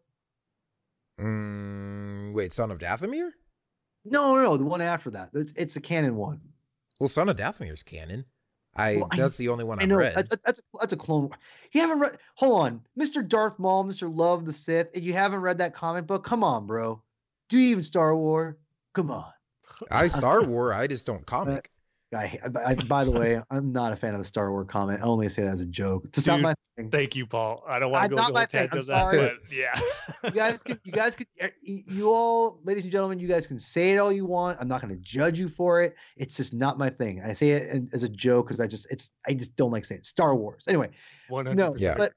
[1.21, 3.31] Mm, wait, Son of Dathomir?
[4.05, 5.29] No, no, no, the one after that.
[5.33, 6.41] It's it's a canon one.
[6.99, 8.25] Well, Son of Dathomir's canon.
[8.75, 10.15] I Well, I- that's the only one I I've know read.
[10.15, 11.29] that's, that's a that's a clone.
[11.73, 12.17] You haven't read.
[12.35, 13.27] Hold on, Mr.
[13.27, 14.13] Darth Maul, Mr.
[14.13, 14.87] Love the Sith.
[14.95, 16.25] and You haven't read that comic book?
[16.25, 17.01] Come on, bro.
[17.49, 18.55] Do you even Star Wars?
[18.93, 19.25] Come on.
[19.91, 20.73] I Star War.
[20.73, 21.69] I just don't comic.
[22.13, 24.99] I, I, by the way, I'm not a fan of the Star Wars comment.
[25.01, 26.03] I only say that as a joke.
[26.05, 26.89] It's just not my thing.
[26.89, 27.63] Thank you, Paul.
[27.65, 28.67] I don't want to go not into my a thing.
[28.69, 29.79] tangent I'm of that, but yeah.
[30.25, 33.57] You guys can, you guys can, eh, you all, ladies and gentlemen, you guys can
[33.59, 34.57] say it all you want.
[34.59, 35.95] I'm not going to judge you for it.
[36.17, 37.21] It's just not my thing.
[37.25, 39.99] I say it as a joke because I just, it's, I just don't like saying
[39.99, 40.05] it.
[40.05, 40.65] Star Wars.
[40.67, 40.89] Anyway,
[41.29, 41.55] 100%.
[41.55, 41.95] no, Yeah.
[41.97, 42.13] but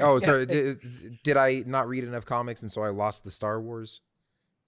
[0.00, 0.44] oh, sorry.
[0.44, 0.78] it- Did,
[1.22, 4.00] did I not read enough comics and so I lost the Star Wars?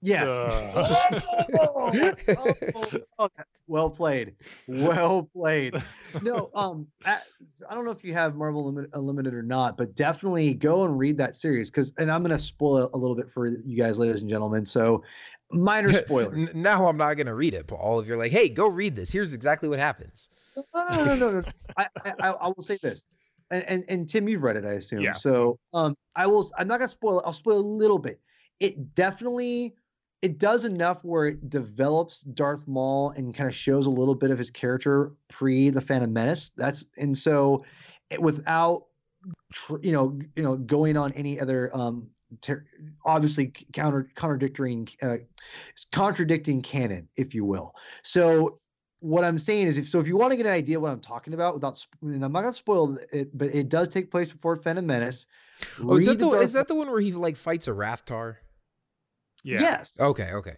[0.03, 0.31] Yes.
[0.31, 1.21] Uh,
[1.59, 1.93] Oh,
[2.39, 3.29] oh, oh,
[3.67, 4.35] well played.
[4.69, 5.75] Well played.
[6.23, 7.19] No, um, I,
[7.69, 10.99] I don't know if you have Marvel Unlimited, Unlimited or not, but definitely go and
[10.99, 13.99] read that series because, and I'm going to spoil a little bit for you guys,
[13.99, 14.65] ladies and gentlemen.
[14.67, 15.05] So,
[15.53, 16.35] minor spoiler.
[16.55, 18.01] Now I'm not gonna read it, Paul.
[18.01, 19.13] If you're like, hey, go read this.
[19.13, 20.29] Here's exactly what happens.
[20.57, 21.49] no, no, no, no, no.
[21.77, 23.07] I, I, I I will say this,
[23.51, 25.01] and, and and Tim, you've read it, I assume.
[25.01, 25.13] Yeah.
[25.13, 26.51] So, um, I will.
[26.59, 27.25] I'm not gonna spoil it.
[27.27, 28.21] I'll spoil a little bit.
[28.59, 29.75] It definitely,
[30.23, 34.31] it does enough where it develops Darth Maul and kind of shows a little bit
[34.31, 36.51] of his character pre the Phantom Menace.
[36.57, 37.65] That's and so,
[38.11, 38.87] it, without,
[39.53, 42.09] tr- you know, you know, going on any other um.
[42.43, 42.65] Ter-
[43.05, 45.17] obviously counter contradicting uh,
[45.91, 47.75] contradicting canon if you will
[48.05, 48.57] so
[49.01, 51.01] what I'm saying is, if so, if you want to get an idea what I'm
[51.01, 54.57] talking about, without, and I'm not gonna spoil it, but it does take place before
[54.57, 55.27] Phantom Menace.
[55.83, 58.37] Oh, is that the Darth is that the one where he like fights a Rathtar?
[59.45, 59.61] Yeah.
[59.61, 59.99] Yes.
[60.01, 60.57] Okay, okay.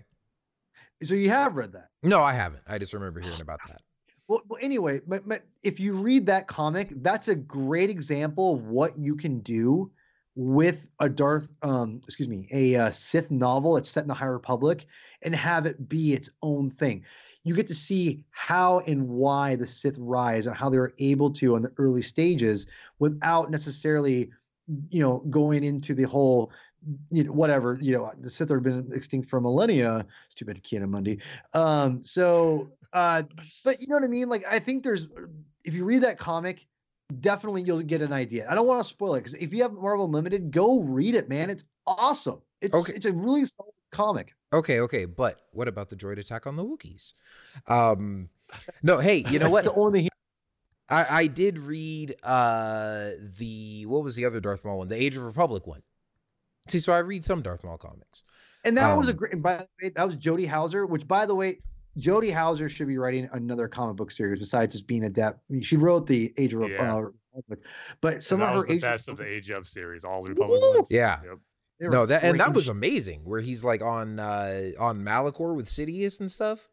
[1.02, 1.88] So you have read that.
[2.02, 2.62] No, I haven't.
[2.68, 3.80] I just remember hearing about that.
[4.28, 8.64] Well, well anyway, but, but if you read that comic, that's a great example of
[8.64, 9.90] what you can do
[10.34, 14.26] with a Darth, um, excuse me, a uh, Sith novel that's set in the High
[14.26, 14.86] Republic,
[15.22, 17.04] and have it be its own thing.
[17.44, 21.30] You get to see how and why the Sith rise and how they were able
[21.32, 22.66] to in the early stages
[22.98, 24.30] without necessarily,
[24.90, 26.50] you know, going into the whole,
[27.10, 30.06] you know, whatever, you know, the Sith have been extinct for millennia.
[30.26, 31.18] It's too bad Ki-Adi-Mundi.
[31.54, 33.22] Um, so, uh,
[33.64, 34.28] but you know what I mean?
[34.28, 35.08] Like, I think there's,
[35.64, 36.66] if you read that comic,
[37.20, 38.46] definitely you'll get an idea.
[38.48, 41.28] I don't want to spoil it because if you have Marvel Unlimited, go read it,
[41.28, 41.50] man.
[41.50, 42.40] It's awesome.
[42.60, 42.92] It's Okay.
[42.94, 44.34] it's a really solid comic.
[44.52, 47.12] Okay, okay, but what about the droid attack on the Wookiees?
[47.66, 48.28] Um,
[48.82, 49.64] no, hey, you know what?
[49.64, 50.08] The only.
[50.88, 54.88] I, I did read uh the what was the other Darth Maul one?
[54.88, 55.82] The Age of Republic one.
[56.68, 58.22] See, so I read some Darth Maul comics.
[58.64, 59.32] And that was a Um, great.
[59.32, 61.58] And by the way, that was Jody Houser, which, by the way,
[61.98, 65.40] Jody Houser should be writing another comic book series besides just being adept.
[65.50, 66.94] I mean, she wrote the Age of Rep- Yeah.
[66.94, 67.00] uh,
[67.34, 67.60] Republic,
[68.00, 69.68] but some and that of was her the Age best of Republic- the Age of
[69.68, 70.88] series, all the Republic ones.
[70.90, 71.20] Yeah.
[71.24, 71.38] Yep.
[71.90, 73.24] No, that and that was amazing.
[73.24, 76.68] Where he's like on uh on Malachor with Sidious and stuff.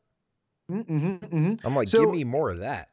[0.71, 1.59] Mhm, mhm, mhm.
[1.63, 2.89] I'm like, So- give me more of that.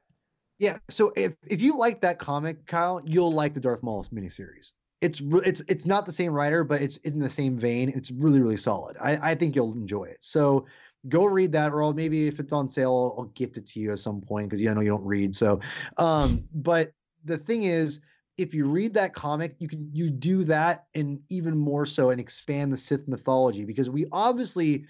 [0.59, 0.79] Yeah.
[0.89, 4.73] So if if you like that comic, Kyle, you'll like the Darth Maul miniseries.
[5.01, 7.91] It's it's it's not the same writer, but it's in the same vein.
[7.91, 8.97] It's really really solid.
[9.01, 10.19] I I think you'll enjoy it.
[10.21, 10.67] So
[11.09, 13.81] go read that, or I'll, maybe if it's on sale, I'll, I'll gift it to
[13.81, 15.35] you at some point because you know you don't read.
[15.35, 15.61] So,
[15.99, 16.93] um, but
[17.25, 18.01] the thing is,
[18.39, 22.21] if you read that comic, you can you do that and even more so and
[22.21, 24.85] expand the Sith mythology because we obviously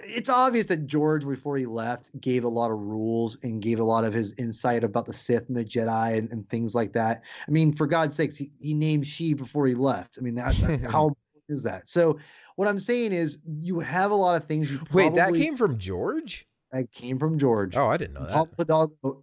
[0.00, 3.84] it's obvious that George, before he left, gave a lot of rules and gave a
[3.84, 7.22] lot of his insight about the Sith and the Jedi and, and things like that.
[7.46, 10.18] I mean, for God's sakes, he, he named Sheev before he left.
[10.18, 10.54] I mean, that,
[10.90, 11.16] how
[11.48, 11.88] that?
[11.88, 12.18] So,
[12.56, 14.70] what I'm saying is, you have a lot of things.
[14.70, 16.46] You Wait, that came from George?
[16.72, 17.74] that came from George.
[17.76, 18.34] Oh, I didn't know that.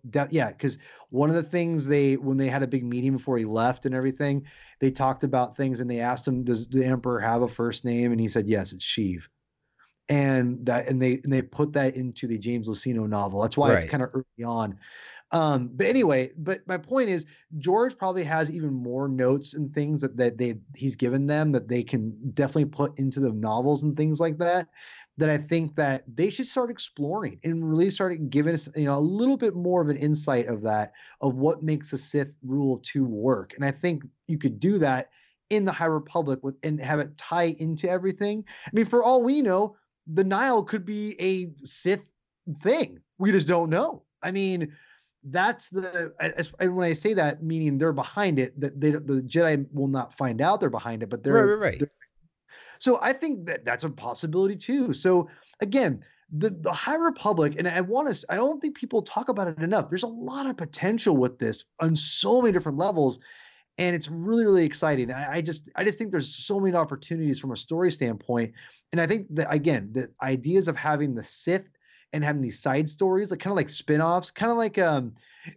[0.10, 0.80] De- yeah, because
[1.10, 3.94] one of the things they when they had a big meeting before he left and
[3.94, 4.46] everything,
[4.80, 8.12] they talked about things and they asked him, "Does the emperor have a first name?"
[8.12, 9.28] And he said, "Yes, it's Sheev."
[10.08, 13.42] And that and they and they put that into the James Luceno novel.
[13.42, 14.78] That's why it's kind of early on.
[15.32, 17.26] Um, but anyway, but my point is
[17.58, 21.68] George probably has even more notes and things that, that they he's given them that
[21.68, 24.68] they can definitely put into the novels and things like that
[25.18, 28.98] that I think that they should start exploring and really start giving us, you know,
[28.98, 30.92] a little bit more of an insight of that,
[31.22, 33.54] of what makes the Sith rule to work.
[33.56, 35.10] And I think you could do that
[35.50, 38.44] in the High Republic with and have it tie into everything.
[38.68, 39.78] I mean, for all we know,
[40.08, 42.04] the Nihil could be a Sith
[42.62, 43.00] thing.
[43.18, 44.04] We just don't know.
[44.22, 44.74] I mean,
[45.24, 46.14] that's the
[46.60, 50.18] and when I say that, meaning they're behind it, that they the Jedi will not
[50.18, 51.80] find out they're behind it, but they're Right, right, right.
[51.80, 51.92] they're-
[52.78, 54.92] so I think that that's a possibility too.
[54.94, 55.30] So
[55.62, 59.48] again, the the High Republic, and I want to, I don't think people talk about
[59.48, 59.90] it enough.
[59.90, 63.20] There's a lot of potential with this on so many different levels,
[63.78, 65.12] and it's really really exciting.
[65.12, 68.54] I, I just I just think there's so many opportunities from a story standpoint,
[68.92, 71.66] and I think that again the ideas of having the Sith
[72.14, 75.14] and having these side stories, like kind of like spin-offs, kind of like um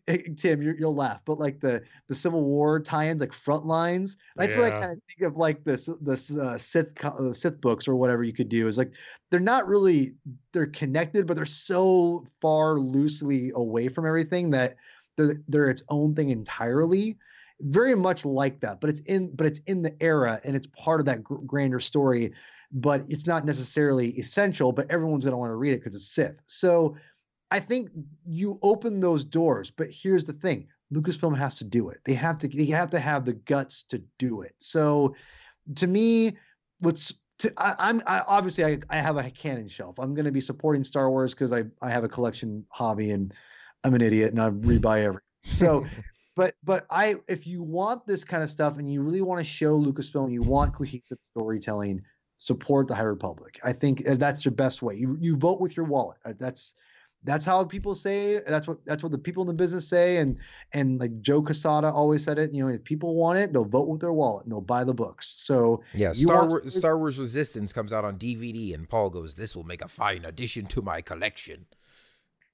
[0.37, 4.17] Tim, you you'll laugh, but like the the Civil War tie-ins, like front lines.
[4.37, 7.89] That's what I kind of think of like this this uh, Sith uh, Sith books
[7.89, 8.69] or whatever you could do.
[8.69, 8.93] Is like
[9.31, 10.15] they're not really
[10.53, 14.77] they're connected, but they're so far loosely away from everything that
[15.17, 17.17] they're they're its own thing entirely.
[17.61, 21.01] Very much like that, but it's in but it's in the era and it's part
[21.01, 22.33] of that gr- grander story.
[22.71, 24.73] But it's not necessarily essential.
[24.73, 26.37] But everyone's gonna want to read it because it's Sith.
[26.47, 26.97] So
[27.51, 27.91] I think
[28.27, 31.99] you open those doors, but here's the thing: Lucasfilm has to do it.
[32.05, 32.49] They have to.
[32.49, 34.55] They have to have the guts to do it.
[34.59, 35.15] So,
[35.77, 36.37] to me,
[36.81, 39.99] what's to, I, I'm I, obviously I, I have a canon shelf.
[39.99, 43.33] I'm going to be supporting Star Wars because I I have a collection hobby and
[43.85, 45.23] I'm an idiot and I rebuy everything.
[45.45, 45.87] So,
[46.39, 49.45] but but I if you want this kind of stuff and you really want to
[49.45, 52.01] show Lucasfilm, you want cohesive storytelling,
[52.39, 53.59] support the High Republic.
[53.65, 54.95] I think uh, that's your best way.
[54.95, 56.19] You you vote with your wallet.
[56.25, 56.75] Uh, That's
[57.25, 58.41] that's how people say.
[58.47, 60.19] That's what that's what the people in the business say.
[60.19, 60.37] And
[60.73, 62.53] and like Joe Quesada always said it.
[62.53, 64.95] You know, if people want it, they'll vote with their wallet and they'll buy the
[64.95, 65.35] books.
[65.39, 69.11] So Yeah, Star want Wars, to- Star Wars Resistance comes out on DVD, and Paul
[69.11, 71.67] goes, "This will make a fine addition to my collection."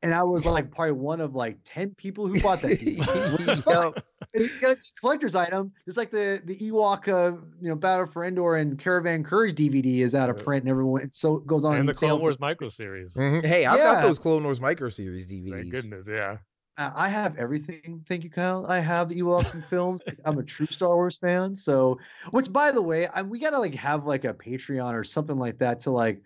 [0.04, 2.78] And I was like probably one of like ten people who bought that.
[2.78, 3.38] DVD.
[3.38, 3.92] Which is fine.
[4.32, 8.24] It's got a collector's item, just like the the Ewok, uh, you know, Battle for
[8.24, 11.76] Endor and Caravan Courage DVD is out of print, and everyone so it goes on
[11.76, 13.14] and the sale Clone Wars micro series.
[13.14, 13.44] Mhm.
[13.44, 15.56] Hey, I've got those Clone Wars micro series DVDs.
[15.56, 16.36] Thank goodness, yeah.
[16.76, 18.02] Uh, I have everything.
[18.08, 18.66] Thank you, Kyle.
[18.68, 20.00] I have the Ewok films.
[20.24, 21.54] I'm a true Star Wars fan.
[21.54, 21.98] So,
[22.32, 25.58] which by the way, I, we gotta like have like a Patreon or something like
[25.58, 26.20] that to like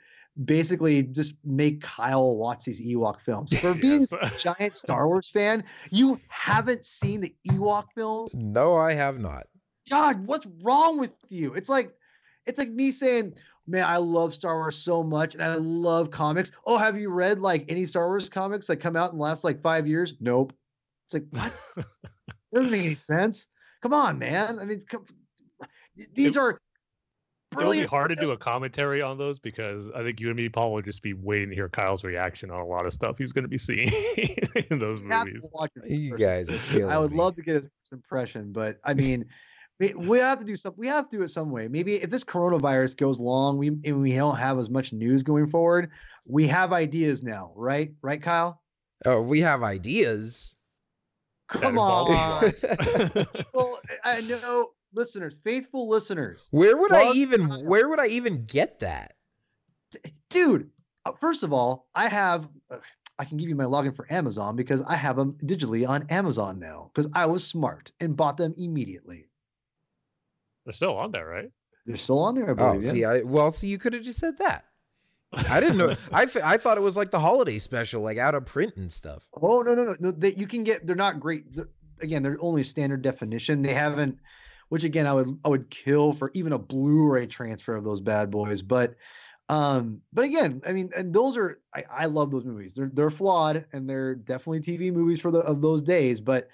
[0.44, 3.58] basically just make Kyle watch these Ewok films.
[3.58, 4.12] For being Yes.
[4.12, 8.34] a giant Star Wars fan, you haven't seen the Ewok films.
[8.34, 9.46] No, I have not.
[9.90, 11.54] God, what's wrong with you?
[11.54, 11.94] It's like
[12.46, 13.34] it's like me saying,
[13.66, 16.52] Man, I love Star Wars so much and I love comics.
[16.64, 19.44] Oh, have you read like any Star Wars comics that come out in the last
[19.44, 20.14] like five years?
[20.20, 20.54] Nope.
[21.06, 21.86] It's like, what?
[22.52, 23.46] doesn't make any sense.
[23.82, 24.58] Come on, man.
[24.58, 25.04] I mean, come,
[26.14, 26.58] these are
[27.52, 30.36] It would be hard to do a commentary on those because I think you and
[30.36, 33.16] me, Paul, would just be waiting to hear Kyle's reaction on a lot of stuff
[33.16, 33.88] he's going to be seeing
[34.70, 35.48] in those You movies.
[35.86, 37.16] You guys are killing I would me.
[37.16, 39.24] love to get a first impression, but I mean,
[39.80, 40.78] we, we have to do something.
[40.78, 41.68] We have to do it some way.
[41.68, 45.48] Maybe if this coronavirus goes long, we and we don't have as much news going
[45.48, 45.90] forward.
[46.26, 47.92] We have ideas now, right?
[48.02, 48.60] Right, Kyle?
[49.06, 50.56] Oh, we have ideas.
[51.48, 52.52] Come on.
[53.54, 57.48] well, I know listeners, faithful listeners, Where would I even?
[57.48, 57.64] Kyle.
[57.64, 59.14] Where would I even get that?
[60.30, 60.70] dude.
[61.04, 62.48] uh, First of all, I have.
[62.70, 62.76] Uh,
[63.20, 66.60] I can give you my login for Amazon because I have them digitally on Amazon
[66.60, 69.28] now because I was smart and bought them immediately.
[70.64, 71.50] They're still on there, right?
[71.86, 72.82] They're still on there, I Oh, believe.
[72.84, 72.90] yeah.
[72.92, 74.66] see, I well, see, you could have just said that.
[75.32, 75.96] I didn't know.
[76.12, 78.90] I, f- I thought it was like the holiday special, like out of print and
[78.92, 79.26] stuff.
[79.34, 80.10] Oh no no no no!
[80.12, 80.86] They, you can get.
[80.86, 81.54] They're not great.
[81.56, 81.70] they're-
[82.00, 83.62] again, they're only standard definition.
[83.62, 84.16] They haven't.
[84.68, 88.30] Which again, I would I would kill for even a Blu-ray transfer of those bad
[88.30, 88.60] boys.
[88.62, 88.94] But,
[89.48, 92.74] um, but again, I mean, and those are I, I love those movies.
[92.74, 96.20] They're they're flawed and they're definitely TV movies for the of those days.
[96.20, 96.48] But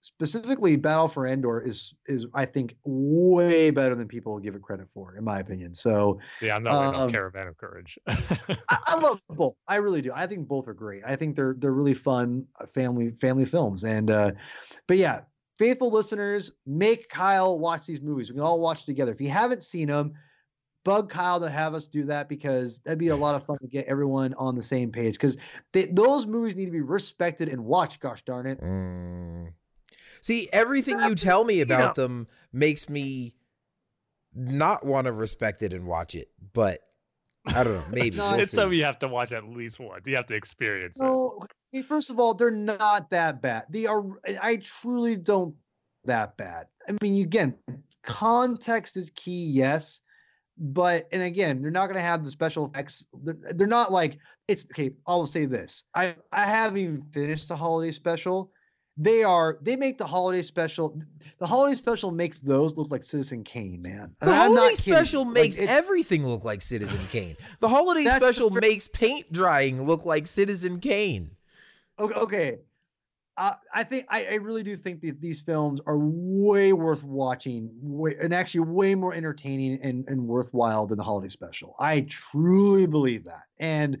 [0.00, 4.88] specifically, Battle for Endor is is I think way better than people give it credit
[4.94, 5.74] for, in my opinion.
[5.74, 7.98] So See, I'm not Um, Caravan of Courage.
[8.06, 9.54] I, I love both.
[9.66, 10.12] I really do.
[10.14, 11.02] I think both are great.
[11.06, 13.84] I think they're they're really fun uh, family family films.
[13.84, 14.32] And uh
[14.86, 15.22] but yeah,
[15.58, 18.30] faithful listeners, make Kyle watch these movies.
[18.30, 19.12] We can all watch together.
[19.12, 20.14] If you haven't seen them,
[20.84, 23.66] bug Kyle to have us do that because that'd be a lot of fun to
[23.66, 25.14] get everyone on the same page.
[25.14, 25.36] Because
[25.92, 28.00] those movies need to be respected and watched.
[28.00, 28.60] Gosh darn it!
[28.62, 29.52] Mm.
[30.20, 33.34] See, everything you tell me about them makes me
[34.34, 36.28] not want to respect it and watch it.
[36.52, 36.80] But
[37.46, 37.84] I don't know.
[37.90, 38.56] Maybe No, we'll it's see.
[38.56, 40.06] something you have to watch at least once.
[40.06, 41.02] You have to experience it.
[41.74, 43.64] Okay, first of all, they're not that bad.
[43.68, 44.02] They are.
[44.42, 45.54] I truly don't
[46.04, 46.66] that bad.
[46.88, 47.54] I mean, again,
[48.04, 50.00] context is key, yes,
[50.56, 53.06] but and again, they're not going to have the special effects.
[53.22, 54.18] They're, they're not like
[54.48, 54.92] it's okay.
[55.06, 58.50] I'll say this: I I haven't even finished the holiday special.
[59.00, 59.58] They are.
[59.62, 60.98] They make the holiday special.
[61.38, 64.16] The holiday special makes those look like Citizen Kane, man.
[64.20, 67.36] The And holiday special Like, makes it's- everything look like Citizen Kane.
[67.60, 71.30] The holiday That's the special makes paint drying look like Citizen Kane.
[71.98, 72.14] Okay.
[72.14, 72.58] okay.
[73.38, 77.70] Uh, I think I, I really do think that these films are way worth watching,
[77.82, 81.74] way, and actually way more entertaining and, and worthwhile than the holiday special.
[81.80, 83.98] I truly believe that, and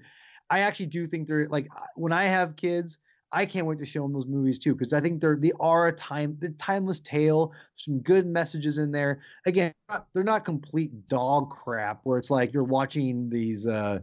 [0.50, 2.98] I actually do think they're like when I have kids,
[3.32, 5.88] I can't wait to show them those movies too because I think they're they are
[5.88, 7.52] a time the timeless tale.
[7.76, 9.20] Some good messages in there.
[9.46, 9.72] Again,
[10.14, 13.66] they're not complete dog crap where it's like you're watching these.
[13.66, 14.00] uh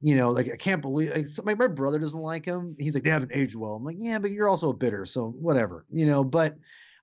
[0.00, 2.74] you know, like I can't believe like my, my brother doesn't like him.
[2.78, 3.74] He's like, they haven't aged well.
[3.74, 6.24] I'm like, yeah, but you're also a bitter, so whatever, you know.
[6.24, 6.56] But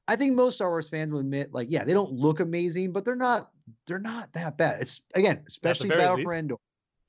[0.07, 3.05] I think most Star Wars fans will admit, like, yeah, they don't look amazing, but
[3.05, 3.51] they're not
[3.85, 4.81] they're not that bad.
[4.81, 6.33] It's again, especially Battle for.
[6.33, 6.57] Endor.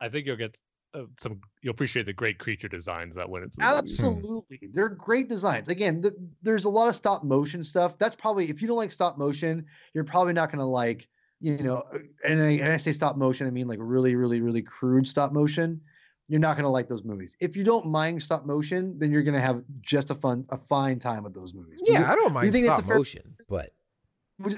[0.00, 0.58] I think you'll get
[0.94, 1.40] uh, some.
[1.62, 3.64] You'll appreciate the great creature designs that went into the.
[3.64, 5.68] Absolutely, they're great designs.
[5.68, 7.98] Again, th- there's a lot of stop motion stuff.
[7.98, 11.08] That's probably if you don't like stop motion, you're probably not gonna like,
[11.40, 11.84] you know.
[11.92, 15.06] uh, And I, and I say stop motion, I mean like really, really, really crude
[15.08, 15.80] stop motion.
[16.30, 17.36] You're not gonna like those movies.
[17.40, 20.98] If you don't mind stop motion, then you're gonna have just a fun, a fine
[20.98, 21.80] time with those movies.
[21.84, 23.70] Yeah, you- I don't mind think it's stop a fair- motion, but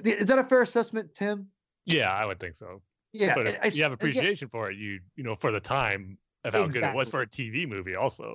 [0.05, 1.49] is that a fair assessment, Tim?
[1.87, 2.83] Yeah, I would think so.
[3.13, 5.61] Yeah, but if I- you have again- appreciation for it, you you know for the
[5.61, 7.95] time of how good it was for a TV movie.
[7.95, 8.35] Also,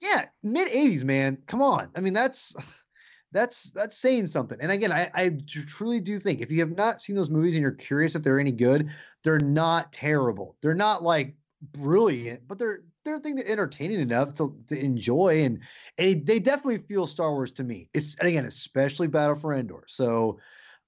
[0.00, 2.54] yeah mid 80s man come on i mean that's
[3.32, 4.58] that's that's saying something.
[4.60, 7.62] And again I, I truly do think if you have not seen those movies and
[7.62, 8.90] you're curious if they're any good
[9.24, 10.56] they're not terrible.
[10.62, 11.34] They're not like
[11.72, 15.44] brilliant but they're they're I think they're entertaining enough to, to enjoy.
[15.44, 15.60] And,
[15.98, 17.88] and they definitely feel star wars to me.
[17.94, 19.84] It's again especially battle for endor.
[19.86, 20.38] So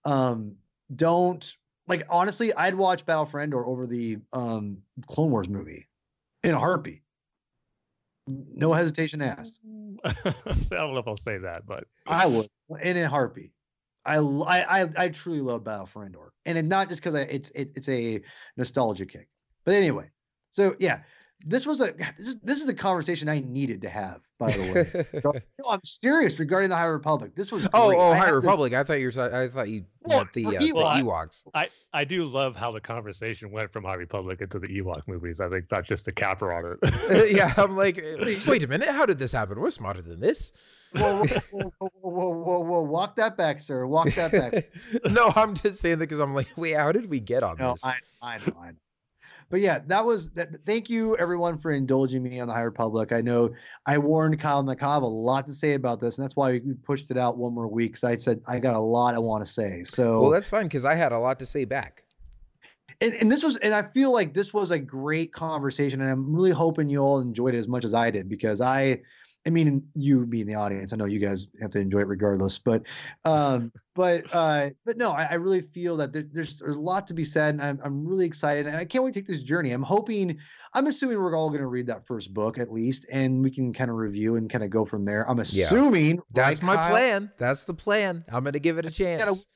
[0.05, 0.55] um
[0.97, 1.55] don't
[1.87, 5.89] like honestly i'd watch battle for endor over the um clone wars movie
[6.43, 7.03] in a heartbeat
[8.55, 9.61] no hesitation asked.
[10.05, 10.35] I
[10.71, 12.49] don't know if I'll say that, but I would,
[12.83, 13.53] in a heartbeat.
[14.07, 18.23] I truly love Battle for Endor, and it, not just because it's it, it's a
[18.57, 19.29] nostalgia kick.
[19.65, 20.11] But anyway,
[20.51, 21.01] so yeah,
[21.47, 24.21] this was a this is this is the conversation I needed to have.
[24.39, 27.35] By the way, So- no, I'm serious regarding the High Republic.
[27.35, 27.99] This was oh, great.
[27.99, 28.75] oh, I High have this- Republic.
[28.75, 29.35] I thought you were.
[29.45, 31.45] I thought you Well, meant the, for uh, the Ewoks.
[31.55, 35.41] I I do love how the conversation went from High Republic into the Ewok movies.
[35.41, 37.33] I think that's just a capper on it.
[37.37, 38.03] yeah, I'm like,
[38.47, 38.89] wait a minute.
[38.89, 39.59] How did this happen?
[39.61, 40.53] We're smarter than this.
[40.93, 43.87] Whoa, whoa, whoa, whoa, whoa, whoa, whoa, walk that back, sir.
[43.87, 44.71] Walk that back.
[45.11, 47.73] no, I'm just saying that because I'm like, wait, how did we get on No,
[47.73, 47.85] this?
[47.85, 48.77] I, I know, I know.
[49.51, 50.49] But yeah, that was that.
[50.65, 53.11] Thank you everyone for indulging me on the High Republic.
[53.13, 53.51] I know
[53.85, 57.11] I warned Kyle McCobb a lot to say about this, and that's why we pushed
[57.11, 57.93] it out one more week.
[57.93, 59.83] Because I said I got a lot I want to say.
[59.85, 62.05] So well, that's fine because I had a lot to say back.
[63.01, 66.35] and, and this was and i feel like this was a great conversation and i'm
[66.35, 69.01] really hoping you all enjoyed it as much as i did because i
[69.51, 72.59] i mean you being the audience i know you guys have to enjoy it regardless
[72.59, 72.83] but
[73.25, 77.07] um but uh but no i, I really feel that there, there's there's a lot
[77.09, 79.43] to be said and I'm, I'm really excited and i can't wait to take this
[79.43, 80.39] journey i'm hoping
[80.75, 83.73] i'm assuming we're all going to read that first book at least and we can
[83.73, 86.91] kind of review and kind of go from there i'm assuming That's right, my Kyle?
[86.91, 87.33] plan.
[87.39, 88.23] That's the plan.
[88.33, 89.47] I'm gonna give it a chance.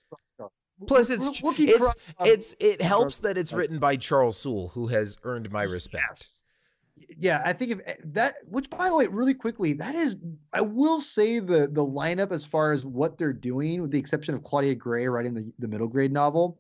[0.89, 1.95] Plus, it's We'll- we'll it's
[2.25, 6.05] it's it helps that it's written by Charles Soule, who has earned my respect.
[6.11, 6.44] Yes.
[7.19, 10.17] Yeah, I think if eh, that, which by the way, really quickly, that is,
[10.53, 14.35] I will say the the lineup as far as what they're doing, with the exception
[14.35, 16.59] of Claudia Gray writing the, the middle grade novel,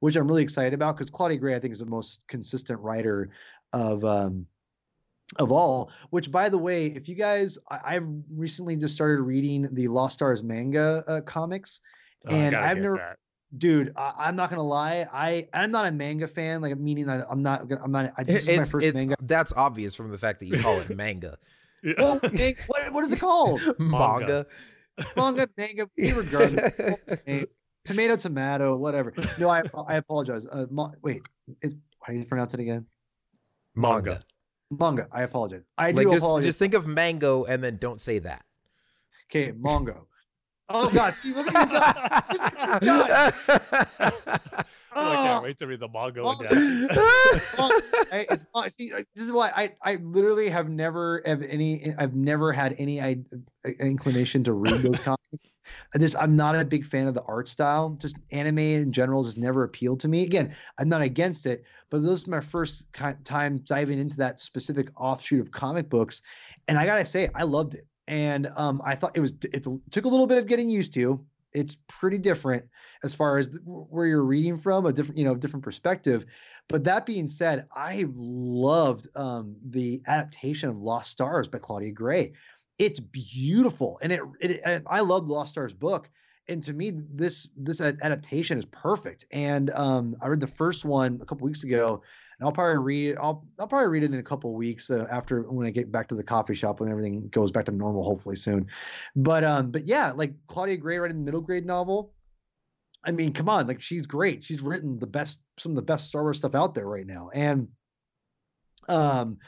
[0.00, 3.30] which I'm really excited about because Claudia Gray, I think, is the most consistent writer
[3.72, 4.46] of um
[5.38, 5.90] of all.
[6.10, 10.14] Which, by the way, if you guys, I, I've recently just started reading the Lost
[10.14, 11.80] Stars manga uh, comics,
[12.26, 13.18] Oh, And I've never- that.
[13.56, 13.92] Dude.
[13.96, 17.42] I, I'm not gonna lie, I I'm not a manga fan, like meaning that I'm
[17.42, 18.12] not gonna, I'm not.
[18.16, 19.16] I, this is my first it's manga.
[19.22, 21.36] that's obvious from the fact that you call it manga.
[21.82, 21.92] Yeah.
[21.98, 22.20] Well,
[22.66, 23.60] what, what is it called?
[23.78, 24.46] manga.
[25.16, 26.80] Manga, manga, regardless.
[27.84, 29.14] Tomato, tomato, whatever.
[29.38, 30.44] No, I I apologize.
[30.50, 31.22] Uh, mo- wait,
[31.62, 32.86] is, how do you pronounce it again?
[33.76, 34.22] Manga.
[34.72, 35.06] Manga.
[35.12, 35.62] I apologize.
[35.78, 36.46] I Like do just apologize.
[36.46, 38.44] just think of mango and then don't say that.
[39.30, 40.06] Okay, Mongo.
[40.68, 41.14] Oh God!
[41.14, 43.34] See, look at you guys.
[44.98, 46.30] Oh, I can't wait to read the manga Oh.
[46.30, 46.88] again.
[48.12, 48.26] I,
[48.64, 51.84] it's, see, this is why I, I literally have never have any.
[51.98, 53.18] I've never had any I,
[53.66, 55.52] uh, inclination to read those comics.
[55.94, 57.90] I just I'm not a big fan of the art style.
[58.00, 60.22] Just anime in general just never appealed to me.
[60.22, 62.86] Again, I'm not against it, but this is my first
[63.24, 66.22] time diving into that specific offshoot of comic books,
[66.68, 67.86] and I gotta say I loved it.
[68.08, 71.24] And um, I thought it was it took a little bit of getting used to.
[71.52, 72.64] It's pretty different
[73.02, 76.26] as far as where you're reading from, a different you know different perspective.
[76.68, 82.32] But that being said, I loved um, the adaptation of Lost Stars by Claudia Gray.
[82.78, 86.08] It's beautiful, and it, it and I love Lost Stars book.
[86.48, 89.24] And to me, this this adaptation is perfect.
[89.32, 92.02] And um, I read the first one a couple weeks ago,
[92.38, 93.18] and I'll probably read it.
[93.20, 96.08] I'll I'll probably read it in a couple weeks uh, after when I get back
[96.08, 98.66] to the coffee shop when everything goes back to normal, hopefully soon.
[99.14, 102.12] But um, but yeah, like Claudia Gray writing the middle grade novel.
[103.04, 104.42] I mean, come on, like she's great.
[104.42, 107.30] She's written the best, some of the best Star Wars stuff out there right now.
[107.32, 107.68] And
[108.88, 109.38] um,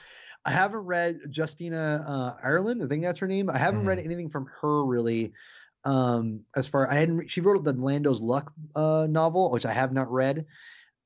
[0.44, 2.82] I haven't read Justina uh, Ireland.
[2.82, 3.50] I think that's her name.
[3.50, 5.32] I haven't read anything from her really.
[5.84, 9.92] Um, as far I hadn't, she wrote the Lando's Luck uh novel, which I have
[9.92, 10.46] not read.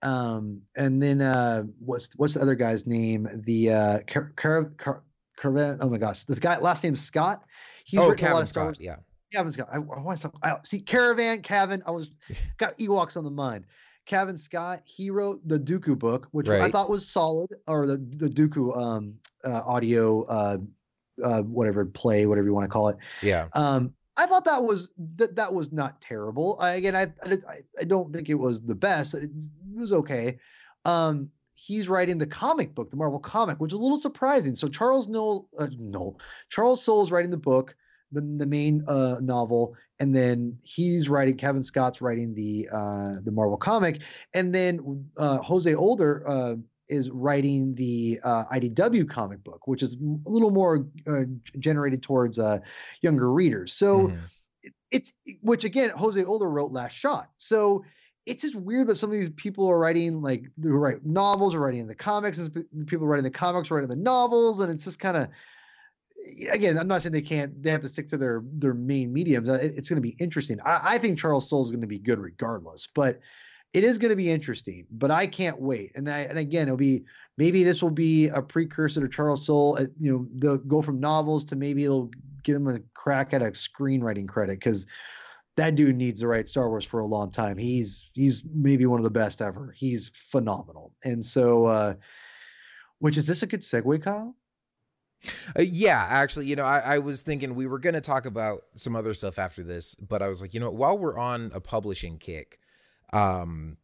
[0.02, 3.28] Um, and then uh, what's what's the other guy's name?
[3.46, 5.02] The uh, Car- Car- Car-
[5.36, 5.78] Caravan.
[5.80, 7.42] Oh my gosh, this guy last name Scott.
[7.84, 8.84] He's oh, written a lot of Star Wars Scott.
[8.84, 8.96] Yeah.
[9.32, 9.68] Kevin Scott.
[9.72, 11.82] I, I want to I, see Caravan, Kevin.
[11.86, 12.10] I was
[12.58, 13.64] got Ewoks on the mind.
[14.04, 14.82] Kevin Scott.
[14.84, 19.14] He wrote the Dooku book, which I thought was solid, or the the Dooku um
[19.44, 20.58] uh, audio uh
[21.22, 22.96] uh whatever play, whatever you want to call it.
[23.22, 23.48] Yeah.
[23.54, 26.56] Um, I thought that was that that was not terrible.
[26.60, 27.38] I, again, I, I
[27.80, 29.14] I don't think it was the best.
[29.14, 29.30] It, it
[29.74, 30.38] was okay.
[30.84, 34.56] Um, he's writing the comic book, the Marvel comic, which is a little surprising.
[34.56, 36.18] So Charles Noel, uh, Noel
[36.50, 37.74] Charles Soule's writing the book.
[38.12, 41.36] the, the main uh, novel, and then he's writing.
[41.36, 44.02] Kevin Scott's writing the uh, the Marvel comic,
[44.34, 46.54] and then uh, Jose Older uh,
[46.92, 51.24] is writing the uh, IDW comic book, which is a little more uh,
[51.58, 52.58] generated towards uh,
[53.00, 53.72] younger readers.
[53.72, 54.20] So Mhm.
[54.62, 57.30] it- it's which again, Jose Older wrote Last Shot.
[57.38, 57.84] So
[58.26, 61.60] it's just weird that some of these people are writing like they write novels or
[61.60, 62.52] writing in the comics, and
[62.86, 65.28] people writing the comics, writing the novels, and it's just kind of
[66.50, 67.60] again, I'm not saying they can't.
[67.62, 69.48] They have to stick to their their main mediums.
[69.48, 70.60] Uh, It's going to be interesting.
[70.60, 73.18] I, I think Charles Soule is going to be good regardless, but
[73.72, 74.86] it is going to be interesting.
[74.90, 75.92] But I can't wait.
[75.94, 77.04] And I and again, it'll be
[77.38, 79.78] maybe this will be a precursor to Charles Soule.
[79.80, 82.10] uh, You know, they'll go from novels to maybe it'll
[82.42, 84.86] get him a crack at a screenwriting credit because
[85.56, 87.58] that dude needs to write Star Wars for a long time.
[87.58, 89.74] He's he's maybe one of the best ever.
[89.76, 90.92] He's phenomenal.
[91.04, 91.94] And so, uh,
[92.98, 94.34] which is this a good segue, Kyle?
[95.56, 98.62] Uh, yeah, actually, you know, I, I was thinking we were going to talk about
[98.74, 101.60] some other stuff after this, but I was like, you know, while we're on a
[101.60, 102.58] publishing kick,
[103.12, 103.76] um,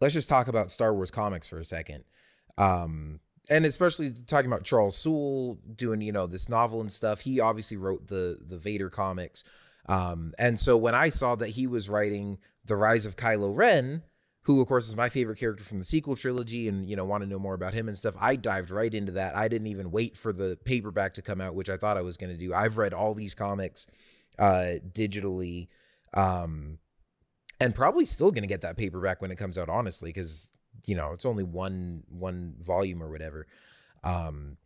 [0.00, 2.04] let's just talk about Star Wars comics for a second.
[2.58, 7.20] Um, and especially talking about Charles Soule doing, you know, this novel and stuff.
[7.20, 9.44] He obviously wrote the the Vader comics.
[9.88, 14.02] Um, and so when I saw that he was writing The Rise of Kylo Ren,
[14.46, 17.22] who of course is my favorite character from the sequel trilogy and you know want
[17.22, 19.90] to know more about him and stuff i dived right into that i didn't even
[19.90, 22.54] wait for the paperback to come out which i thought i was going to do
[22.54, 23.88] i've read all these comics
[24.38, 25.66] uh digitally
[26.14, 26.78] um
[27.60, 30.50] and probably still going to get that paperback when it comes out honestly because
[30.84, 33.46] you know it's only one one volume or whatever.
[34.04, 34.56] Um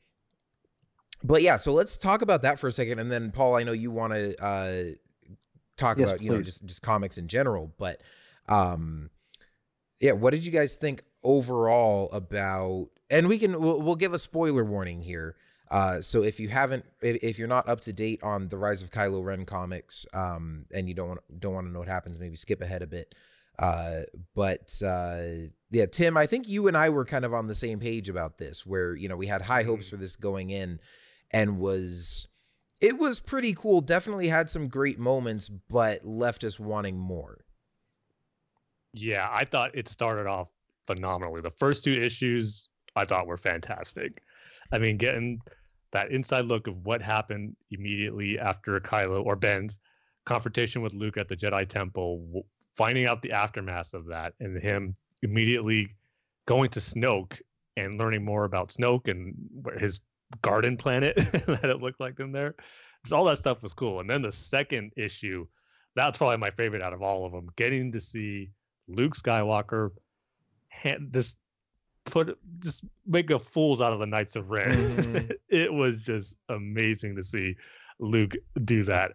[1.23, 3.73] but yeah so let's talk about that for a second and then paul i know
[3.73, 4.85] you want to uh
[5.77, 8.01] talk Yes, about you know just just comics in general but
[8.49, 9.11] um
[10.01, 14.19] yeah what did you guys think overall about and we can we'll, we'll give a
[14.19, 15.37] spoiler warning here
[15.71, 18.83] uh so if you haven't if, if you're not up to date on the rise
[18.83, 22.19] of kylo ren comics um and you don't want don't want to know what happens
[22.19, 23.15] maybe skip ahead a bit
[23.59, 24.01] uh
[24.35, 25.23] but uh
[25.71, 28.39] yeah tim i think you and i were kind of on the same page about
[28.39, 30.79] this where you know we had high hopes for this going in
[31.33, 32.29] and was
[32.81, 37.45] it was pretty cool definitely had some great moments but left us wanting more
[38.93, 40.49] Yeah, I thought it started off
[40.87, 41.41] phenomenally.
[41.41, 44.23] The first two issues I thought were fantastic.
[44.73, 45.41] I mean, getting
[45.93, 49.79] that inside look of what happened immediately after Kylo or Ben's
[50.27, 52.45] confrontation with Luke at the Jedi Temple,
[52.77, 55.97] finding out the aftermath of that, and him immediately
[56.47, 57.41] going to Snoke
[57.77, 59.35] and learning more about Snoke and
[59.79, 60.01] his
[60.43, 62.55] garden planet that it looked like in there.
[63.07, 64.01] So all that stuff was cool.
[64.01, 65.47] And then the second issue,
[65.97, 67.49] that's probably my favorite out of all of them.
[67.57, 68.51] Getting to see
[68.89, 69.91] Luke Skywalker
[71.11, 71.37] just
[72.11, 74.97] put just make a fools out of the Knights of Ren.
[74.97, 75.33] Mhm.
[75.49, 77.55] it was just amazing to see
[77.99, 78.35] Luke
[78.65, 79.13] do that.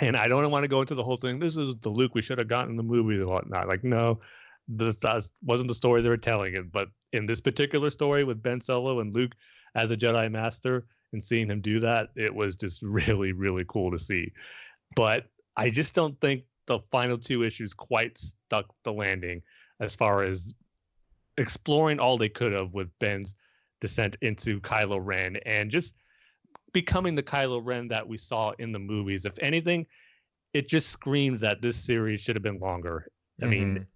[0.00, 1.38] And I don't want to go into the whole thing.
[1.38, 3.68] This is the Luke we should have gotten in the movie and whatnot.
[3.68, 4.20] Like, no,
[4.66, 4.96] this
[5.42, 6.72] wasn't the story they were telling it.
[6.72, 9.32] But in this particular story with Ben Solo and Luke
[9.76, 13.90] as a Jedi Master and seeing him do that, it was just really, really cool
[13.92, 14.32] to see.
[14.96, 15.26] But
[15.56, 19.42] I just don't think the final two issues quite stuck the landing
[19.80, 20.54] as far as
[21.38, 23.34] exploring all they could have with Ben's
[23.80, 25.94] descent into Kylo Ren and just
[26.72, 29.24] becoming the Kylo Ren that we saw in the movies.
[29.26, 29.86] If anything,
[30.52, 33.08] it just screamed that this series should have been longer.
[33.42, 33.86] I mean,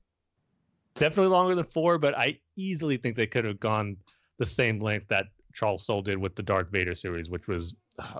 [0.97, 3.97] definitely longer than four, but I easily think they could have gone
[4.39, 8.19] the same length that Charles Soule did with the Darth Vader series, which was uh,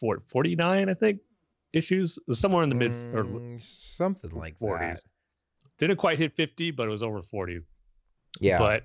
[0.00, 1.20] four- 49, I think,
[1.72, 4.78] issues somewhere in the mid or Mm, something like 40s.
[4.78, 5.04] that.
[5.78, 7.58] didn't quite hit 50, but it was over 40.
[8.40, 8.58] Yeah.
[8.58, 8.84] But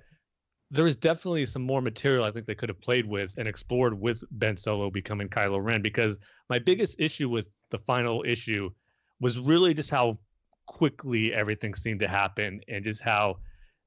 [0.71, 3.99] there was definitely some more material I think they could have played with and explored
[3.99, 6.17] with Ben Solo becoming Kylo Ren because
[6.49, 8.69] my biggest issue with the final issue
[9.19, 10.19] was really just how
[10.67, 13.37] quickly everything seemed to happen and just how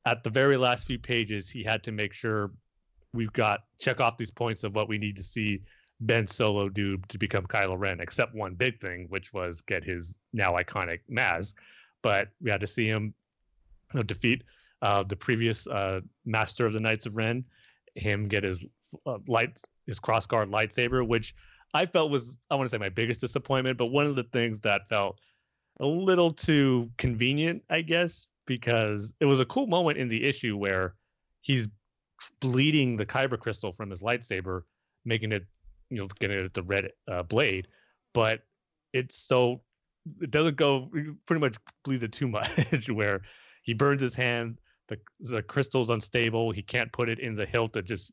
[0.06, 2.50] at the very last few pages he had to make sure
[3.14, 5.60] we've got check off these points of what we need to see
[6.00, 10.16] Ben Solo do to become Kylo Ren, except one big thing, which was get his
[10.32, 11.60] now iconic mask.
[12.02, 13.14] But we had to see him
[13.92, 14.42] you know, defeat
[14.82, 17.44] uh, the previous uh, master of the Knights of Ren,
[17.94, 18.64] him get his
[19.06, 21.34] uh, light, his crossguard lightsaber, which
[21.72, 24.60] I felt was I want to say my biggest disappointment, but one of the things
[24.60, 25.18] that felt
[25.80, 30.56] a little too convenient, I guess, because it was a cool moment in the issue
[30.56, 30.94] where
[31.40, 31.68] he's
[32.40, 34.62] bleeding the kyber crystal from his lightsaber,
[35.04, 35.44] making it,
[35.90, 37.68] you know, getting it at the red uh, blade,
[38.14, 38.40] but
[38.92, 39.62] it's so
[40.20, 40.90] it doesn't go
[41.26, 43.22] pretty much bleeds it too much where
[43.62, 44.58] he burns his hand
[44.94, 48.12] the the crystal's unstable he can't put it in the hilt it just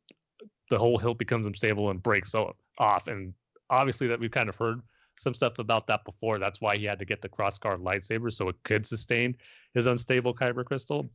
[0.69, 3.33] the whole hilt becomes unstable and breaks off and
[3.69, 4.81] obviously that we've kind of heard
[5.19, 6.39] some stuff about that before.
[6.39, 9.35] That's why he had to get the crossguard lightsaber so it could sustain
[9.73, 11.09] his unstable kyber crystal.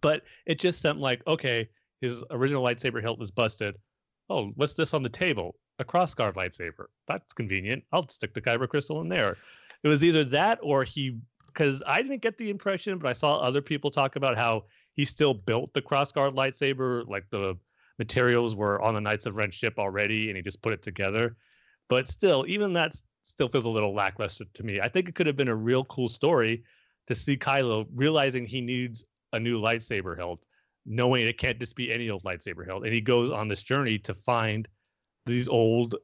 [0.00, 1.68] But it just sent like, okay,
[2.00, 3.76] his original lightsaber hilt is busted.
[4.28, 5.56] Oh, what's this on the table?
[5.78, 6.86] A crossguard lightsaber.
[7.08, 7.84] That's convenient.
[7.92, 9.36] I'll stick the kyber crystal in there.
[9.82, 13.38] It was either that or he, because I didn't get the impression, but I saw
[13.38, 14.64] other people talk about how
[14.94, 17.56] he still built the crossguard lightsaber, like the
[17.98, 21.36] materials were on the Knights of Ren ship already, and he just put it together.
[21.88, 24.80] But still, even that still feels a little lackluster to me.
[24.80, 26.64] I think it could have been a real cool story
[27.06, 30.40] to see Kylo realizing he needs a new lightsaber hilt,
[30.86, 33.98] knowing it can't just be any old lightsaber hilt, and he goes on this journey
[33.98, 34.68] to find
[35.26, 35.96] these old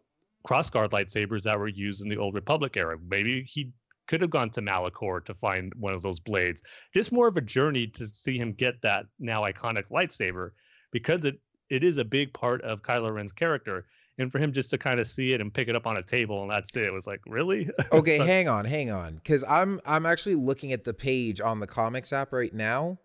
[0.47, 2.97] crossguard lightsabers that were used in the old Republic era.
[3.09, 3.71] Maybe he
[4.11, 6.63] could have gone to Malachor to find one of those blades.
[6.93, 10.51] Just more of a journey to see him get that now iconic lightsaber
[10.91, 13.87] because it it is a big part of Kylo Ren's character.
[14.19, 16.03] And for him just to kind of see it and pick it up on a
[16.03, 17.71] table and that's it, it was like, really?
[17.93, 19.21] Okay, hang on, hang on.
[19.25, 22.99] Cause I'm I'm actually looking at the page on the comics app right now.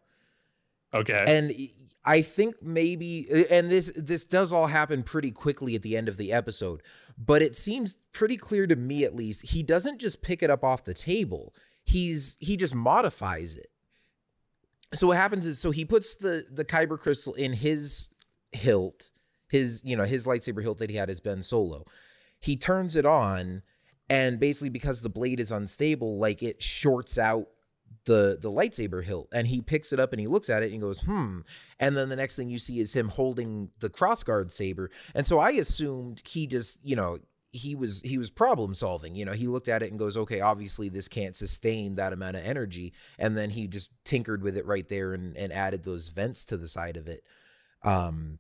[0.96, 1.26] Okay.
[1.28, 1.52] And
[2.06, 6.18] I think maybe and this this does all happen pretty quickly at the end of
[6.18, 6.84] the episode,
[7.18, 10.64] but it seems pretty clear to me at least he doesn't just pick it up
[10.64, 11.54] off the table.
[11.84, 13.68] He's he just modifies it.
[14.94, 18.08] So what happens is so he puts the the kyber crystal in his
[18.52, 19.10] hilt,
[19.50, 21.86] his you know, his lightsaber hilt that he had as Ben Solo.
[22.40, 23.64] He turns it on
[24.10, 27.48] and basically because the blade is unstable, like it shorts out
[28.06, 30.74] the the lightsaber hilt and he picks it up and he looks at it and
[30.74, 31.40] he goes hmm.
[31.80, 34.90] And then the next thing you see is him holding the crossguard saber.
[35.14, 37.18] And so i assumed he just you know
[37.52, 39.16] he was he was problem solving.
[39.16, 42.38] You know he looked at it and goes okay obviously this can't sustain that amount
[42.38, 42.94] of energy.
[43.18, 46.58] And then he just tinkered with it right there and, and added those vents to
[46.58, 47.24] the side of it.
[47.84, 48.40] Um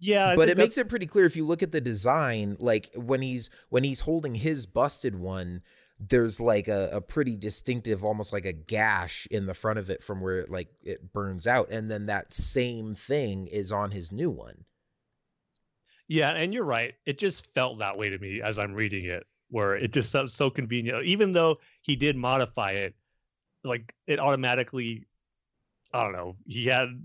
[0.00, 2.88] yeah, I but it makes it pretty clear if you look at the design like
[2.94, 5.62] when he's when he's holding his busted one
[6.00, 10.02] there's like a, a pretty distinctive almost like a gash in the front of it
[10.02, 14.12] from where it like it burns out and then that same thing is on his
[14.12, 14.64] new one
[16.08, 16.94] Yeah, and you're right.
[17.06, 20.34] It just felt that way to me as I'm reading it, where it just sounds
[20.34, 21.04] so convenient.
[21.04, 22.94] Even though he did modify it,
[23.64, 25.06] like it automatically,
[25.92, 27.04] I don't know, he had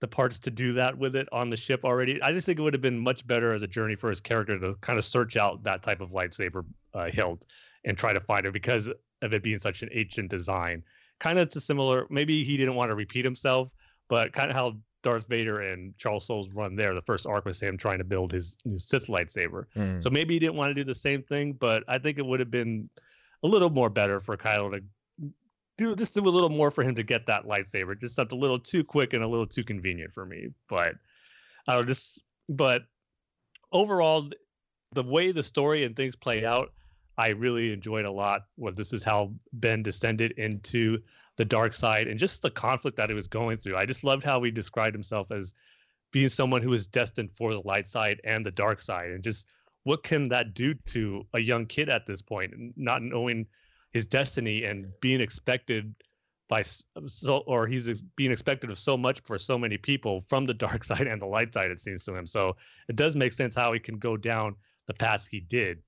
[0.00, 2.20] the parts to do that with it on the ship already.
[2.22, 4.58] I just think it would have been much better as a journey for his character
[4.58, 7.46] to kind of search out that type of lightsaber uh, hilt
[7.84, 8.88] and try to find it because
[9.22, 10.82] of it being such an ancient design.
[11.20, 13.70] Kind of to similar, maybe he didn't want to repeat himself,
[14.08, 16.94] but kind of how Darth Vader and Charles Soules run there.
[16.94, 19.66] The first arc was him trying to build his new Sith lightsaber.
[19.74, 20.00] Hmm.
[20.00, 22.40] So maybe he didn't want to do the same thing, but I think it would
[22.40, 22.88] have been
[23.42, 24.80] a little more better for Kylo to
[25.76, 28.00] do just do a little more for him to get that lightsaber.
[28.00, 30.48] Just something a little too quick and a little too convenient for me.
[30.68, 30.94] But
[31.68, 32.82] I don't just but
[33.72, 34.30] overall
[34.92, 36.72] the way the story and things played out,
[37.16, 38.46] I really enjoyed a lot.
[38.56, 40.98] what this is how Ben descended into
[41.36, 43.76] the dark side and just the conflict that he was going through.
[43.76, 45.52] I just loved how he described himself as
[46.12, 49.48] being someone who is destined for the light side and the dark side and just
[49.82, 53.44] what can that do to a young kid at this point not knowing
[53.92, 55.92] his destiny and being expected
[56.48, 56.62] by
[57.06, 60.84] so or he's being expected of so much for so many people from the dark
[60.84, 62.56] side and the light side it seems to him so
[62.88, 64.54] it does make sense how he can go down
[64.86, 65.82] the path he did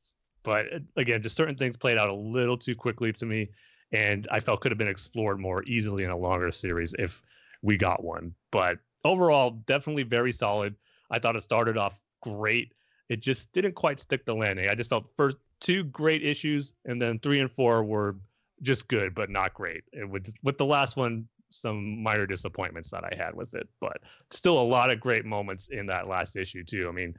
[0.46, 3.50] but uh, again just certain things played out a little too quickly to me
[3.92, 7.20] and i felt could have been explored more easily in a longer series if
[7.62, 10.74] we got one but overall definitely very solid.
[11.10, 12.72] I thought it started off great.
[13.08, 14.68] It just didn't quite stick the landing.
[14.68, 18.16] I just felt first two great issues and then three and four were
[18.62, 19.84] just good but not great.
[19.92, 23.98] And with with the last one some minor disappointments that i had with it but
[24.32, 26.88] still a lot of great moments in that last issue too.
[26.88, 27.14] I mean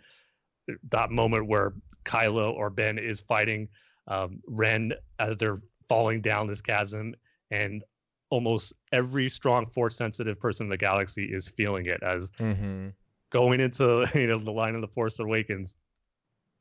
[0.90, 1.74] that moment where
[2.08, 3.68] Kylo or Ben is fighting
[4.08, 7.14] um, Ren as they're falling down this chasm,
[7.52, 7.84] and
[8.30, 12.90] almost every strong force sensitive person in the galaxy is feeling it as Mm-hmm.
[13.30, 15.76] going into you know the line of the Force Awakens.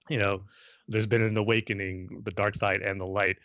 [0.08, 0.42] You know,
[0.88, 3.36] there's been an awakening, the dark side and the light.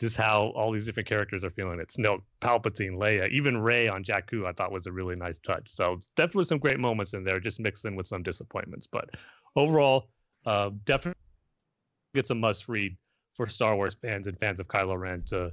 [0.00, 1.88] Just how all these different characters are feeling it.
[1.88, 5.68] Snoke, Palpatine, Leia, even Rey on Jakku, I thought was a really nice touch.
[5.68, 8.86] So definitely some great moments in there, just mixed in with some disappointments.
[8.86, 9.10] But
[9.56, 10.08] overall,
[10.46, 11.18] uh, definitely
[12.14, 12.96] it's a must read
[13.34, 15.52] for Star Wars fans and fans of Kylo Ren to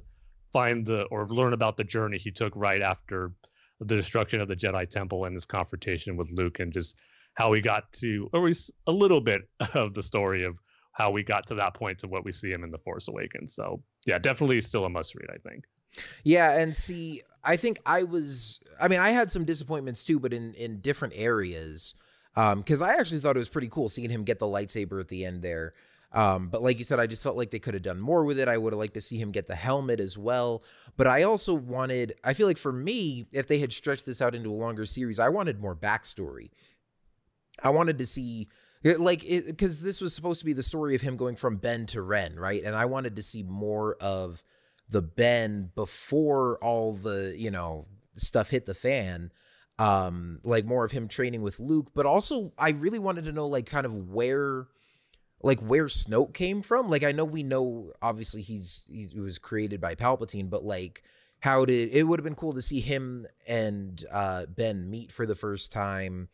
[0.52, 3.32] find the or learn about the journey he took right after
[3.80, 6.96] the destruction of the Jedi Temple and his confrontation with Luke and just
[7.34, 9.42] how we got to or at least a little bit
[9.74, 10.56] of the story of
[10.92, 13.54] how we got to that point to what we see him in the Force Awakens.
[13.54, 15.64] So yeah, definitely still a must read, I think.
[16.24, 20.32] Yeah, and see, I think I was I mean, I had some disappointments too, but
[20.32, 21.94] in in different areas.
[22.34, 25.08] Um, because I actually thought it was pretty cool seeing him get the lightsaber at
[25.08, 25.72] the end there.
[26.12, 28.38] Um, but like you said, I just felt like they could have done more with
[28.38, 28.48] it.
[28.48, 30.62] I would have liked to see him get the helmet as well.
[30.96, 34.34] But I also wanted, I feel like for me, if they had stretched this out
[34.34, 36.50] into a longer series, I wanted more backstory.
[37.62, 38.48] I wanted to see,
[38.84, 42.02] like, because this was supposed to be the story of him going from Ben to
[42.02, 42.62] Ren, right?
[42.62, 44.42] And I wanted to see more of
[44.88, 49.30] the Ben before all the, you know, stuff hit the fan
[49.78, 53.46] um like more of him training with Luke but also I really wanted to know
[53.46, 54.68] like kind of where
[55.42, 56.88] like where Snoke came from.
[56.88, 61.02] Like I know we know obviously he's he was created by Palpatine, but like
[61.40, 65.26] how did it would have been cool to see him and uh Ben meet for
[65.26, 66.28] the first time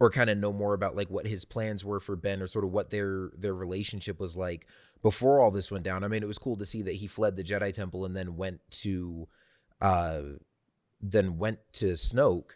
[0.00, 2.64] or kind of know more about like what his plans were for Ben or sort
[2.64, 4.66] of what their their relationship was like
[5.02, 6.02] before all this went down.
[6.02, 8.36] I mean, it was cool to see that he fled the Jedi Temple and then
[8.36, 9.28] went to
[9.80, 10.22] uh
[11.00, 12.52] then went to Snoke.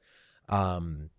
[0.48, 1.10] Um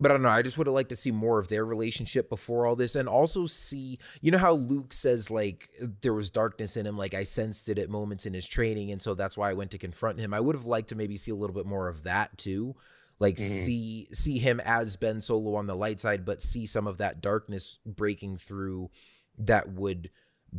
[0.00, 0.30] but I don't know.
[0.30, 3.08] I just would have liked to see more of their relationship before all this, and
[3.08, 5.68] also see, you know, how Luke says like
[6.00, 9.02] there was darkness in him, like I sensed it at moments in his training, and
[9.02, 10.32] so that's why I went to confront him.
[10.32, 12.74] I would have liked to maybe see a little bit more of that too,
[13.18, 13.44] like mm-hmm.
[13.44, 17.20] see see him as Ben Solo on the light side, but see some of that
[17.20, 18.90] darkness breaking through
[19.38, 20.10] that would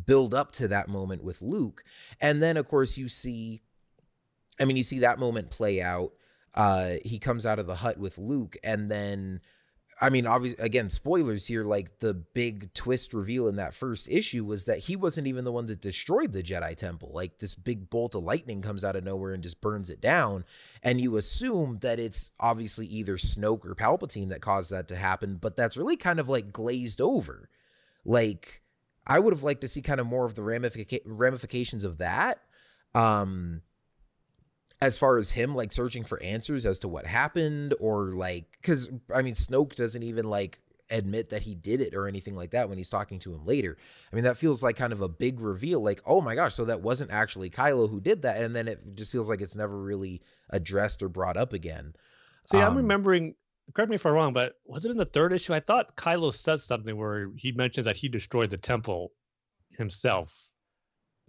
[0.05, 1.83] build up to that moment with Luke,
[2.21, 3.63] and then of course you see,
[4.59, 6.11] I mean, you see that moment play out
[6.55, 9.41] uh, he comes out of the hut with Luke, and then,
[10.01, 11.63] I mean, obviously, again, spoilers here.
[11.63, 15.51] Like the big twist reveal in that first issue was that he wasn't even the
[15.51, 17.11] one that destroyed the Jedi Temple.
[17.13, 20.43] Like this big bolt of lightning comes out of nowhere and just burns it down,
[20.83, 25.35] and you assume that it's obviously either Snoke or Palpatine that caused that to happen,
[25.35, 27.49] but that's really kind of like glazed over.
[28.03, 28.61] Like,
[29.05, 32.39] I would have liked to see kind of more of the ramifica- ramifications of that.
[32.93, 33.61] Um,
[34.81, 38.89] as far as him like searching for answers as to what happened or like because
[39.13, 40.59] i mean snoke doesn't even like
[40.91, 43.77] admit that he did it or anything like that when he's talking to him later.
[44.11, 46.65] I mean that feels like kind of a big reveal like oh my gosh so
[46.65, 49.77] that wasn't actually kylo who did that and then it just feels like it's never
[49.77, 51.93] really addressed or brought up again.
[52.51, 53.35] See um, i'm remembering
[53.73, 55.53] correct me if i'm wrong but was it in the third issue?
[55.53, 59.11] I thought kylo says something where he mentions that he destroyed the temple
[59.77, 60.35] himself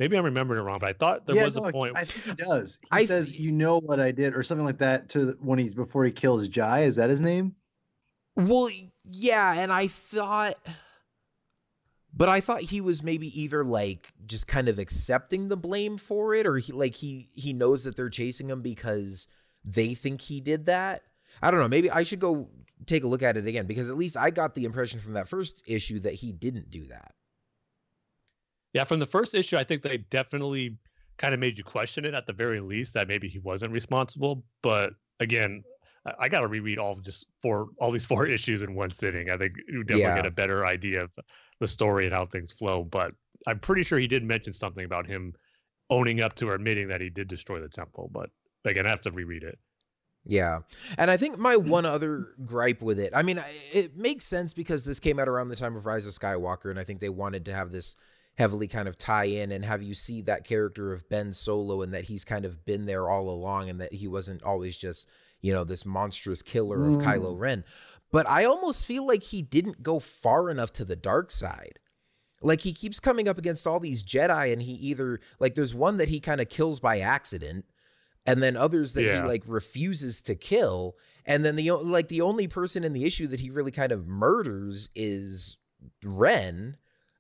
[0.03, 1.97] Maybe I'm remembering it wrong, but I thought there yeah, was no, a point.
[1.97, 2.77] I think he does.
[2.83, 5.61] He I says, th- "You know what I did," or something like that to when
[5.61, 6.83] he's before he kills Jai.
[6.83, 7.55] Is that his name?
[8.35, 8.69] Well,
[9.05, 10.57] yeah, and I thought,
[12.13, 16.35] but I thought he was maybe either like just kind of accepting the blame for
[16.35, 19.29] it, or he like he he knows that they're chasing him because
[19.65, 21.03] they think he did that.
[21.41, 21.69] I don't know.
[21.69, 22.49] Maybe I should go
[22.87, 25.29] take a look at it again because at least I got the impression from that
[25.29, 27.15] first issue that he didn't do that.
[28.73, 30.77] Yeah, from the first issue, I think they definitely
[31.19, 34.45] kind of made you question it at the very least that maybe he wasn't responsible.
[34.63, 35.63] But again,
[36.07, 39.31] I, I got to reread all just four all these four issues in one sitting.
[39.31, 40.17] I think you definitely yeah.
[40.17, 41.11] get a better idea of
[41.61, 42.85] the story and how things flow.
[42.85, 43.13] But
[43.47, 45.35] I'm pretty sure he did mention something about him
[45.91, 48.11] owning up to or admitting that he did destroy the temple.
[48.13, 48.31] But
[48.65, 49.59] again, I have to reread it.
[50.25, 50.61] Yeah.
[50.99, 51.69] And I think my hmm.
[51.69, 53.41] one other gripe with it, I mean,
[53.73, 56.79] it makes sense because this came out around the time of Rise of Skywalker, and
[56.79, 57.97] I think they wanted to have this
[58.37, 61.93] heavily kind of tie in and have you see that character of Ben Solo and
[61.93, 65.09] that he's kind of been there all along and that he wasn't always just,
[65.41, 67.03] you know, this monstrous killer of mm.
[67.03, 67.65] Kylo Ren.
[68.11, 71.79] But I almost feel like he didn't go far enough to the dark side.
[72.41, 75.99] Like he keeps coming up against all these Jedi and he either like there's one
[75.99, 77.67] that he kind of kills by accident
[78.27, 79.23] and then others that yeah.
[79.23, 83.27] he like refuses to kill and then the like the only person in the issue
[83.29, 85.57] that he really kind of murders is
[86.05, 86.77] Ren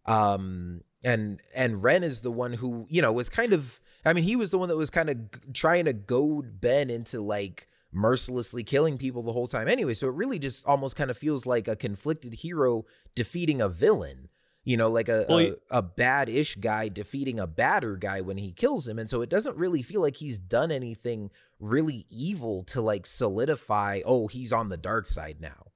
[0.06, 4.24] um and and Ren is the one who you know was kind of I mean
[4.24, 8.64] he was the one that was kind of trying to goad Ben into like mercilessly
[8.64, 9.94] killing people the whole time anyway.
[9.94, 12.84] So it really just almost kind of feels like a conflicted hero
[13.14, 14.30] defeating a villain
[14.64, 18.52] you know like a well, a, a bad-ish guy defeating a badder guy when he
[18.52, 18.98] kills him.
[18.98, 24.00] And so it doesn't really feel like he's done anything really evil to like solidify
[24.04, 25.66] oh he's on the dark side now.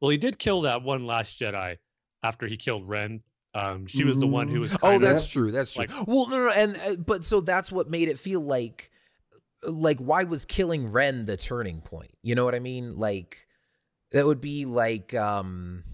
[0.00, 1.76] Well he did kill that one last jedi
[2.22, 3.22] after he killed ren
[3.54, 4.76] um, she was the one who was.
[4.82, 5.50] Oh, that's true.
[5.50, 5.86] That's true.
[5.86, 8.90] Like, well, no, no, and uh, but so that's what made it feel like,
[9.66, 12.12] like why was killing Ren the turning point?
[12.22, 12.96] You know what I mean?
[12.96, 13.46] Like
[14.12, 15.84] that would be like, um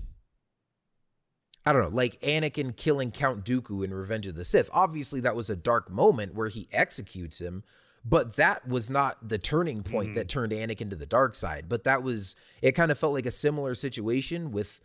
[1.67, 4.69] I don't know, like Anakin killing Count Dooku in Revenge of the Sith.
[4.73, 7.63] Obviously, that was a dark moment where he executes him,
[8.05, 10.17] but that was not the turning point mm-hmm.
[10.17, 11.67] that turned Anakin to the dark side.
[11.69, 12.73] But that was it.
[12.73, 14.81] Kind of felt like a similar situation with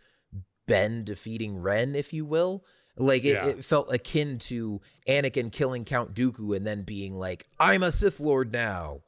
[0.70, 2.64] Ben defeating Ren, if you will.
[2.96, 3.46] Like it, yeah.
[3.46, 8.20] it, felt akin to Anakin killing Count Dooku and then being like, "I'm a Sith
[8.20, 9.00] Lord now."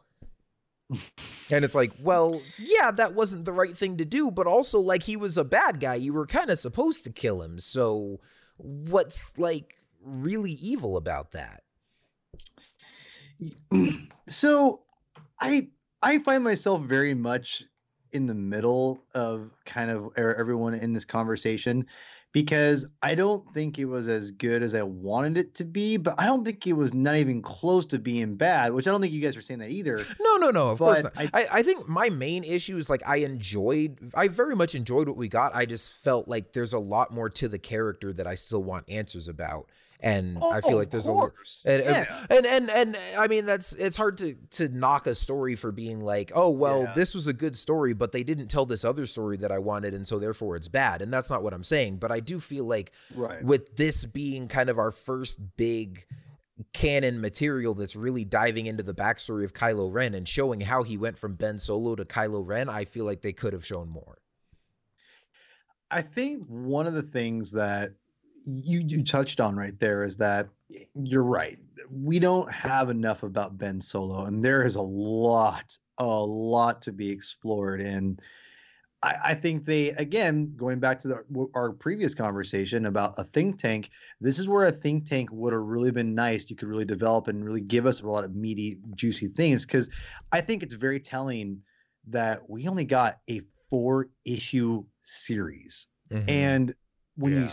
[1.50, 5.02] and it's like, well, yeah, that wasn't the right thing to do, but also like
[5.02, 5.94] he was a bad guy.
[5.94, 7.58] You were kind of supposed to kill him.
[7.58, 8.20] So
[8.56, 11.62] what's like really evil about that?
[14.28, 14.82] so
[15.40, 15.68] I
[16.02, 17.64] I find myself very much
[18.12, 21.86] in the middle of kind of er, everyone in this conversation
[22.32, 26.14] because I don't think it was as good as I wanted it to be, but
[26.16, 29.12] I don't think it was not even close to being bad, which I don't think
[29.12, 30.00] you guys are saying that either.
[30.18, 31.12] No, no, no, of course not.
[31.16, 35.08] I, I, I, think my main issue is like I enjoyed, I very much enjoyed
[35.08, 35.54] what we got.
[35.54, 38.88] I just felt like there's a lot more to the character that I still want
[38.88, 39.68] answers about
[40.02, 42.04] and oh, I feel oh, like there's a and, yeah.
[42.28, 46.00] and, and and I mean that's it's hard to to knock a story for being
[46.00, 46.92] like oh well yeah.
[46.94, 49.94] this was a good story but they didn't tell this other story that I wanted
[49.94, 52.64] and so therefore it's bad and that's not what I'm saying but I do feel
[52.64, 53.42] like right.
[53.44, 56.04] with this being kind of our first big
[56.72, 60.96] canon material that's really diving into the backstory of Kylo Ren and showing how he
[60.96, 64.18] went from Ben Solo to Kylo Ren I feel like they could have shown more.
[65.90, 67.92] I think one of the things that
[68.44, 70.48] you you touched on right there is that
[70.94, 71.58] you're right.
[71.90, 76.92] We don't have enough about Ben Solo, and there is a lot, a lot to
[76.92, 77.80] be explored.
[77.80, 78.20] And
[79.02, 83.58] I, I think they, again, going back to the, our previous conversation about a think
[83.58, 83.90] tank,
[84.20, 86.48] this is where a think tank would have really been nice.
[86.48, 89.66] You could really develop and really give us a lot of meaty, juicy things.
[89.66, 89.90] Because
[90.30, 91.60] I think it's very telling
[92.08, 96.28] that we only got a four issue series, mm-hmm.
[96.28, 96.74] and
[97.16, 97.40] when yeah.
[97.40, 97.48] you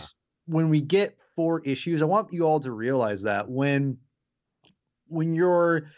[0.46, 3.98] when we get four issues, I want you all to realize that when
[5.08, 5.90] when you're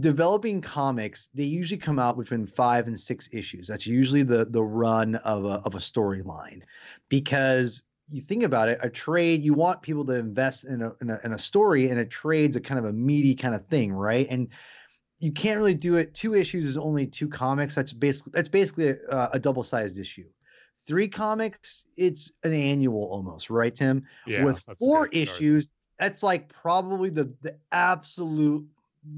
[0.00, 3.68] developing comics, they usually come out between five and six issues.
[3.68, 6.62] That's usually the the run of a of a storyline,
[7.08, 11.10] because you think about it, a trade you want people to invest in a, in
[11.10, 13.92] a in a story, and a trade's a kind of a meaty kind of thing,
[13.92, 14.26] right?
[14.30, 14.48] And
[15.20, 16.14] you can't really do it.
[16.14, 17.74] Two issues is only two comics.
[17.74, 20.28] That's basically that's basically a, a double sized issue
[20.86, 24.04] three comics, it's an annual almost, right, Tim?
[24.26, 28.66] Yeah, With four issues, that's like probably the the absolute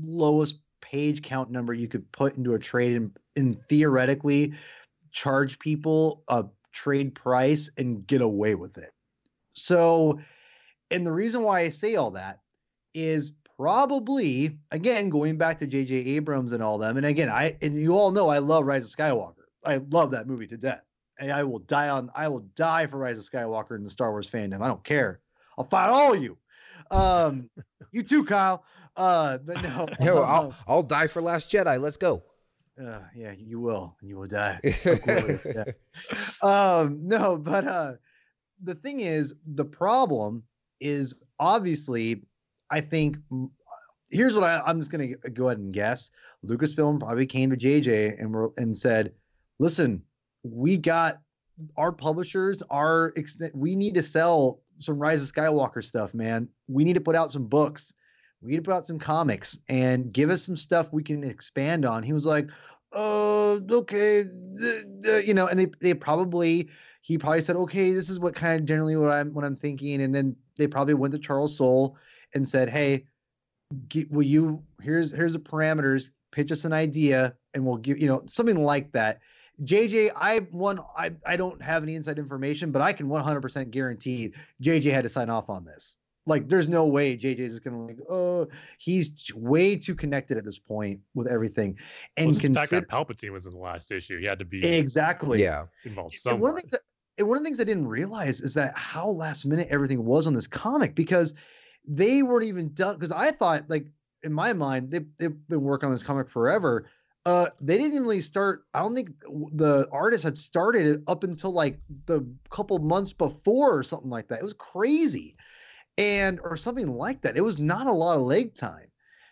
[0.02, 4.54] lowest page count number you could put into a trade and, and theoretically
[5.12, 8.92] charge people a trade price and get away with it.
[9.54, 10.20] So,
[10.90, 12.40] and the reason why I say all that
[12.94, 15.94] is probably again going back to J.J.
[15.94, 16.96] Abrams and all them.
[16.96, 19.34] And again, I and you all know I love Rise of Skywalker.
[19.64, 20.82] I love that movie to death.
[21.20, 22.10] I will die on.
[22.14, 24.60] I will die for Rise of Skywalker in the Star Wars fandom.
[24.60, 25.20] I don't care.
[25.56, 26.36] I'll fight all of you.
[26.90, 27.48] Um,
[27.92, 28.64] you too, Kyle.
[28.96, 31.80] Uh, but no, no, I'll I'll die for Last Jedi.
[31.80, 32.22] Let's go.
[32.80, 34.58] Uh, yeah, you will, and you will die.
[36.42, 37.92] um, no, but uh,
[38.62, 40.42] the thing is, the problem
[40.80, 42.22] is obviously,
[42.70, 43.18] I think.
[44.10, 46.10] Here's what I, I'm just gonna go ahead and guess.
[46.46, 49.12] Lucasfilm probably came to JJ and and said,
[49.58, 50.02] "Listen,
[50.52, 51.20] we got
[51.76, 53.14] our publishers are
[53.54, 56.48] we need to sell some Rise of Skywalker stuff, man.
[56.68, 57.94] We need to put out some books.
[58.42, 61.84] We need to put out some comics and give us some stuff we can expand
[61.84, 62.02] on.
[62.02, 62.48] He was like,
[62.92, 64.24] uh, okay,
[65.24, 66.68] you know, and they they probably
[67.00, 70.02] he probably said, okay, this is what kind of generally what I'm what I'm thinking,
[70.02, 71.96] and then they probably went to Charles Soule
[72.34, 73.06] and said, hey,
[73.88, 78.08] get, will you here's here's the parameters, pitch us an idea, and we'll give you
[78.08, 79.20] know something like that.
[79.64, 84.32] JJ, I one I I don't have any inside information, but I can 100% guarantee
[84.62, 85.96] JJ had to sign off on this.
[86.28, 90.44] Like, there's no way JJ is going to like, oh, he's way too connected at
[90.44, 91.76] this point with everything.
[92.16, 94.44] And well, consider- the fact that Palpatine was in the last issue, he had to
[94.44, 96.34] be exactly yeah involved somewhere.
[96.34, 96.80] And one of the things that,
[97.18, 100.26] and one of the things I didn't realize is that how last minute everything was
[100.26, 101.32] on this comic because
[101.86, 102.96] they weren't even done.
[102.96, 103.86] Because I thought, like
[104.22, 106.88] in my mind, they they've been working on this comic forever
[107.26, 108.66] uh, they didn't really start.
[108.72, 109.10] I don't think
[109.52, 111.76] the artist had started it up until like
[112.06, 114.38] the couple months before or something like that.
[114.38, 115.36] It was crazy,
[115.98, 117.36] and or something like that.
[117.36, 118.86] It was not a lot of leg time.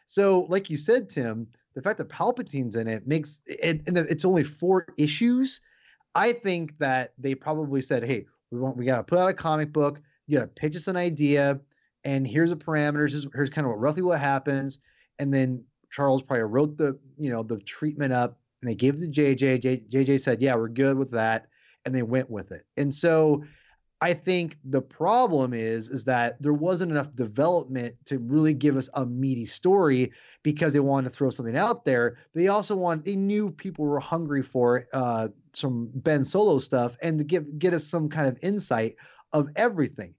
[0.09, 1.47] So, like you said, Tim,
[1.77, 5.61] the fact that Palpatine's in it makes it, and it's only four issues.
[6.17, 9.35] I think that they probably said, "Hey, we want we got to put out a
[9.35, 10.01] comic book.
[10.27, 11.61] You got to pitch us an idea,
[12.03, 13.13] and here's the parameters.
[13.13, 14.81] Here's, here's kind of what, roughly what happens,
[15.21, 15.63] and then
[15.95, 19.89] Charles probably wrote the you know the treatment up and they gave it to JJ.
[19.89, 21.47] JJ said, "Yeah, we're good with that,"
[21.85, 22.67] and they went with it.
[22.77, 23.45] And so
[24.01, 28.89] I think the problem is is that there wasn't enough development to really give us
[28.95, 30.11] a meaty story
[30.43, 32.19] because they wanted to throw something out there.
[32.35, 37.19] They also want they knew people were hungry for uh, some Ben Solo stuff and
[37.19, 38.97] to give get us some kind of insight
[39.33, 40.15] of everything.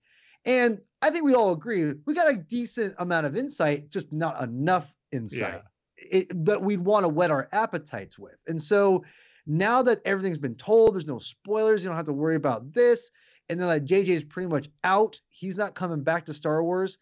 [0.46, 4.42] And I think we all agree we got a decent amount of insight, just not
[4.42, 5.62] enough insight
[6.00, 6.20] yeah.
[6.20, 8.36] it, that we'd want to whet our appetites with.
[8.48, 9.04] And so
[9.48, 13.12] now that everything's been told, there's no spoilers, you don't have to worry about this.
[13.50, 15.20] and then like JJ is pretty much out.
[15.30, 16.98] He's not coming back to Star Wars.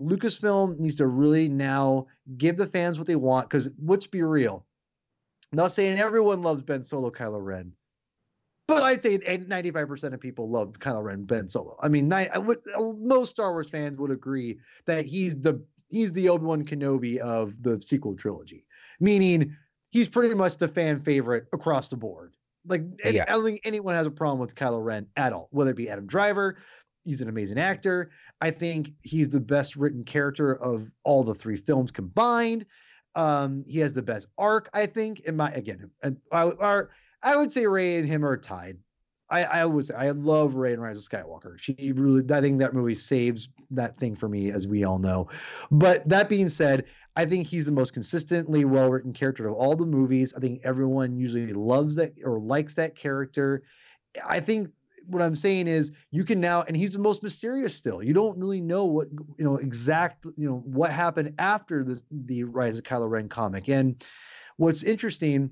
[0.00, 2.06] Lucasfilm needs to really now
[2.38, 3.48] give the fans what they want.
[3.48, 4.64] Because let's be real,
[5.52, 7.72] I'm not saying everyone loves Ben Solo, Kylo Ren,
[8.66, 11.76] but I'd say 95% of people love Kylo Ren, Ben Solo.
[11.82, 15.62] I mean, I would, most Star Wars fans would agree that he's the
[15.92, 18.66] he's the Obi Wan Kenobi of the sequel trilogy,
[18.98, 19.54] meaning
[19.90, 22.34] he's pretty much the fan favorite across the board.
[22.66, 23.24] Like, yeah.
[23.28, 25.90] I don't think anyone has a problem with Kylo Ren at all, whether it be
[25.90, 26.58] Adam Driver.
[27.04, 28.10] He's an amazing actor.
[28.40, 32.66] I think he's the best written character of all the three films combined.
[33.14, 35.20] Um, he has the best arc, I think.
[35.20, 36.82] In my again, I, I,
[37.22, 38.78] I would say Rey and him are tied.
[39.32, 41.58] I, I say I love Rey and Rise of Skywalker.
[41.58, 45.28] She really, I think that movie saves that thing for me, as we all know.
[45.70, 46.84] But that being said,
[47.16, 50.34] I think he's the most consistently well written character of all the movies.
[50.36, 53.62] I think everyone usually loves that or likes that character.
[54.28, 54.68] I think
[55.06, 58.02] what I'm saying is you can now, and he's the most mysterious still.
[58.02, 62.44] You don't really know what you know exact you know what happened after the the
[62.44, 63.70] Rise of Kylo Ren comic.
[63.70, 64.04] And
[64.58, 65.50] what's interesting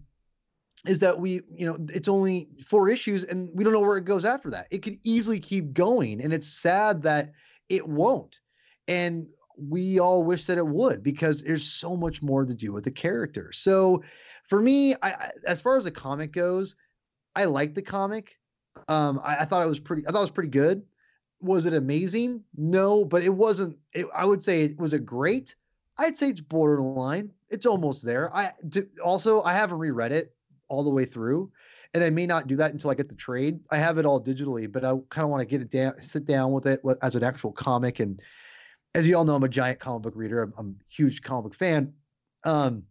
[0.86, 4.05] is that we you know it's only four issues and we don't know where it
[4.05, 4.66] goes after that.
[4.70, 7.32] It could easily keep going, and it's sad that
[7.69, 8.40] it won't.
[8.89, 9.27] And
[9.57, 12.90] we all wish that it would because there's so much more to do with the
[12.90, 13.52] character.
[13.52, 14.02] So
[14.48, 16.77] for me, I, as far as the comic goes,
[17.36, 18.39] I like the comic.
[18.89, 20.07] Um, I, I, thought it was pretty.
[20.07, 20.82] I thought it was pretty good.
[21.40, 22.43] Was it amazing?
[22.57, 23.78] No, but it wasn't.
[23.93, 25.55] It, I would say it was a great.
[25.98, 27.31] I'd say it's borderline.
[27.51, 28.35] It's almost there.
[28.35, 30.35] I to, also I haven't reread it
[30.71, 31.51] all the way through,
[31.93, 33.61] and I may not do that until I get the trade.
[33.71, 36.25] I have it all digitally, but I kind of want to get it down, sit
[36.25, 38.23] down with it as an actual comic and
[38.95, 40.43] as you all know, I'm a giant comic book reader.
[40.43, 41.93] I'm, I'm a huge comic book fan.
[42.45, 42.85] Um,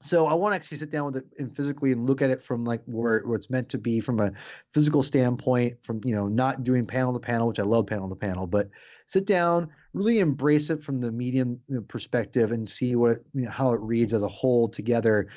[0.00, 2.42] so I want to actually sit down with it and physically and look at it
[2.44, 4.30] from like where, where it's meant to be from a
[4.72, 8.14] physical standpoint, from you know not doing panel to panel, which I love panel to
[8.14, 8.68] panel, but
[9.08, 13.72] sit down, really embrace it from the medium perspective and see what you know, how
[13.72, 15.28] it reads as a whole together,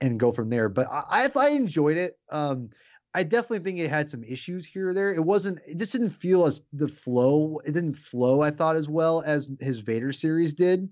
[0.00, 0.68] and go from there.
[0.68, 2.18] But I I, I enjoyed it.
[2.30, 2.70] Um,
[3.14, 5.14] I definitely think it had some issues here or there.
[5.14, 5.58] It wasn't.
[5.66, 7.58] It just didn't feel as the flow.
[7.64, 8.42] It didn't flow.
[8.42, 10.88] I thought as well as his Vader series did,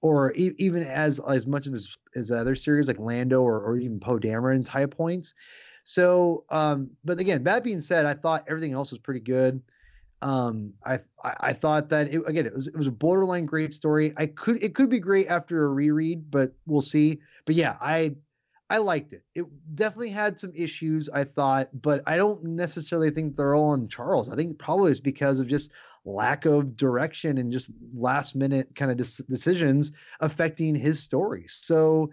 [0.00, 4.00] or e- even as as much as his other series like Lando or, or even
[4.00, 5.34] Poe Dameron type points.
[5.84, 9.62] So, um, but again, that being said, I thought everything else was pretty good.
[10.22, 13.74] Um, I, I, I thought that it, again, it was it was a borderline great
[13.74, 14.12] story.
[14.16, 17.20] I could it could be great after a reread, but we'll see.
[17.44, 18.16] But yeah, I
[18.68, 19.22] I liked it.
[19.34, 23.88] It definitely had some issues, I thought, but I don't necessarily think they're all on
[23.88, 24.28] Charles.
[24.28, 25.70] I think probably it's because of just
[26.04, 28.96] lack of direction and just last minute kind of
[29.28, 31.44] decisions affecting his story.
[31.48, 32.10] So,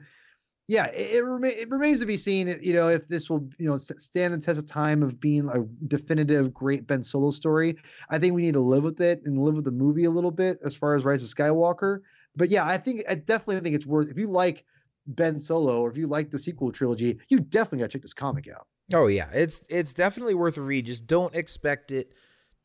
[0.67, 3.67] yeah, it, it, rema- it, remains to be seen, you know, if this will, you
[3.67, 7.77] know, stand the test of time of being a definitive great Ben Solo story.
[8.09, 10.31] I think we need to live with it and live with the movie a little
[10.31, 12.01] bit as far as Rise of Skywalker.
[12.35, 14.65] But yeah, I think I definitely think it's worth if you like
[15.07, 18.13] Ben Solo, or if you like the sequel trilogy, you definitely got to check this
[18.13, 18.67] comic out.
[18.93, 20.85] Oh yeah, it's it's definitely worth a read.
[20.85, 22.13] Just don't expect it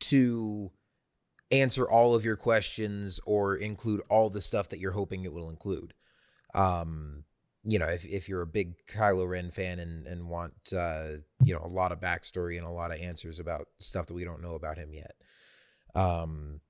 [0.00, 0.70] to
[1.50, 5.48] answer all of your questions or include all the stuff that you're hoping it will
[5.48, 5.94] include.
[6.54, 7.24] Um,
[7.64, 11.08] you know, if if you're a big Kylo Ren fan and and want uh,
[11.44, 14.24] you know a lot of backstory and a lot of answers about stuff that we
[14.24, 15.14] don't know about him yet.
[15.94, 16.60] Um,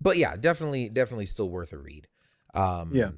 [0.00, 2.08] but yeah, definitely definitely still worth a read.
[2.54, 3.10] Um, yeah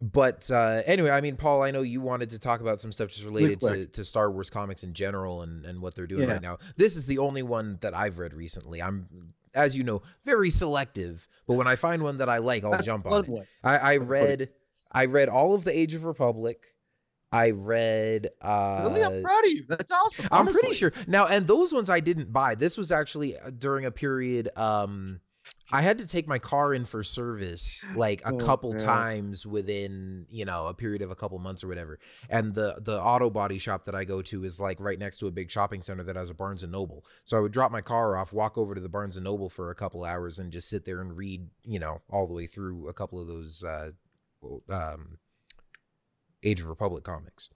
[0.00, 3.08] but uh, anyway, I mean, Paul, I know you wanted to talk about some stuff
[3.10, 6.34] just related to, to Star Wars comics in general and, and what they're doing yeah.
[6.34, 6.58] right now.
[6.76, 8.82] This is the only one that I've read recently.
[8.82, 9.08] I'm,
[9.54, 13.06] as you know, very selective, but when I find one that I like, I'll jump
[13.06, 13.48] on it.
[13.62, 14.50] I, I read,
[14.92, 16.66] I read all of the Age of Republic.
[17.32, 18.28] I read.
[18.40, 19.64] Uh, really, I'm proud of you.
[19.68, 20.28] That's awesome.
[20.30, 22.54] I'm pretty sure now, and those ones I didn't buy.
[22.54, 24.50] This was actually uh, during a period.
[24.56, 25.20] Um,
[25.74, 30.24] I had to take my car in for service like a oh, couple times within,
[30.30, 31.98] you know, a period of a couple months or whatever.
[32.30, 35.26] And the the auto body shop that I go to is like right next to
[35.26, 37.04] a big shopping center that has a Barnes and Noble.
[37.24, 39.72] So I would drop my car off, walk over to the Barnes and Noble for
[39.72, 42.88] a couple hours and just sit there and read, you know, all the way through
[42.88, 43.90] a couple of those uh
[44.70, 45.18] um
[46.44, 47.48] Age of Republic comics.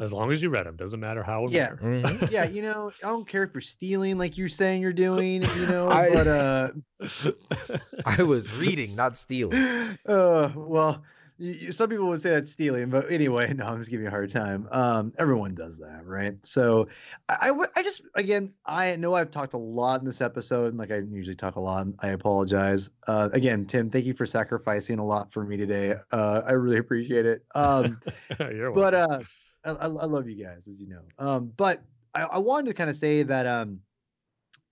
[0.00, 1.46] As long as you read them, doesn't matter how.
[1.48, 2.26] Yeah, mm-hmm.
[2.30, 2.44] yeah.
[2.44, 5.44] You know, I don't care if you're stealing, like you're saying you're doing.
[5.44, 6.70] You know, I, but uh,
[8.18, 9.62] I was reading, not stealing.
[10.04, 11.04] Uh, well,
[11.38, 14.10] you, some people would say that's stealing, but anyway, no, I'm just giving you a
[14.10, 14.66] hard time.
[14.72, 16.34] Um, everyone does that, right?
[16.42, 16.88] So,
[17.28, 20.90] I, I, I just again, I know I've talked a lot in this episode, like
[20.90, 21.86] I usually talk a lot.
[22.00, 22.90] I apologize.
[23.06, 25.94] Uh, again, Tim, thank you for sacrificing a lot for me today.
[26.10, 27.44] Uh, I really appreciate it.
[27.54, 28.00] Um,
[28.38, 29.20] but uh
[29.64, 31.00] I, I, love you guys, as you know.
[31.18, 31.82] Um, but
[32.14, 33.80] I, I wanted to kind of say that um,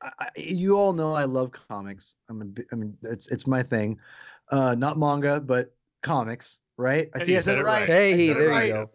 [0.02, 2.16] I, I- you all know I love comics.
[2.28, 3.98] I'm a, bi- I mean, it's it's my thing.
[4.50, 6.58] Uh, not manga, but comics.
[6.76, 7.10] Right?
[7.14, 7.32] I see.
[7.32, 7.80] you I said said it it right.
[7.80, 7.88] right.
[7.88, 8.66] Hey, I there right.
[8.66, 8.90] you go.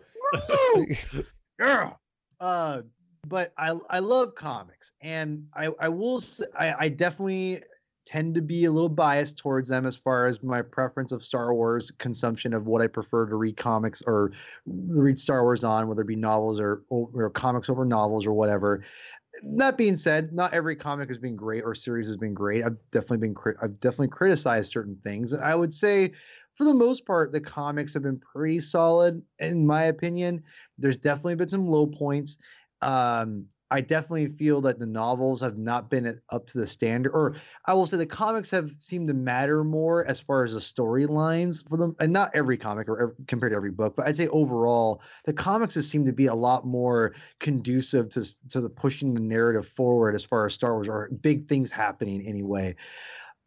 [1.16, 1.24] Woo!
[1.60, 2.00] Girl.
[2.40, 2.82] Uh,
[3.28, 6.24] but I I love comics, and I I will
[6.58, 7.64] I, I definitely
[8.08, 11.54] tend to be a little biased towards them as far as my preference of Star
[11.54, 14.32] Wars consumption of what I prefer to read comics or
[14.66, 18.84] read Star Wars on, whether it be novels or or comics over novels or whatever.
[19.58, 22.64] That being said, not every comic has been great or series has been great.
[22.64, 26.14] I've definitely been I've definitely criticized certain things, and I would say
[26.58, 30.44] for the most part, the comics have been pretty solid, in my opinion.
[30.80, 32.38] There's definitely been some low points.
[32.82, 37.36] Um, I definitely feel that the novels have not been up to the standard, or
[37.66, 41.68] I will say the comics have seemed to matter more as far as the storylines
[41.68, 44.28] for them, and not every comic or ev- compared to every book, but I'd say
[44.28, 49.14] overall the comics have seemed to be a lot more conducive to to the pushing
[49.14, 52.76] the narrative forward as far as Star Wars or big things happening anyway.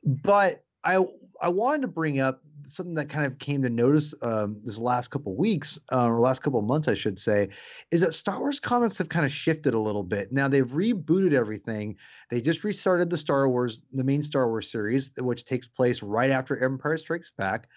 [0.05, 1.05] But I
[1.41, 5.09] I wanted to bring up something that kind of came to notice um, this last
[5.09, 7.49] couple weeks uh, or last couple months, I should say,
[7.91, 10.33] is that Star Wars comics have kind of shifted a little bit.
[10.33, 11.97] Now they've rebooted everything.
[12.31, 16.31] They just restarted the Star Wars, the main Star Wars series, which takes place right
[16.31, 17.69] after Empire Strikes Back.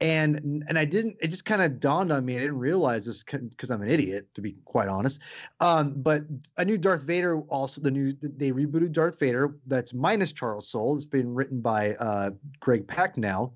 [0.00, 1.16] And and I didn't.
[1.20, 2.36] It just kind of dawned on me.
[2.36, 5.20] I didn't realize this because I'm an idiot, to be quite honest.
[5.60, 6.24] Um, but
[6.58, 7.80] I knew Darth Vader also.
[7.80, 9.56] The new they rebooted Darth Vader.
[9.66, 10.96] That's minus Charles Soule.
[10.96, 12.30] It's been written by uh,
[12.60, 13.52] Greg Pak now.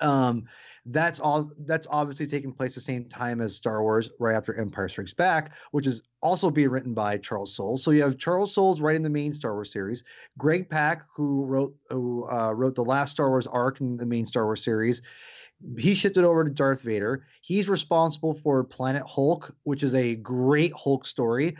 [0.00, 0.44] Um,
[0.90, 1.50] that's all.
[1.66, 5.52] That's obviously taking place the same time as Star Wars, right after Empire Strikes Back,
[5.72, 7.78] which is also being written by Charles Soule.
[7.78, 10.04] So you have Charles Soule's writing the main Star Wars series.
[10.38, 14.26] Greg Pak, who wrote who uh, wrote the last Star Wars arc in the main
[14.26, 15.02] Star Wars series,
[15.76, 17.24] he shifted over to Darth Vader.
[17.40, 21.56] He's responsible for Planet Hulk, which is a great Hulk story.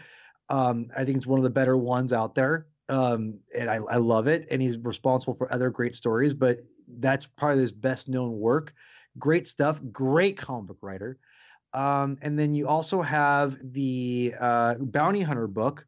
[0.48, 2.66] Um, I think it's one of the better ones out there.
[2.88, 4.46] Um, and I, I love it.
[4.50, 6.60] And he's responsible for other great stories, but
[7.00, 8.72] that's probably his best known work.
[9.18, 11.18] Great stuff, great comic book writer.
[11.74, 15.86] Um, and then you also have the uh, Bounty Hunter book,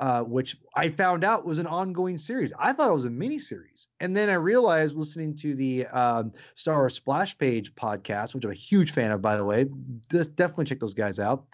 [0.00, 2.52] uh, which I found out was an ongoing series.
[2.58, 6.32] I thought it was a mini series, and then I realized listening to the um,
[6.54, 9.66] Star Wars Splash Page podcast, which I'm a huge fan of, by the way.
[10.08, 11.44] Definitely check those guys out.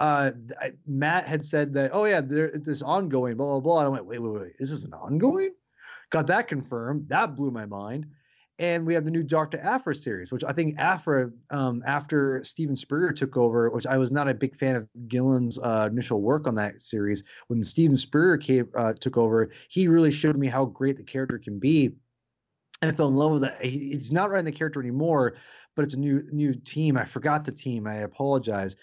[0.00, 3.78] Uh, I- Matt had said that, oh yeah, there, this ongoing, blah blah blah.
[3.80, 5.54] And I went, wait, wait, wait, this is an ongoing.
[6.10, 7.08] Got that confirmed.
[7.08, 8.06] That blew my mind.
[8.60, 12.74] And we have the new Doctor Aphra series, which I think Aphra, um, after Steven
[12.74, 16.48] Spurrier took over, which I was not a big fan of Gillen's uh, initial work
[16.48, 17.22] on that series.
[17.46, 21.38] When Steven Spurrier came, uh, took over, he really showed me how great the character
[21.38, 21.94] can be.
[22.82, 23.54] And I fell in love with it.
[23.64, 25.36] He- He's not writing the character anymore,
[25.76, 26.96] but it's a new new team.
[26.96, 27.86] I forgot the team.
[27.86, 28.74] I apologize.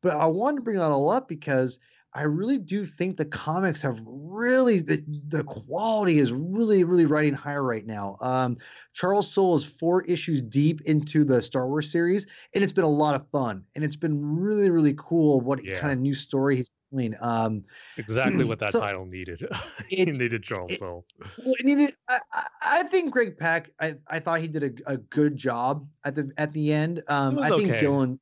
[0.00, 1.80] But I wanted to bring that all up because
[2.16, 7.34] I really do think the comics have really the, the quality is really really riding
[7.34, 8.16] higher right now.
[8.20, 8.56] Um,
[8.92, 12.88] Charles Soule is four issues deep into the Star Wars series, and it's been a
[12.90, 15.80] lot of fun, and it's been really really cool what Yeah.
[15.80, 17.14] kind of new story he's telling.
[17.20, 19.48] Um, It's exactly what that So, title needed.
[19.88, 21.04] he it- needed Charles it- Soule.
[21.44, 23.70] well, it needed, I, I, I think Greg Pak.
[23.80, 27.02] I, I thought he did a, a good job at the at the end.
[27.08, 27.80] Um, I think okay.
[27.80, 28.20] Gillen.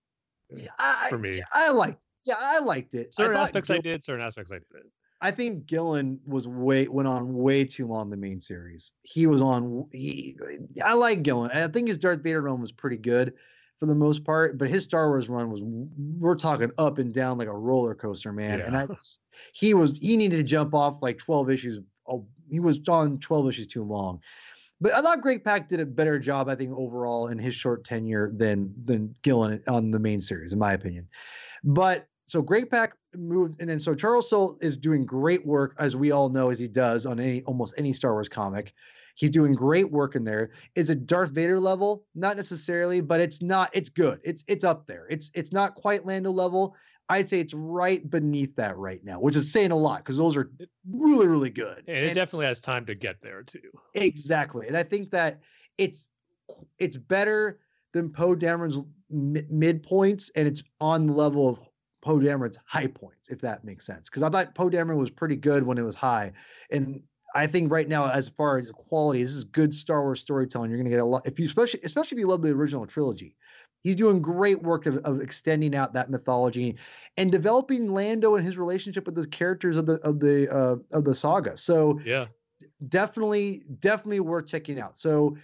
[0.79, 1.43] I, for me.
[1.53, 2.07] I liked.
[2.25, 3.15] Yeah, I liked it.
[3.15, 4.91] Certain thought aspects I did, certain aspects I didn't.
[5.21, 8.93] I think Gillen was way went on way too long the main series.
[9.03, 9.87] He was on.
[9.93, 10.37] He,
[10.85, 11.53] I like Gillen.
[11.53, 13.35] I think his Darth Vader run was pretty good
[13.79, 17.39] for the most part, but his Star Wars run was we're talking up and down
[17.39, 18.61] like a roller coaster, man.
[18.61, 18.89] And I,
[19.53, 21.79] he was he needed to jump off like twelve issues.
[22.09, 24.21] Oh, he was on twelve issues too long.
[24.81, 27.85] But I thought Greg Pak did a better job, I think, overall in his short
[27.85, 31.07] tenure than than Gillen on the main series, in my opinion.
[31.63, 35.97] But so Greg Pak moved, and then so Charles Soule is doing great work, as
[35.97, 38.73] we all know, as he does on any almost any Star Wars comic.
[39.15, 40.53] He's doing great work in there.
[40.75, 42.07] Is it Darth Vader level?
[42.15, 43.71] Not necessarily, but it's not.
[43.75, 44.21] It's good.
[44.25, 45.07] It's it's up there.
[45.11, 46.75] It's it's not quite Lando level.
[47.09, 50.35] I'd say it's right beneath that right now, which is saying a lot because those
[50.37, 50.51] are
[50.91, 51.85] really really good.
[51.87, 53.59] And it And- definitely has time to get there too.
[53.95, 55.41] Exactly, and I think that
[55.77, 56.09] it's
[56.79, 57.59] it's better
[57.93, 58.79] than Poe Dameron's
[59.11, 61.59] mi- mid and it's on the level of
[62.03, 64.11] Poe Dameron's high points, if that makes sense.
[64.11, 66.33] Because I thought Poe Dameron was pretty good when it was high,
[66.71, 67.03] and
[67.35, 70.71] I think right now, as far as quality, this is good Star Wars storytelling.
[70.71, 72.87] You're going to get a lot if you especially especially if you love the original
[72.87, 73.37] trilogy.
[73.85, 76.77] He's doing great work of, of extending out that mythology
[77.17, 81.05] and developing Lando and his relationship with the characters of the of the uh, of
[81.05, 81.57] the saga.
[81.57, 82.27] So Yeah.
[82.89, 85.37] definitely definitely worth checking out so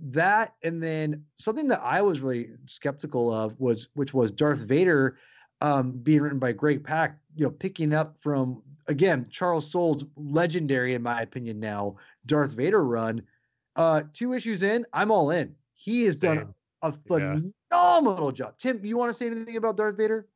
[0.00, 5.16] that and then something that i was really skeptical of was which was darth vader
[5.60, 10.92] um being written by greg pak you know picking up from again Charles Soule's legendary,
[10.94, 13.22] in my opinion, now Darth Vader run.
[13.76, 15.54] Uh, two issues in, I'm all in.
[15.72, 17.40] He has done a Yeah.
[17.70, 18.58] phenomenal job.
[18.58, 20.28] Tim, you want to say anything about Darth Vader?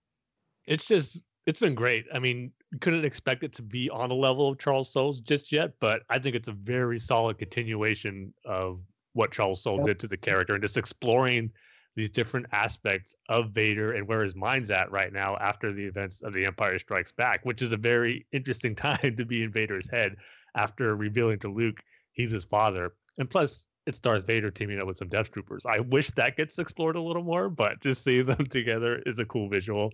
[0.67, 2.07] it's just it's been great.
[2.13, 2.51] I mean,
[2.81, 6.19] couldn't expect it to be on the level of Charles Soule's just yet, but I
[6.19, 8.81] think it's a very solid continuation of
[9.13, 9.87] what Charles Soule Yep.
[9.87, 11.51] did to the character and just exploring
[11.99, 16.23] these different aspects of Vader and where his mind's at right now after the events
[16.23, 19.91] of the Empire Strikes Back, which is a very interesting time to be in Vader's
[19.91, 20.15] head
[20.55, 21.81] after revealing to Luke
[22.13, 22.93] he's his father.
[23.19, 25.67] And plus, it's Darth Vader teaming up with some Death Troopers.
[25.67, 29.25] I wish that gets explored a little more, but just seeing them together is a
[29.25, 29.91] cool visual.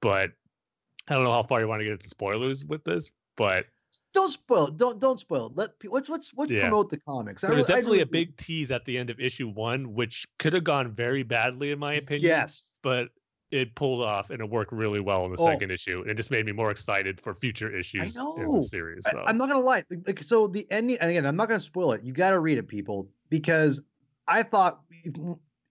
[0.00, 0.30] But
[1.08, 3.66] I don't know how far you want to get into spoilers with this, but
[4.12, 4.76] Don't spoil it.
[4.76, 5.52] Don't don't spoil it.
[5.56, 6.62] Let let's let's let's Yeah.
[6.62, 7.42] promote the comics.
[7.44, 10.26] I there was I definitely a big tease at the end of issue one, which
[10.38, 12.28] could have gone very badly in my opinion.
[12.28, 12.76] yes.
[12.82, 13.08] But
[13.50, 15.46] it pulled off and it worked really well in the Oh.
[15.46, 16.00] second issue.
[16.08, 19.04] It just made me more excited for future issues in the series.
[19.06, 19.84] I, So I'm not gonna lie.
[19.90, 22.02] Like, like, so the ending, and again, I'm not gonna spoil it.
[22.02, 23.80] You got to read it, people, because
[24.26, 24.80] I thought.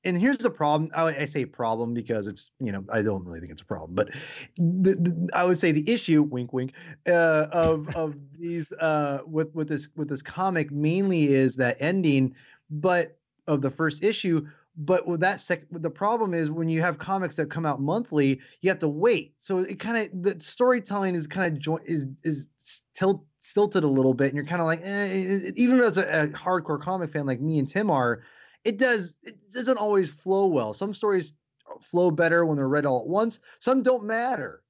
[0.05, 0.91] And here's the problem.
[0.95, 3.95] I, I say problem because it's you know I don't really think it's a problem,
[3.95, 4.09] but
[4.57, 6.73] the, the, I would say the issue, wink, wink,
[7.07, 12.35] uh, of of these uh, with with this with this comic mainly is that ending,
[12.69, 13.17] but
[13.47, 14.45] of the first issue.
[14.75, 18.41] But with that sec, the problem is when you have comics that come out monthly,
[18.61, 19.35] you have to wait.
[19.37, 22.47] So it kind of the storytelling is kind of joint is is
[22.95, 26.27] tilt, stilted a little bit, and you're kind of like, eh, even as a, a
[26.29, 28.23] hardcore comic fan like me and Tim are,
[28.65, 30.73] it does it doesn't always flow well.
[30.73, 31.33] Some stories
[31.81, 33.39] flow better when they're read all at once.
[33.59, 34.61] Some don't matter.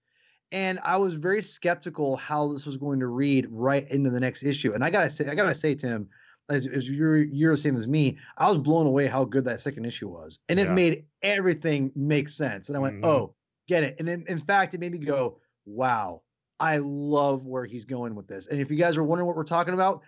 [0.51, 4.43] And I was very skeptical how this was going to read right into the next
[4.43, 4.73] issue.
[4.73, 6.07] And I gotta say, I gotta say, Tim,
[6.49, 9.61] as, as you're you're the same as me, I was blown away how good that
[9.61, 10.73] second issue was, and it Yeah.
[10.73, 12.69] made everything make sense.
[12.69, 13.05] And I went, Mhm.
[13.05, 13.35] oh,
[13.67, 13.95] get it.
[13.99, 16.21] And in, in fact, it made me go, wow,
[16.59, 18.47] I love where he's going with this.
[18.47, 20.01] And if you guys are wondering what we're talking about,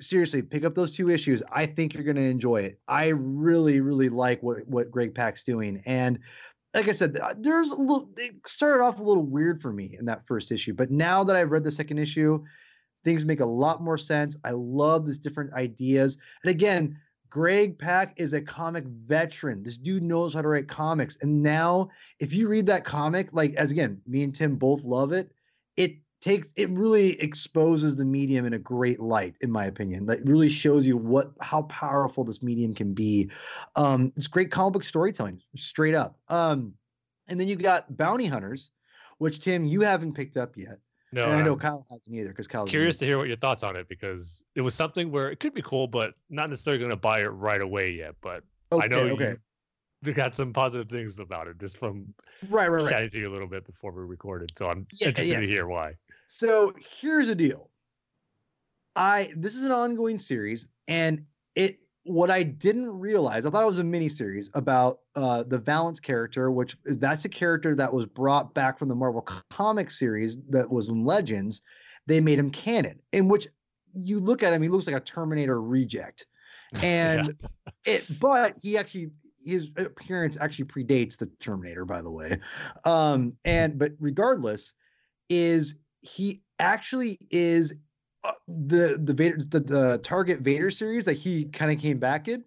[0.00, 1.42] seriously, pick up those two issues.
[1.52, 2.78] I think you're going to enjoy it.
[2.88, 5.82] I really, really like what what Greg Pak's doing.
[5.86, 6.18] And
[6.74, 8.10] like I said, uh, there's a little.
[8.16, 11.36] It started off a little weird for me in that first issue, but now that
[11.36, 12.44] I've read the second issue,
[13.04, 14.36] things make a lot more sense.
[14.44, 16.18] I love these different ideas.
[16.44, 16.98] And again,
[17.30, 19.62] Greg Pak is a comic veteran.
[19.62, 21.18] This dude knows how to write comics.
[21.20, 25.12] And now, if you read that comic, like as again, me and Tim both love
[25.12, 25.30] it,
[25.76, 30.06] it takes it really exposes the medium in a great light, in my opinion.
[30.06, 33.30] That really shows you what how powerful this medium can be.
[33.76, 36.18] Um, it's great comic book storytelling, straight up.
[36.28, 36.74] Um,
[37.28, 38.70] and then you got Bounty Hunters,
[39.18, 40.78] which Tim, you haven't picked up yet.
[41.12, 43.36] no, and I know I'm Kyle hasn't either because Kyle's curious to hear what your
[43.36, 46.78] thoughts on it because it was something where it could be cool, but not necessarily
[46.78, 48.14] going to buy it right away yet.
[48.20, 49.36] But Okay, I know okay.
[50.02, 52.14] you got some positive things about it just from
[52.48, 52.90] Right, right, right.
[52.90, 54.52] chatting to you a little bit before we recorded.
[54.56, 55.48] So I'm Yeah, interested yes.
[55.48, 55.94] to hear why.
[56.28, 57.70] So here's the deal.
[58.94, 61.24] I this is an ongoing series, and
[61.56, 65.58] it what I didn't realize, I thought it was a mini series about uh, the
[65.58, 69.90] Valance character, which is that's a character that was brought back from the Marvel comic
[69.90, 71.62] series that was in Legends.
[72.06, 73.48] They made him canon, in which
[73.94, 76.26] you look at him, he looks like a Terminator reject,
[76.82, 77.36] and
[77.86, 78.04] it.
[78.20, 82.38] But he actually his appearance actually predates the Terminator, by the way.
[82.84, 84.74] Um, and but regardless,
[85.30, 87.74] is he actually is
[88.24, 92.28] uh, the the Vader the, the Target Vader series that he kind of came back
[92.28, 92.44] in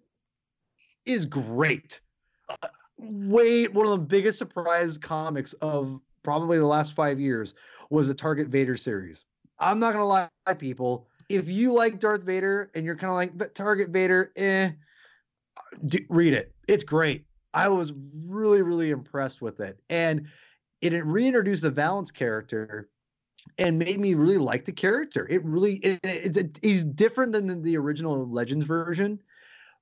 [1.06, 2.00] is great.
[2.48, 7.54] Uh, way one of the biggest surprise comics of probably the last five years
[7.90, 9.24] was the Target Vader series.
[9.58, 11.08] I'm not gonna lie, people.
[11.28, 14.70] If you like Darth Vader and you're kind of like "But Target Vader, eh,
[15.86, 16.54] d- read it.
[16.68, 17.24] It's great.
[17.54, 17.92] I was
[18.26, 20.26] really, really impressed with it, and
[20.80, 22.88] it reintroduced the Valance character
[23.58, 25.26] and made me really like the character.
[25.30, 29.22] It really it, it, it- he's different than the, original Legends version.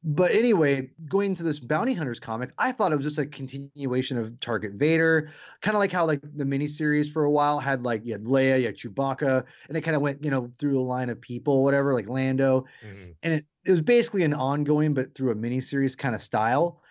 [0.03, 4.17] But anyway, going to this Bounty Hunters comic, I thought it was just a continuation
[4.17, 5.31] of Target Vader,
[5.61, 8.61] kind of like how like the miniseries for a while had like you had Leia,
[8.61, 11.63] you had Chewbacca, and it kind of went you know through a line of people,
[11.63, 13.15] whatever, like Lando Mhm.
[13.23, 16.83] and it, it was basically an ongoing but through a miniseries kind of style.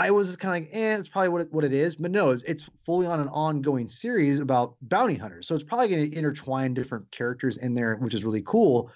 [0.00, 2.30] I was kind of like, eh, it's probably what it, what it is, but no,
[2.30, 5.46] it's, it's fully on an ongoing series about bounty hunters.
[5.46, 8.90] So it's probably going to intertwine different characters in there, which is really cool.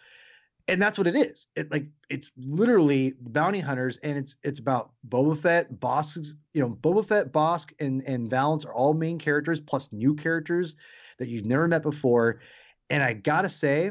[0.67, 1.47] And that's what it is.
[1.57, 6.71] It like it's literally bounty hunters, and it's it's about Boba Fett, Bossk's, you know,
[6.71, 10.75] Boba Fett, Bosk, and and Valance are all main characters plus new characters
[11.19, 12.41] that you've never met before.
[12.89, 13.91] And I gotta say,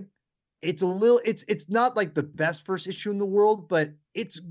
[0.64, 3.92] it's a little it's it's not like the best first issue in the world but
[4.16, 4.42] it's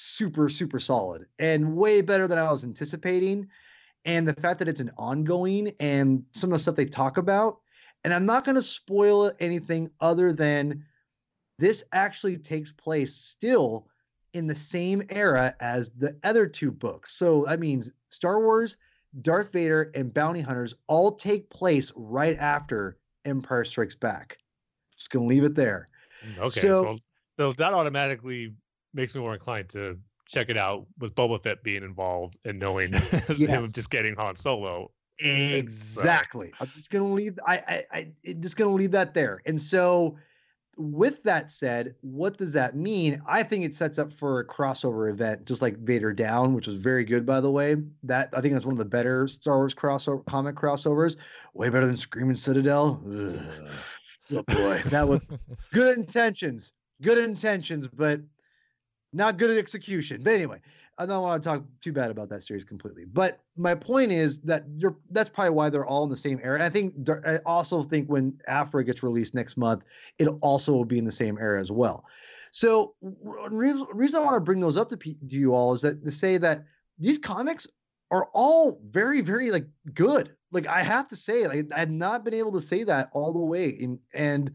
[0.00, 3.48] super super solid and way better than i was anticipating
[4.04, 7.58] and the fact that it's an ongoing and some of the stuff they talk about.
[8.04, 10.84] And I'm not going to spoil anything other than
[11.58, 13.88] this actually takes place still
[14.32, 17.16] in the same era as the other two books.
[17.16, 18.76] So that means Star Wars,
[19.20, 24.38] Darth Vader, and Bounty Hunters all take place right after Empire Strikes Back.
[24.96, 25.88] Just gonna leave it there.
[26.24, 26.98] Mm, Okay, So- so,
[27.36, 28.54] so that automatically
[28.98, 32.92] makes me more inclined to check it out with Boba Fett being involved and knowing
[33.28, 33.72] him Yes.
[33.72, 34.90] just getting Han Solo.
[35.20, 36.52] Exactly.
[36.60, 37.38] I'm just gonna leave.
[37.46, 39.40] I, I, I just gonna leave that there.
[39.46, 40.16] And so,
[40.76, 43.20] with that said, what does that mean?
[43.26, 46.76] I think it sets up for a crossover event, just like Vader Down, which was
[46.76, 47.76] very good, by the way.
[48.04, 51.16] That I think that's one of the better Star Wars crossover comic crossovers.
[51.54, 53.02] Way better than Screaming Citadel.
[53.06, 53.70] Ugh.
[54.30, 55.20] Oh boy, that was
[55.72, 56.72] good intentions.
[57.02, 58.20] Good intentions, but
[59.12, 60.22] not good at execution.
[60.22, 60.60] But anyway,
[60.98, 63.04] I don't want to talk too bad about that series completely.
[63.04, 66.64] But my point is that you're that's probably why they're all in the same era.
[66.64, 66.94] I think
[67.26, 69.84] I also think when Aphra gets released next month,
[70.18, 72.04] it also will be in the same era as well.
[72.50, 75.82] So reason, reason I want to bring those up to, pe- to you all is
[75.82, 76.64] that to say that
[76.98, 77.66] these comics
[78.10, 80.34] are all very very like good.
[80.50, 83.32] Like I have to say, like I had not been able to say that all
[83.32, 83.68] the way.
[83.68, 84.50] In, and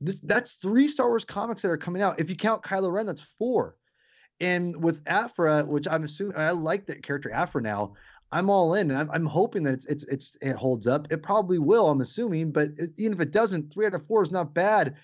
[0.00, 2.18] this that's three Star Wars comics that are coming out.
[2.18, 3.76] If you count Kylo Ren, that's four.
[4.40, 7.94] And with Aphra, which I'm assuming I like that character Aphra now,
[8.32, 8.90] I'm all in.
[8.90, 11.06] And I'm, I'm hoping that it's it's it's it holds up.
[11.10, 11.88] It probably will.
[11.88, 14.96] I'm assuming, but it, even if it doesn't, three out of four is not bad.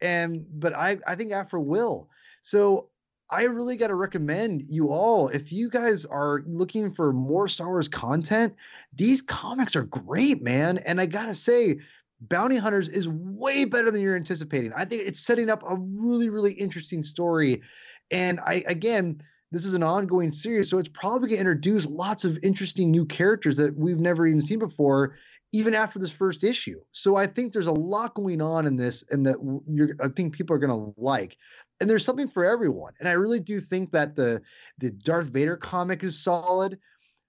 [0.00, 2.08] And but I I think Aphra will.
[2.42, 2.88] So
[3.30, 7.68] I really got to recommend you all if you guys are looking for more Star
[7.68, 8.54] Wars content,
[8.92, 10.78] these comics are great, man.
[10.78, 11.78] And I gotta say,
[12.20, 14.72] Bounty Hunters is way better than you're anticipating.
[14.76, 17.62] I think it's setting up a really, really interesting story.
[18.10, 22.24] And I, again, this is an ongoing series, so it's probably going to introduce lots
[22.24, 25.16] of interesting new characters that we've never even seen before,
[25.52, 26.80] even after this first issue.
[26.92, 29.36] So I think there's a lot going on in this, and that
[29.68, 31.36] you're, I think people are going to like.
[31.80, 32.94] And there's something for everyone.
[32.98, 34.40] And I really do think that the
[34.78, 36.78] the Darth Vader comic is solid.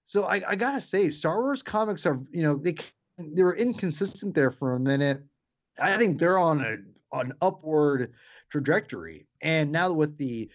[0.04, 2.76] So I, I gotta say, Star Wars comics are, you know, they
[3.18, 5.22] they were inconsistent there for a minute.
[5.80, 6.76] I think they're on a
[7.18, 8.12] an upward
[8.50, 9.26] trajectory.
[9.42, 10.48] And now with the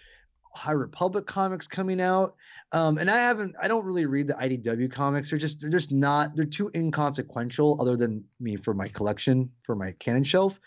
[0.53, 2.35] High Republic comics coming out,
[2.73, 5.29] um, and I haven't, I don't really read the IDW comics.
[5.29, 7.77] They're just, they're just not, they're too inconsequential.
[7.81, 10.59] Other than me for my collection, for my canon shelf,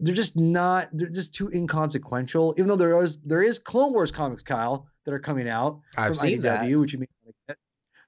[0.00, 2.54] they're just not, they're just too inconsequential.
[2.56, 6.08] Even though there is, there is Clone Wars comics, Kyle, that are coming out I've
[6.08, 6.62] from seen that.
[6.62, 7.58] Which you may want to get.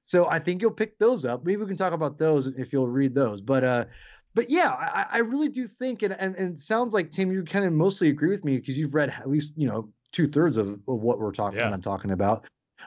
[0.03, 1.45] So I think you'll pick those up.
[1.45, 3.41] Maybe we can talk about those if you'll read those.
[3.41, 3.85] But uh,
[4.35, 7.45] but yeah, I, I really do think, and, and and it sounds like Tim, you
[7.45, 10.57] kind of mostly agree with me because you've read at least you know two thirds
[10.57, 11.59] of, of what we're talking.
[11.59, 11.71] Yeah.
[11.71, 12.47] I'm talking about.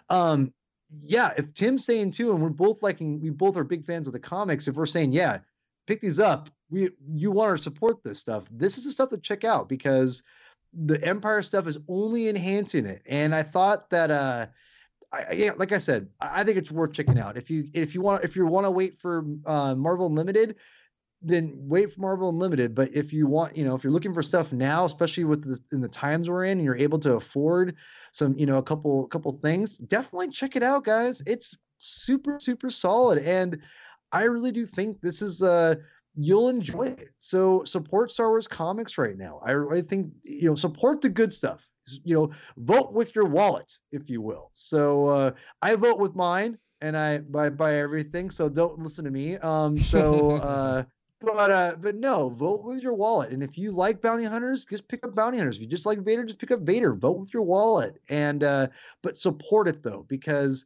[0.10, 0.54] Um,
[1.04, 4.14] yeah, if Tim's saying too, and we're both liking, we both are big fans of
[4.14, 4.68] the comics.
[4.68, 5.40] If we're saying, yeah,
[5.86, 8.46] pick these up, we you want to support this stuff.
[8.52, 10.24] This is the stuff to check out because
[10.74, 13.02] the Empire stuff is only enhancing it.
[13.08, 14.48] And I thought that uh
[15.14, 17.38] I, yeah, like I said, I I think it's worth checking out.
[17.38, 20.56] If you if you want if you want to wait for uh, Marvel Unlimited,
[21.22, 22.76] then wait for Marvel Unlimited.
[22.76, 25.60] But if you want, you know, if you're looking for stuff now, especially with the
[25.76, 27.76] in the times we're in, and you're able to afford
[28.12, 31.22] some, you know, a couple couple things, definitely check it out, guys.
[31.26, 33.60] It's super super solid, and
[34.12, 35.76] I really do think this is uh
[36.16, 37.10] you'll enjoy it.
[37.18, 39.42] So support Star Wars comics right now.
[39.44, 41.68] I really think you know support the good stuff.
[42.04, 44.50] You know, vote with your wallet, if you will.
[44.54, 45.32] So uh,
[45.62, 48.30] I vote with mine, and I buy buy everything.
[48.30, 49.38] So don't listen to me.
[49.38, 50.32] Um, so.
[50.42, 50.84] uh,
[51.20, 53.32] but uh, but no, vote with your wallet.
[53.32, 55.58] And if you like bounty hunters, just pick up bounty hunters.
[55.58, 56.94] If you just like Vader, just pick up Vader.
[56.94, 58.00] Vote with your wallet.
[58.10, 58.68] And uh,
[59.02, 60.66] but support it though, because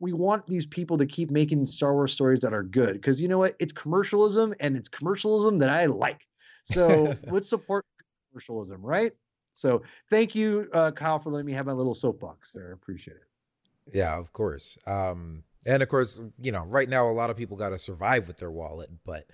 [0.00, 2.94] we want these people to keep making Star Wars stories that are good.
[2.94, 3.54] Because you know what?
[3.58, 6.26] It's commercialism, and it's commercialism that I like.
[6.64, 7.84] So let's support
[8.30, 9.12] commercialism, right?
[9.52, 12.70] So thank you, uh, Kyle, for letting me have my little soapbox there.
[12.70, 13.94] I appreciate it.
[13.94, 14.78] Yeah, of course.
[14.86, 18.26] Um, and of course, you know, right now a lot of people got to survive
[18.26, 19.24] with their wallet, but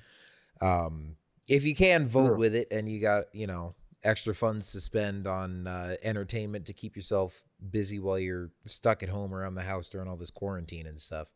[0.60, 1.16] um,
[1.48, 2.36] if you can vote Sure.
[2.36, 6.72] with it and you got, you know, extra funds to spend on uh, entertainment to
[6.72, 10.86] keep yourself busy while you're stuck at home around the house during all this quarantine
[10.86, 11.32] and stuff.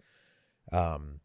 [0.70, 1.20] Um,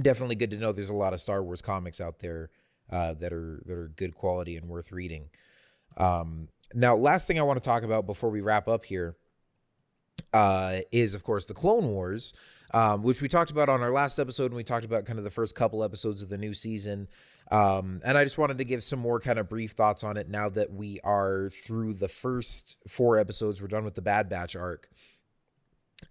[0.00, 2.50] definitely good to know there's a lot of Star Wars comics out there
[2.90, 5.28] uh, that are that are good quality and worth reading.
[5.96, 9.16] Um, now, last thing I want to talk about before we wrap up here
[10.32, 12.32] uh, is, of course, the Clone Wars,
[12.74, 15.24] um, which we talked about on our last episode and we talked about kind of
[15.24, 17.06] the first couple episodes of the new season.
[17.52, 20.28] Um, and I just wanted to give some more kind of brief thoughts on it
[20.28, 23.62] now that we are through the first four episodes.
[23.62, 24.88] We're done with the Bad Batch arc.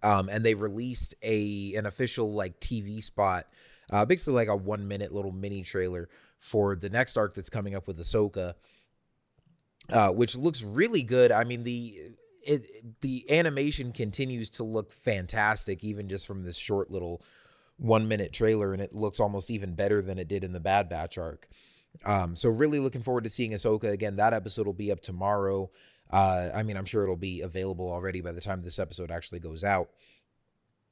[0.02, 3.46] Um, and they released a an official like TV spot,
[3.92, 6.08] uh, basically like a one minute little mini trailer
[6.40, 8.54] for the next arc that's coming up with Ahsoka,
[9.90, 11.32] uh, which looks really good.
[11.32, 12.14] I mean the
[12.46, 17.22] it, the animation continues to look fantastic, even just from this short little
[17.78, 20.90] one minute trailer, and it looks almost even better than it did in the Bad
[20.90, 21.48] Batch arc.
[22.06, 24.16] Um, so really looking forward to seeing Ahsoka again.
[24.16, 25.70] That episode will be up tomorrow.
[26.10, 29.40] Uh, I mean, I'm sure it'll be available already by the time this episode actually
[29.40, 29.90] goes out.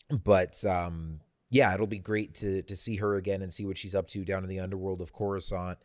[0.10, 3.96] But um, yeah, it'll be great to to see her again and see what she's
[3.96, 5.78] up to down in the underworld of Coruscant,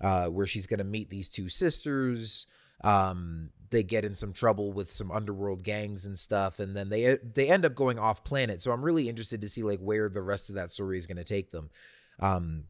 [0.00, 2.46] uh, where she's going to meet these two sisters.
[2.84, 7.16] Um, they get in some trouble with some underworld gangs and stuff, and then they
[7.16, 8.62] they end up going off planet.
[8.62, 11.16] So I'm really interested to see like where the rest of that story is going
[11.16, 11.70] to take them.
[12.20, 12.64] Um,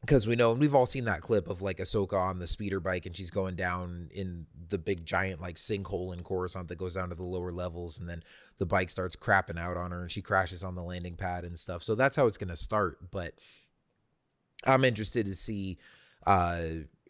[0.00, 2.78] because we know and we've all seen that clip of like Ahsoka on the speeder
[2.78, 6.94] bike and she's going down in the big giant like sinkhole in Coruscant that goes
[6.94, 8.22] down to the lower levels and then
[8.58, 11.58] the bike starts crapping out on her and she crashes on the landing pad and
[11.58, 11.82] stuff.
[11.82, 13.32] So that's how it's going to start, but
[14.66, 15.78] I'm interested to see
[16.26, 16.64] uh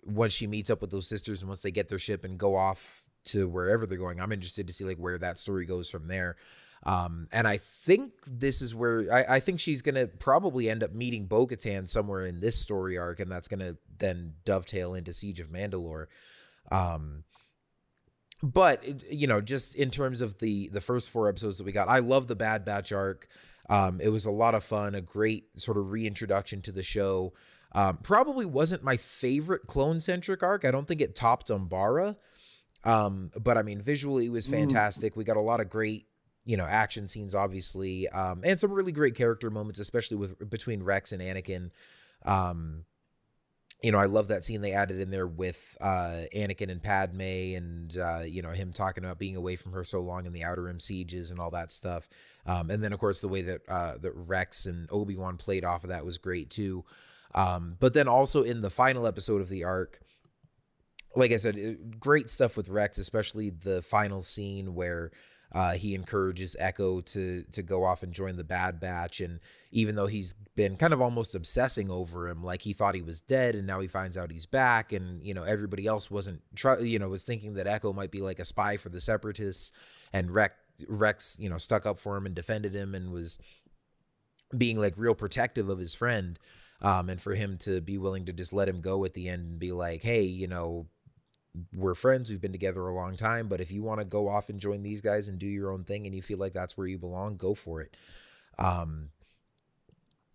[0.06, 2.56] once she meets up with those sisters and once they get their ship and go
[2.56, 6.08] off to wherever they're going, I'm interested to see like where that story goes from
[6.08, 6.36] there.
[6.86, 10.92] Um, and I think this is where I, I think she's gonna probably end up
[10.92, 15.40] meeting Bo Katan somewhere in this story arc, and that's gonna then dovetail into Siege
[15.40, 16.06] of Mandalore.
[16.70, 17.24] Um,
[18.42, 21.88] but you know, just in terms of the the first four episodes that we got,
[21.88, 23.28] I love the Bad Batch arc.
[23.70, 27.32] Um, it was a lot of fun, a great sort of reintroduction to the show.
[27.74, 30.64] Um, probably wasn't my favorite clone centric arc.
[30.64, 32.16] I don't think it topped Umbara.
[32.84, 35.16] Um, but I mean, visually it was fantastic.
[35.16, 36.06] We got a lot of great,
[36.44, 40.82] you know, action scenes, obviously, um, and some really great character moments, especially with between
[40.82, 41.70] Rex and Anakin.
[42.24, 42.84] Um,
[43.82, 47.20] you know, I love that scene they added in there with uh, Anakin and Padme,
[47.20, 50.44] and uh, you know him talking about being away from her so long in the
[50.44, 52.08] Outer Rim sieges and all that stuff.
[52.46, 55.64] Um, and then, of course, the way that uh, that Rex and Obi Wan played
[55.64, 56.84] off of that was great too.
[57.34, 60.00] Um, but then also in the final episode of the arc,
[61.16, 65.12] like I said, great stuff with Rex, especially the final scene where
[65.54, 69.38] uh, he encourages Echo to to go off and join the Bad Batch, and
[69.70, 73.20] even though he's been kind of almost obsessing over him, like he thought he was
[73.20, 76.78] dead, and now he finds out he's back, and you know everybody else wasn't, try,
[76.80, 79.70] you know, was thinking that Echo might be like a spy for the Separatists,
[80.12, 80.54] and Rex,
[80.88, 83.38] Rex, you know, stuck up for him and defended him, and was
[84.58, 86.36] being like real protective of his friend.
[86.84, 89.42] Um, and for him to be willing to just let him go at the end
[89.42, 90.86] and be like, hey, you know,
[91.74, 94.50] we're friends, we've been together a long time, but if you want to go off
[94.50, 96.86] and join these guys and do your own thing and you feel like that's where
[96.86, 97.96] you belong, go for it.
[98.58, 99.08] Um,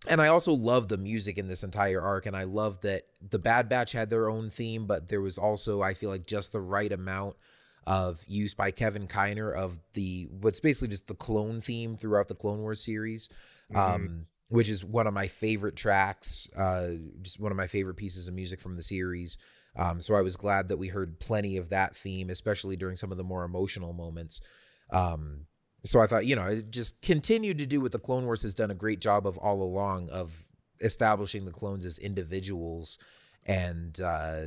[0.08, 3.38] and I also love the music in this entire arc, and I love that the
[3.38, 6.60] Bad Batch had their own theme, but there was also, I feel like, just the
[6.60, 7.36] right amount
[7.86, 12.34] of use by Kevin Kiner of the what's basically just the clone theme throughout the
[12.34, 13.28] Clone Wars series.
[13.72, 13.94] Mm-hmm.
[13.94, 16.88] Um, which is one of my favorite tracks, uh,
[17.22, 19.38] just one of my favorite pieces of music from the series.
[19.76, 23.12] Um, so I was glad that we heard plenty of that theme, especially during some
[23.12, 24.40] of the more emotional moments.
[24.90, 25.46] Um,
[25.84, 28.52] so I thought, you know, it just continued to do what the Clone Wars has
[28.52, 30.36] done a great job of all along of
[30.80, 32.98] establishing the clones as individuals
[33.46, 34.42] and uh,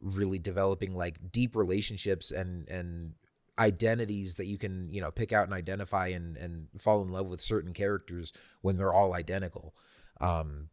[0.00, 3.12] really developing like deep relationships and and
[3.58, 7.28] identities that you can you know pick out and identify and and fall in love
[7.28, 8.32] with certain characters
[8.62, 9.74] when they're all identical.
[10.20, 10.68] Um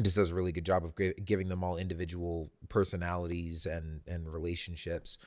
[0.00, 5.18] just does a really good job of giving them all individual personalities and and relationships.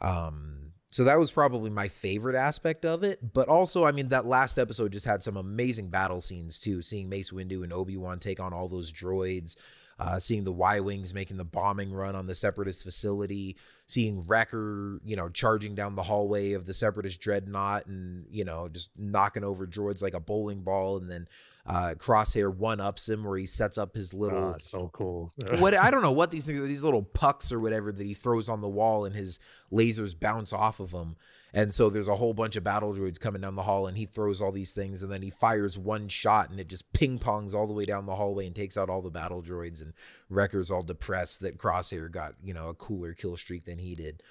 [0.00, 3.18] Um so that was probably my favorite aspect of it.
[3.32, 7.08] But also i mean that last episode just had some amazing battle scenes too seeing
[7.08, 9.56] mace windu and obi-wan take on all those droids
[9.98, 15.00] uh, seeing the Y Wings making the bombing run on the Separatist facility, seeing Wrecker,
[15.04, 19.44] you know, charging down the hallway of the Separatist dreadnought and, you know, just knocking
[19.44, 20.98] over droids like a bowling ball.
[20.98, 21.26] And then
[21.66, 24.54] uh, Crosshair one ups him where he sets up his little.
[24.54, 25.32] Oh, so cool.
[25.58, 28.14] what I don't know what these things, are, these little pucks or whatever that he
[28.14, 29.40] throws on the wall and his
[29.72, 31.16] lasers bounce off of them.
[31.54, 34.04] And so there's a whole bunch of battle droids coming down the hall, and he
[34.04, 37.54] throws all these things, and then he fires one shot, and it just ping pongs
[37.54, 39.80] all the way down the hallway and takes out all the battle droids.
[39.80, 39.94] And
[40.28, 44.22] Wrecker's all depressed that Crosshair got you know a cooler kill streak than he did.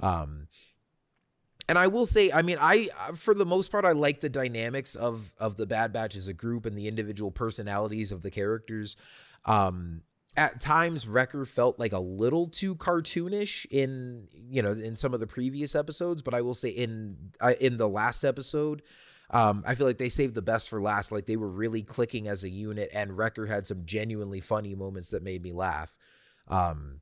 [0.00, 0.48] Um,
[1.68, 4.94] and I will say, I mean, I for the most part, I like the dynamics
[4.94, 8.96] of of the Bad Batch as a group and the individual personalities of the characters.
[9.46, 10.02] Um,
[10.36, 15.20] at times Wrecker felt like a little too cartoonish in you know in some of
[15.20, 18.82] the previous episodes, but I will say in uh, in the last episode,
[19.30, 21.12] um, I feel like they saved the best for last.
[21.12, 25.08] Like they were really clicking as a unit, and Wrecker had some genuinely funny moments
[25.10, 25.96] that made me laugh.
[26.48, 27.00] Um,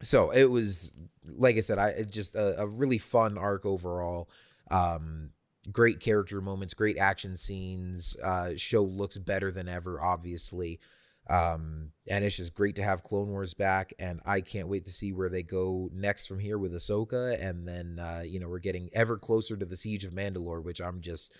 [0.00, 0.92] so it was
[1.24, 4.30] like I said, I just a, a really fun arc overall.
[4.70, 5.30] Um,
[5.72, 8.16] great character moments, great action scenes.
[8.22, 10.80] Uh, show looks better than ever, obviously.
[11.28, 14.92] Um, and it's just great to have Clone Wars back, and I can't wait to
[14.92, 18.60] see where they go next from here with Ahsoka, and then uh, you know we're
[18.60, 21.36] getting ever closer to the Siege of Mandalore, which I'm just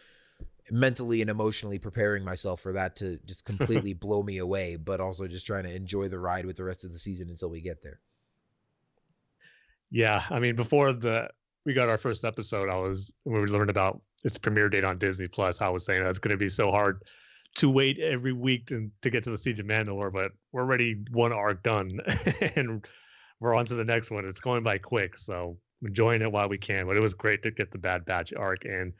[0.70, 5.28] mentally and emotionally preparing myself for that to just completely blow me away, but also
[5.28, 7.82] just trying to enjoy the ride with the rest of the season until we get
[7.82, 8.00] there.
[9.90, 11.28] Yeah, I mean, before the
[11.64, 14.98] we got our first episode, I was when we learned about its premiere date on
[14.98, 15.60] Disney Plus.
[15.60, 17.02] I was saying that's going to be so hard
[17.56, 21.04] to wait every week to, to get to the Siege of Mandalore, but we're already
[21.10, 22.00] one arc done
[22.56, 22.86] and
[23.40, 24.26] we're on to the next one.
[24.26, 26.86] It's going by quick, so enjoying it while we can.
[26.86, 28.92] But it was great to get the Bad Batch arc, and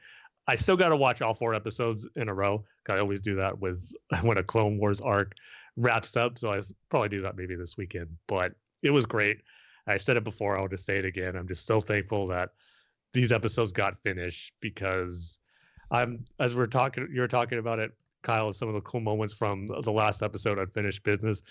[0.47, 2.63] I still got to watch all four episodes in a row.
[2.89, 3.83] I always do that with
[4.21, 5.33] when a Clone Wars arc
[5.75, 8.09] wraps up, so I probably do that maybe this weekend.
[8.27, 9.41] But it was great.
[9.85, 10.57] I said it before.
[10.57, 11.35] I'll just say it again.
[11.35, 12.49] I'm just so thankful that
[13.13, 15.39] these episodes got finished because
[15.91, 17.07] I'm as we're talking.
[17.13, 17.91] You're talking about it
[18.23, 21.43] Kyle some of the cool moments from the last episode on Finished Business.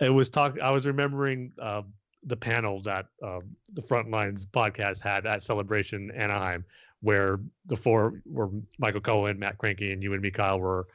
[0.00, 0.58] It was talk.
[0.60, 1.82] I was remembering uh,
[2.24, 3.40] the panel that uh,
[3.72, 6.64] the Frontlines podcast had at Celebration Anaheim,
[7.00, 10.86] where the four were Michael Cohen, Matt Cranky, and you and me, Kyle, were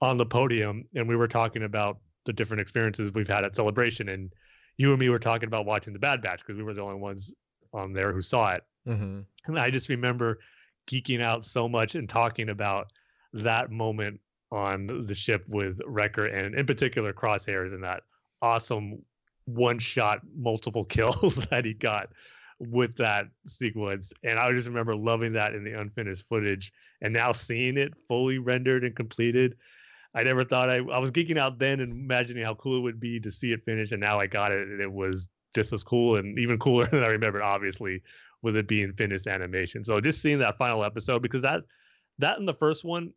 [0.00, 4.08] on the podium, and we were talking about the different experiences we've had at Celebration,
[4.10, 4.32] and
[4.76, 7.00] you and me were talking about watching the Bad Batch because we were the only
[7.00, 7.32] ones
[7.72, 8.62] on there who saw it.
[8.86, 9.20] Mm-hmm.
[9.46, 10.38] And I just remember
[10.88, 12.92] geeking out so much and talking about
[13.32, 14.20] that moment
[14.52, 18.02] on the ship with Wrecker and in particular Crosshairs and that
[18.42, 19.02] awesome
[19.46, 22.10] one shot multiple kills that he got
[22.58, 24.12] with that sequence.
[24.22, 28.38] And I just remember loving that in the unfinished footage and now seeing it fully
[28.38, 29.56] rendered and completed.
[30.14, 33.00] I never thought I, I was geeking out then and imagining how cool it would
[33.00, 33.92] be to see it finished.
[33.92, 37.02] And now I got it and it was just as cool and even cooler than
[37.02, 38.02] I remembered, obviously,
[38.42, 39.84] with it being finished animation.
[39.84, 41.62] So just seeing that final episode, because that
[42.18, 43.12] that in the first one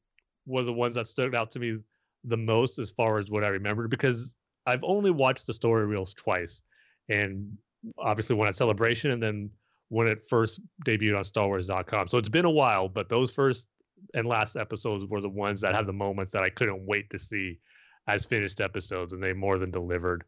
[0.49, 1.77] were the ones that stood out to me
[2.25, 6.13] the most as far as what I remembered because I've only watched the story reels
[6.13, 6.61] twice,
[7.07, 7.57] and
[7.97, 9.49] obviously one at Celebration and then
[9.87, 12.09] when it first debuted on StarWars.com.
[12.09, 13.67] So it's been a while, but those first
[14.13, 17.17] and last episodes were the ones that had the moments that I couldn't wait to
[17.17, 17.59] see
[18.07, 20.23] as finished episodes, and they more than delivered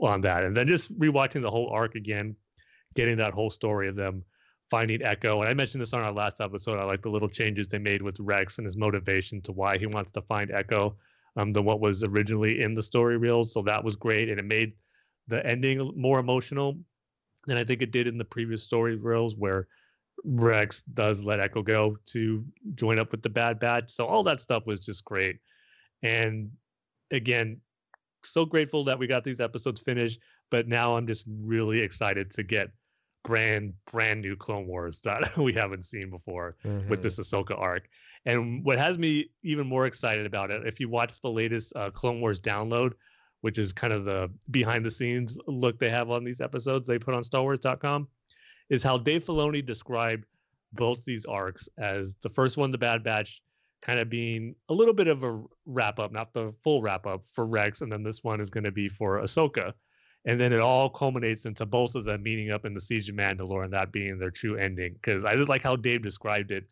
[0.00, 0.44] on that.
[0.44, 2.36] And then just rewatching the whole arc again,
[2.94, 4.24] getting that whole story of them
[4.70, 5.40] finding Echo.
[5.40, 6.78] And I mentioned this on our last episode.
[6.78, 9.86] I like the little changes they made with Rex and his motivation to why he
[9.86, 10.96] wants to find Echo
[11.36, 13.52] um, than what was originally in the story reels.
[13.52, 14.28] So that was great.
[14.28, 14.72] And it made
[15.28, 16.78] the ending more emotional
[17.46, 19.68] than I think it did in the previous story reels where
[20.24, 22.44] Rex does let Echo go to
[22.74, 23.90] join up with the Bad Batch.
[23.90, 25.38] So all that stuff was just great.
[26.02, 26.50] And
[27.10, 27.60] again,
[28.22, 30.20] so grateful that we got these episodes finished.
[30.50, 32.70] But now I'm just really excited to get
[33.24, 36.88] brand brand new Clone Wars that we haven't seen before mm-hmm.
[36.88, 37.88] with this Ahsoka arc.
[38.26, 41.90] And what has me even more excited about it, if you watch the latest uh,
[41.90, 42.92] Clone Wars download,
[43.42, 46.98] which is kind of the behind the scenes look they have on these episodes they
[46.98, 48.08] put on StarWars.com,
[48.70, 50.24] is how Dave Filoni described
[50.72, 53.42] both these arcs as the first one, the Bad Batch,
[53.82, 57.24] kind of being a little bit of a wrap up, not the full wrap up
[57.34, 59.74] for Rex, and then this one is going to be for Ahsoka
[60.24, 63.16] and then it all culminates into both of them meeting up in the Siege of
[63.16, 64.94] Mandalore and that being their true ending.
[64.94, 66.64] Because I just like how Dave described it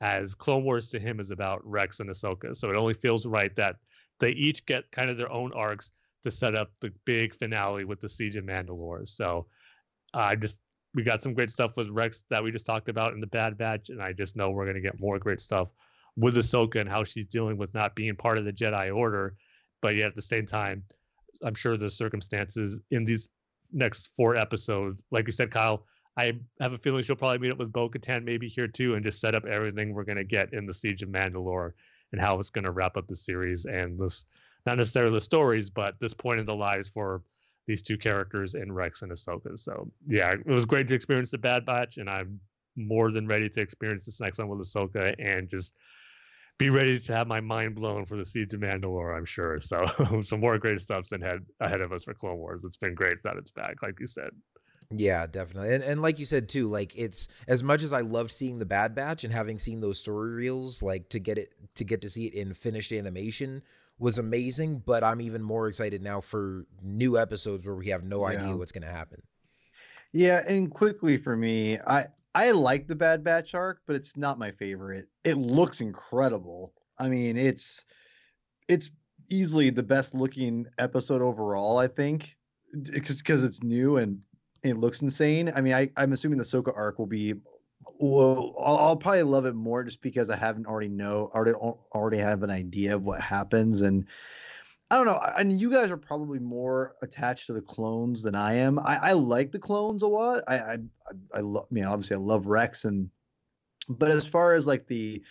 [0.00, 2.54] as Clone Wars to him is about Rex and Ahsoka.
[2.54, 3.76] So it only feels right that
[4.20, 5.90] they each get kind of their own arcs
[6.24, 9.08] to set up the big finale with the Siege of Mandalore.
[9.08, 9.46] So
[10.12, 10.58] I uh, just
[10.94, 13.56] we got some great stuff with Rex that we just talked about in the Bad
[13.58, 15.68] Batch, and I just know we're gonna get more great stuff
[16.16, 19.36] with Ahsoka and how she's dealing with not being part of the Jedi Order,
[19.80, 20.82] but yet at the same time
[21.44, 23.30] I'm sure the circumstances in these
[23.72, 25.02] next four episodes.
[25.10, 25.84] Like you said, Kyle,
[26.16, 29.04] I have a feeling she'll probably meet up with Bo Katan maybe here too and
[29.04, 31.72] just set up everything we're going to get in the Siege of Mandalore
[32.12, 34.24] and how it's going to wrap up the series and this,
[34.66, 37.22] not necessarily the stories, but this point in the lives for
[37.66, 39.58] these two characters in Rex and Ahsoka.
[39.58, 42.40] So yeah, it was great to experience the Bad Batch and I'm
[42.74, 45.74] more than ready to experience this next one with Ahsoka and just
[46.58, 49.60] be ready to have my mind blown for the Siege of Mandalore, I'm sure.
[49.60, 49.84] So
[50.22, 52.64] some more great stuff's ahead ahead of us for Clone Wars.
[52.64, 54.30] It's been great that it's back, like you said.
[54.90, 55.74] Yeah, definitely.
[55.74, 58.66] And and like you said too, like it's as much as I loved seeing the
[58.66, 62.10] Bad Batch and having seen those story reels, like to get it to get to
[62.10, 63.62] see it in finished animation
[63.98, 68.28] was amazing, but I'm even more excited now for new episodes where we have no
[68.28, 68.38] yeah.
[68.38, 69.22] idea what's going to happen.
[70.12, 72.06] Yeah, and quickly for me, I
[72.38, 75.08] I like the Bad Batch arc, but it's not my favorite.
[75.24, 76.72] It looks incredible.
[76.96, 77.84] I mean, it's
[78.68, 78.90] it's
[79.28, 81.78] easily the best looking episode overall.
[81.78, 82.36] I think
[82.92, 84.20] because it's new and
[84.62, 85.50] it looks insane.
[85.56, 87.34] I mean, I I'm assuming the Ahsoka arc will be
[87.98, 92.18] Well, I'll, I'll probably love it more just because I haven't already know already already
[92.18, 94.06] have an idea of what happens, and
[94.90, 95.20] I don't know.
[95.36, 98.78] And you guys are probably more attached to the clones than I am.
[98.78, 100.42] I, I like the clones a lot.
[100.48, 101.66] I I I, I love.
[101.70, 103.10] I mean, obviously, I love Rex, and
[103.88, 105.22] but as far as like the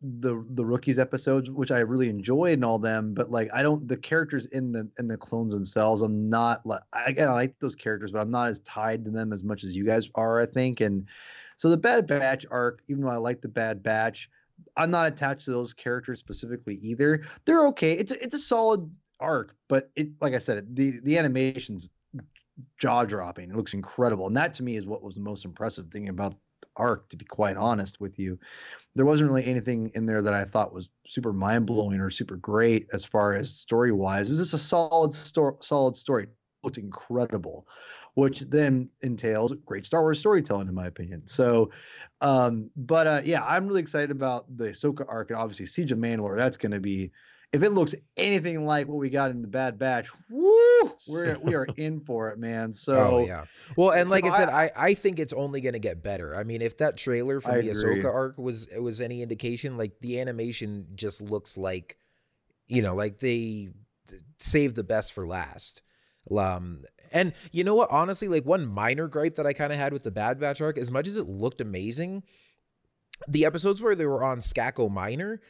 [0.00, 3.88] the the rookies episodes, which I really enjoyed and all them, but like I don't
[3.88, 6.02] the characters in the in the clones themselves.
[6.02, 9.32] I'm not like I, I like those characters, but I'm not as tied to them
[9.32, 10.40] as much as you guys are.
[10.40, 11.08] I think, and
[11.56, 14.30] so the Bad Batch arc, even though I like the Bad Batch,
[14.76, 17.24] I'm not attached to those characters specifically either.
[17.44, 17.92] They're okay.
[17.92, 21.88] It's a, it's a solid arc, but it like I said, the the animation's
[22.78, 23.50] jaw dropping.
[23.50, 26.34] It looks incredible, and that to me is what was the most impressive thing about
[26.76, 28.38] arc, to be quite honest with you.
[28.94, 32.36] There wasn't really anything in there that I thought was super mind blowing or super
[32.36, 34.28] great as far as story wise.
[34.28, 36.24] It was just a solid story, solid story.
[36.24, 36.30] It
[36.62, 37.66] looked incredible,
[38.18, 41.24] which then entails great Star Wars storytelling, in my opinion.
[41.24, 41.70] So,
[42.20, 45.98] um, but uh, yeah, I'm really excited about the Ahsoka arc and obviously Siege of
[45.98, 46.34] Mandalore.
[46.34, 47.12] That's going to be
[47.52, 51.54] if it looks anything like what we got in the Bad Batch, woo, we're we
[51.54, 52.72] are in for it, man.
[52.72, 53.44] So oh yeah,
[53.76, 56.34] well, and like so I said, I, I think it's only going to get better.
[56.34, 58.02] I mean, if that trailer from I the agree.
[58.02, 61.96] Ahsoka arc was was any indication, like the animation just looks like,
[62.66, 63.68] you know, like they
[64.38, 65.82] saved the best for last.
[66.36, 66.82] Um,
[67.12, 67.88] and you know what?
[67.90, 70.78] Honestly, like one minor gripe that I kind of had with the Bad Batch arc,
[70.78, 72.22] as much as it looked amazing,
[73.26, 75.40] the episodes where they were on Skako Minor,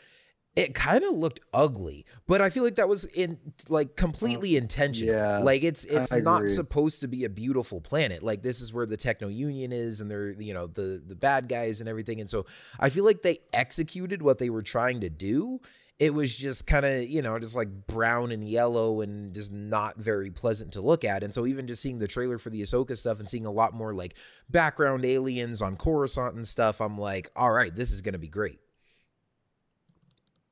[0.57, 2.05] it kind of looked ugly.
[2.27, 3.39] But I feel like that was in
[3.69, 5.15] like completely mm, intentional.
[5.15, 6.51] yeah, like it's it's I not agree.
[6.51, 8.23] supposed to be a beautiful planet.
[8.23, 11.49] Like this is where the Techno Union is, and they're you know the the bad
[11.49, 12.21] guys and everything.
[12.21, 12.47] And so
[12.81, 15.61] I feel like they executed what they were trying to do.
[15.99, 19.97] It was just kind of, you know, just like brown and yellow and just not
[19.97, 21.25] very pleasant to look at.
[21.25, 23.75] And so even just seeing the trailer for the Ahsoka stuff and seeing a lot
[23.75, 24.15] more like
[24.49, 28.61] background aliens on Coruscant and stuff, I'm like, all right, this is to be great.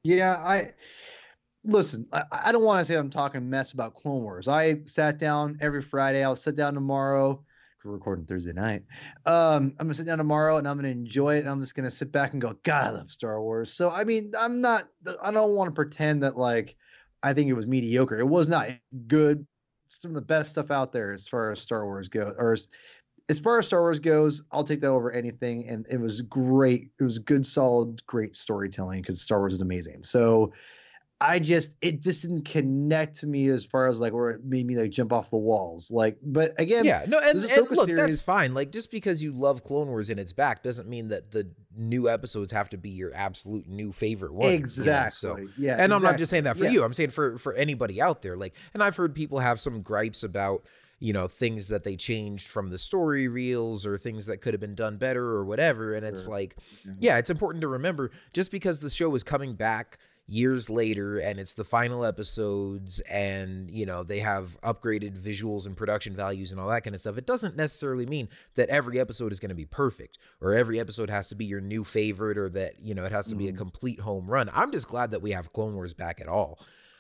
[0.02, 0.72] Yeah, I
[1.64, 2.06] listen.
[2.12, 4.48] I, I don't want to say I'm talking mess about Clone Wars.
[4.48, 6.24] I sat down every Friday.
[6.24, 7.44] I'll sit down tomorrow.
[7.86, 8.82] We're recording Thursday night.
[9.26, 11.40] Um, I'm gonna sit down tomorrow and I'm gonna enjoy it.
[11.40, 13.72] And I'm just gonna sit back and go, God, I love Star Wars.
[13.72, 14.88] So I mean, I'm not.
[15.22, 16.74] I don't want to pretend that like
[17.22, 18.18] I think it was mediocre.
[18.18, 18.70] It was not
[19.06, 19.46] good.
[19.88, 22.68] Some of the best stuff out there as far as Star Wars goes, or as,
[23.28, 25.68] as far as Star Wars goes, I'll take that over anything.
[25.68, 26.90] And it was great.
[26.98, 30.02] It was good, solid, great storytelling because Star Wars is amazing.
[30.02, 30.52] So
[31.18, 34.66] I just it just didn't connect to me as far as like where it made
[34.66, 35.90] me like jump off the walls.
[35.90, 38.52] Like, but again, Yeah, no, and, and look, that's fine.
[38.52, 42.08] Like, just because you love Clone Wars in its back doesn't mean that the new
[42.10, 44.44] episodes have to be your absolute new favorite one.
[44.44, 45.10] you know, exactly.
[45.46, 46.70] so, yeah, and I'm not just saying that for Yeah.
[46.70, 46.84] you.
[46.84, 48.36] I'm saying for for anybody out there.
[48.36, 50.64] Like, and I've heard people have some gripes about
[50.98, 54.60] you know things that they changed from the story reels or things that could have
[54.60, 55.94] been done better or whatever.
[55.94, 56.32] And it's Sure.
[56.32, 56.96] like, Mhm.
[57.00, 59.98] yeah, it's important to remember just because the show is coming back
[60.28, 65.76] years later and it's the final episodes and you know they have upgraded visuals and
[65.76, 69.30] production values and all that kind of stuff it doesn't necessarily mean that every episode
[69.30, 72.48] is going to be perfect or every episode has to be your new favorite or
[72.48, 73.56] that you know it has to be a Mhm.
[73.58, 76.58] complete home run i'm just glad that we have clone wars back at all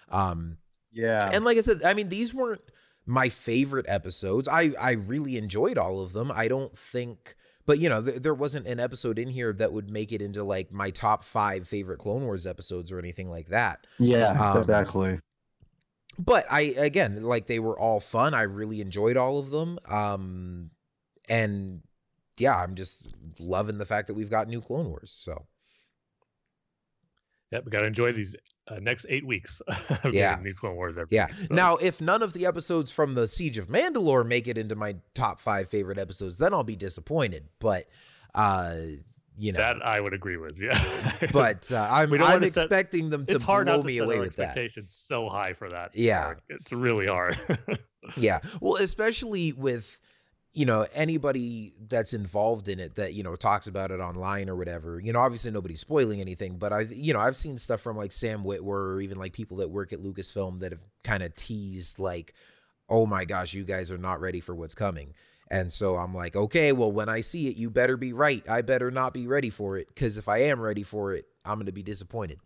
[0.08, 0.58] um
[0.92, 2.62] Yeah, and like I said, I mean, these weren't
[3.04, 4.48] my favorite episodes.
[4.48, 6.30] I I really enjoyed all of them.
[6.32, 7.34] I don't think,
[7.66, 10.44] but you know, th- there wasn't an episode in here that would make it into
[10.44, 13.86] like my top five favorite Clone Wars episodes or anything like that.
[13.98, 15.20] yeah, um, exactly.
[16.18, 18.32] But I again, like they were all fun.
[18.32, 19.78] I really enjoyed all of them.
[19.90, 20.70] Um,
[21.28, 21.82] and
[22.38, 23.06] yeah, I'm just
[23.40, 25.10] loving the fact that we've got new Clone Wars.
[25.10, 25.46] So
[27.50, 28.36] Yeah, we got to enjoy these
[28.68, 29.60] uh, next eight weeks
[30.04, 30.38] of Yeah.
[30.42, 31.28] new Clone Wars every Yeah.
[31.28, 34.74] So, Now, if none of the episodes from the Siege of Mandalore make it into
[34.74, 37.44] my top five favorite episodes, then I'll be disappointed.
[37.60, 37.84] But,
[38.34, 38.74] uh,
[39.38, 40.58] you know, that I would agree with.
[40.58, 40.82] Yeah,
[41.32, 44.44] but uh, I'm, I'm set- expecting them to blow to me away with that.
[44.48, 45.90] expectations so high for that.
[45.94, 46.34] Yeah.
[46.48, 47.38] it's really hard.
[48.16, 48.38] Yeah.
[48.60, 49.98] Well, especially with,
[50.56, 54.56] you know, anybody that's involved in it that, you know, talks about it online or
[54.56, 54.98] whatever.
[54.98, 58.10] You know, obviously nobody's spoiling anything, but I, you know, I've seen stuff from like
[58.10, 61.98] Sam Witwer or even like people that work at Lucasfilm that have kind of teased
[61.98, 62.32] like,
[62.88, 65.12] oh my gosh, you guys are not ready for what's coming.
[65.50, 68.42] And so I'm like, okay, well, when I see it, you better be right.
[68.48, 71.56] I better not be ready for it because if I am ready for it, I'm
[71.56, 72.40] going to be disappointed.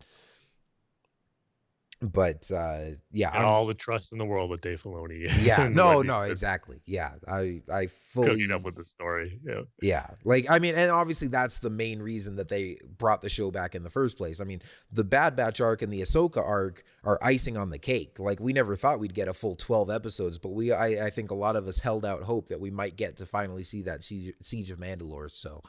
[2.03, 5.31] But uh, yeah, I'm, all the trust in the world with Dave Filoni.
[5.43, 6.81] yeah, no, no, exactly.
[6.87, 9.39] Yeah, I I fully Cooking up with the story.
[9.45, 9.62] Yeah.
[9.83, 13.51] yeah, like I mean, and obviously that's the main reason that they brought the show
[13.51, 14.41] back in the first place.
[14.41, 18.19] I mean, the Bad Batch arc and the Ahsoka arc are icing on the cake.
[18.19, 21.31] Like we never thought we'd get a full twelve episodes, but we I, I think
[21.31, 24.03] a lot of us held out hope that we might get to finally see that
[24.03, 25.31] Siege, Siege of Mandalore.
[25.31, 25.62] So,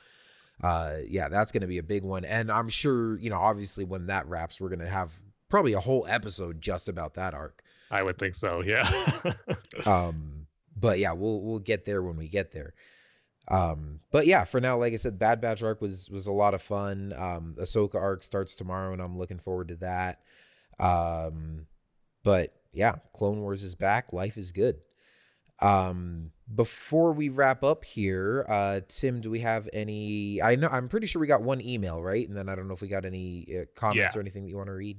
[0.64, 2.24] uh, yeah, that's going to be a big one.
[2.24, 5.12] And I'm sure, you know, obviously when that wraps, we're going to have
[5.52, 7.62] probably a whole episode just about that arc.
[7.92, 8.62] I would think so.
[8.62, 8.90] Yeah.
[9.86, 12.74] um, but yeah, we'll we'll get there when we get there.
[13.48, 16.54] Um, but yeah, for now, like I said, Bad Batch arc was was a lot
[16.54, 17.14] of fun.
[17.16, 20.20] Um, Ahsoka arc starts tomorrow, and I'm looking forward to that.
[20.80, 21.68] Um,
[22.24, 24.14] but yeah, Clone Wars is back.
[24.14, 24.78] Life is good.
[25.62, 30.42] Um, before we wrap up here, uh, Tim, do we have any?
[30.42, 32.28] I know I'm pretty sure we got one email, right?
[32.28, 34.20] And then I don't know if we got any uh, comments Yeah.
[34.20, 34.98] or anything that you want to read.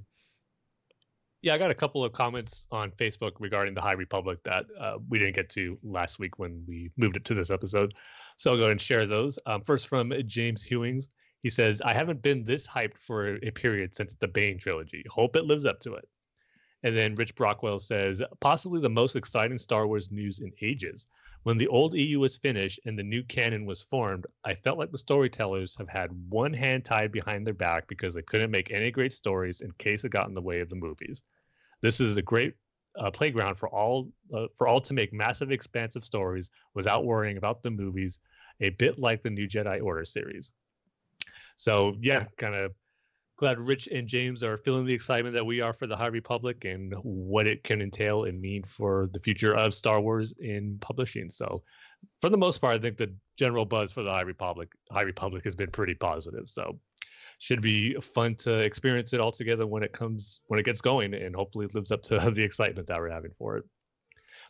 [1.43, 4.99] Yeah, I got a couple of comments on Facebook regarding the High Republic that uh,
[5.09, 7.95] we didn't get to last week when we moved it to this episode.
[8.37, 9.41] So I'll go ahead and share those.
[9.47, 11.09] Um, first from James Hewings.
[11.41, 15.05] He says, I haven't been this hyped for a period since the Bane trilogy.
[15.11, 16.09] Hope it lives up to it.
[16.85, 21.09] And then Rich Brockwell says, possibly the most exciting Star Wars news in ages.
[21.43, 24.93] When the old EU was finished and the new canon was formed, I felt like
[24.93, 28.93] the storytellers have had one hand tied behind their back because they couldn't make any
[28.93, 31.25] great stories in case it got in the way of the movies.
[31.83, 32.55] This is a great
[32.99, 37.63] uh, playground for all uh, for all to make massive, expansive stories without worrying about
[37.63, 38.21] the movies.
[38.61, 40.53] A bit like the new Jedi Order series.
[41.57, 42.73] So yeah, kind of
[43.39, 46.65] glad Rich and James are feeling the excitement that we are for the High Republic
[46.65, 51.29] and what it can entail and mean for the future of Star Wars in publishing.
[51.29, 51.63] So
[52.21, 55.43] for the most part, I think the general buzz for the High Republic High Republic
[55.45, 56.49] has been pretty positive.
[56.49, 56.79] So
[57.43, 61.13] should be fun to experience it all together when it comes when it gets going
[61.13, 63.65] and hopefully it lives up to the excitement that we're having for it.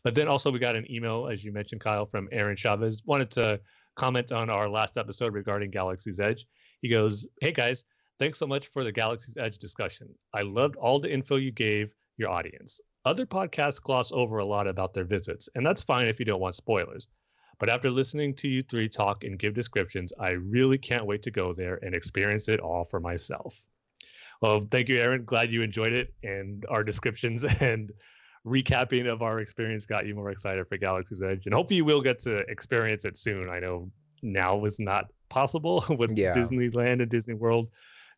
[0.05, 3.03] But then also we got an email, as you mentioned, Kyle, from Aaron Chavez.
[3.07, 3.61] Wanted to
[3.97, 6.45] comment on our last episode regarding Galaxy's Edge.
[6.83, 7.83] He goes, Hey guys,
[8.19, 10.11] thanks so much for the Galaxy's Edge discussion.
[10.35, 12.79] I loved all the info you gave your audience.
[13.07, 16.43] Other podcasts gloss over a lot about their visits, and that's fine if you don't
[16.43, 17.09] want spoilers.
[17.63, 21.31] But after listening to you three talk and give descriptions, I really can't wait to
[21.31, 23.63] go there and experience it all for myself.
[24.41, 25.25] Well, thank you, Aaron.
[25.25, 27.93] Glad you enjoyed it, and our descriptions and
[28.45, 31.47] recapping of our experience got you more excited for Galaxy's Edge.
[31.47, 33.49] And hopefully, you will get to experience it soon.
[33.49, 33.89] I know
[34.23, 36.35] now is not possible with Yeah.
[36.35, 37.69] Disneyland and Disney World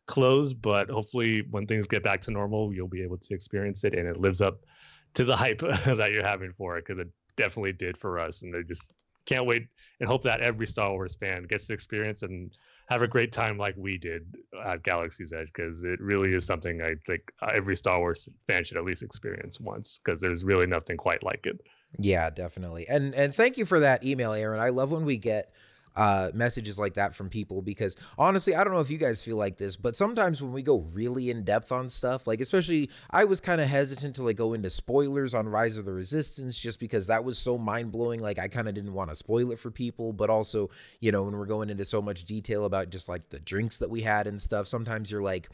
[0.07, 3.93] closed, but hopefully, when things get back to normal, you'll be able to experience it,
[3.93, 4.65] and it lives up
[5.13, 8.41] to the hype that you're having for it because it definitely did for us.
[8.41, 8.91] And they just
[9.25, 9.67] can't wait
[9.99, 12.51] and hope that every Star Wars fan gets to experience and
[12.87, 16.81] have a great time like we did at Galaxy's Edge because it really is something
[16.81, 17.21] I think
[17.53, 21.45] every Star Wars fan should at least experience once because there's really nothing quite like
[21.45, 21.59] it.
[21.97, 22.87] Yeah, definitely.
[22.87, 24.59] And and thank you for that email, Aaron.
[24.59, 25.51] I love when we get
[25.95, 29.37] uh messages like that from people because honestly, I don't know if you guys feel
[29.37, 33.23] like this, but sometimes when we go really in depth on stuff, like especially I
[33.25, 36.79] was kind of hesitant to like go into spoilers on Rise of the Resistance just
[36.79, 39.71] because that was so mind-blowing like I kind of didn't want to spoil it for
[39.71, 43.29] people, but also, you know, when we're going into so much detail about just like
[43.29, 45.49] the drinks that we had and stuff, sometimes you're like,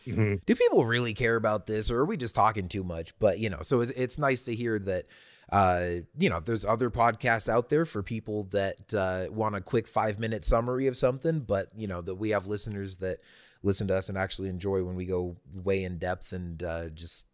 [0.46, 3.18] do people really care about this or are we just talking too much?
[3.20, 5.06] But, you know, so it's, it's nice to hear that
[5.52, 5.86] uh,
[6.18, 10.20] you know, there's other podcasts out there for people that uh, want a quick five
[10.20, 13.18] minute summary of something, but you know that we have listeners that
[13.62, 17.26] listen to us and actually enjoy when we go way in depth and uh, just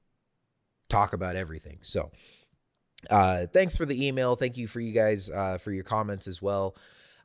[0.90, 1.78] talk about everything.
[1.82, 2.12] So,
[3.12, 4.36] uh, thanks for the email.
[4.36, 6.76] Thank you for you guys uh, for your comments as well.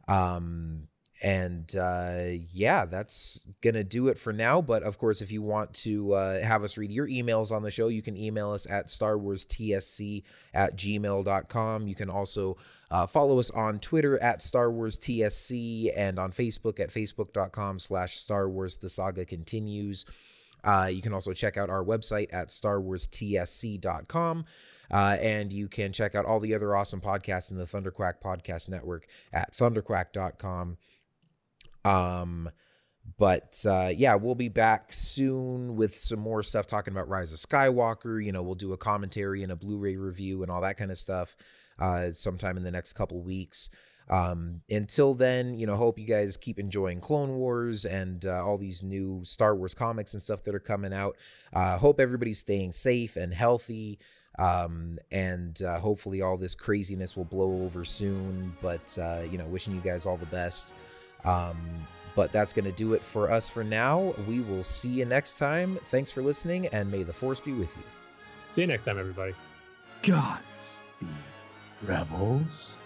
[0.09, 0.89] Um,
[1.23, 4.60] and uh, yeah, that's going to do it for now.
[4.60, 7.70] But of course, if you want to uh, have us read your emails on the
[7.70, 11.86] show, you can email us at Star Wars TSC at gmail.com.
[11.86, 12.57] You can also
[12.91, 18.17] uh, follow us on Twitter at Star Wars TSC and on Facebook at facebook.com slash
[18.17, 20.05] Star Wars The Saga Continues.
[20.65, 24.44] Uh, you can also check out our website at starwarstsc.com.
[24.91, 28.68] Uh, and you can check out all the other awesome podcasts in the Thunderquack Podcast
[28.68, 30.76] Network at thunderquack.com.
[31.85, 32.51] Um,
[33.19, 37.39] but uh, yeah, we'll be back soon with some more stuff talking about Rise of
[37.39, 38.25] Skywalker.
[38.25, 40.99] You know, we'll do a commentary and a Blu-ray review and all that kind of
[40.99, 41.36] stuff
[41.78, 43.70] uh, sometime in the next couple weeks.
[44.09, 48.59] Um, until then, you know, hope you guys keep enjoying Clone Wars and uh, all
[48.59, 51.17] these new Star Wars comics and stuff that are coming out.
[51.52, 53.99] Uh, hope everybody's staying safe and healthy.
[54.39, 58.57] Um, and uh, hopefully all this craziness will blow over soon.
[58.61, 60.73] But, uh, you know, wishing you guys all the best.
[61.25, 61.57] Um,
[62.15, 64.15] but that's going to do it for us for now.
[64.28, 65.78] We will see you next time.
[65.84, 67.83] Thanks for listening, and may the force be with you.
[68.51, 69.34] See you next time, everybody.
[70.02, 71.09] Godspeed,
[71.86, 72.76] rebels.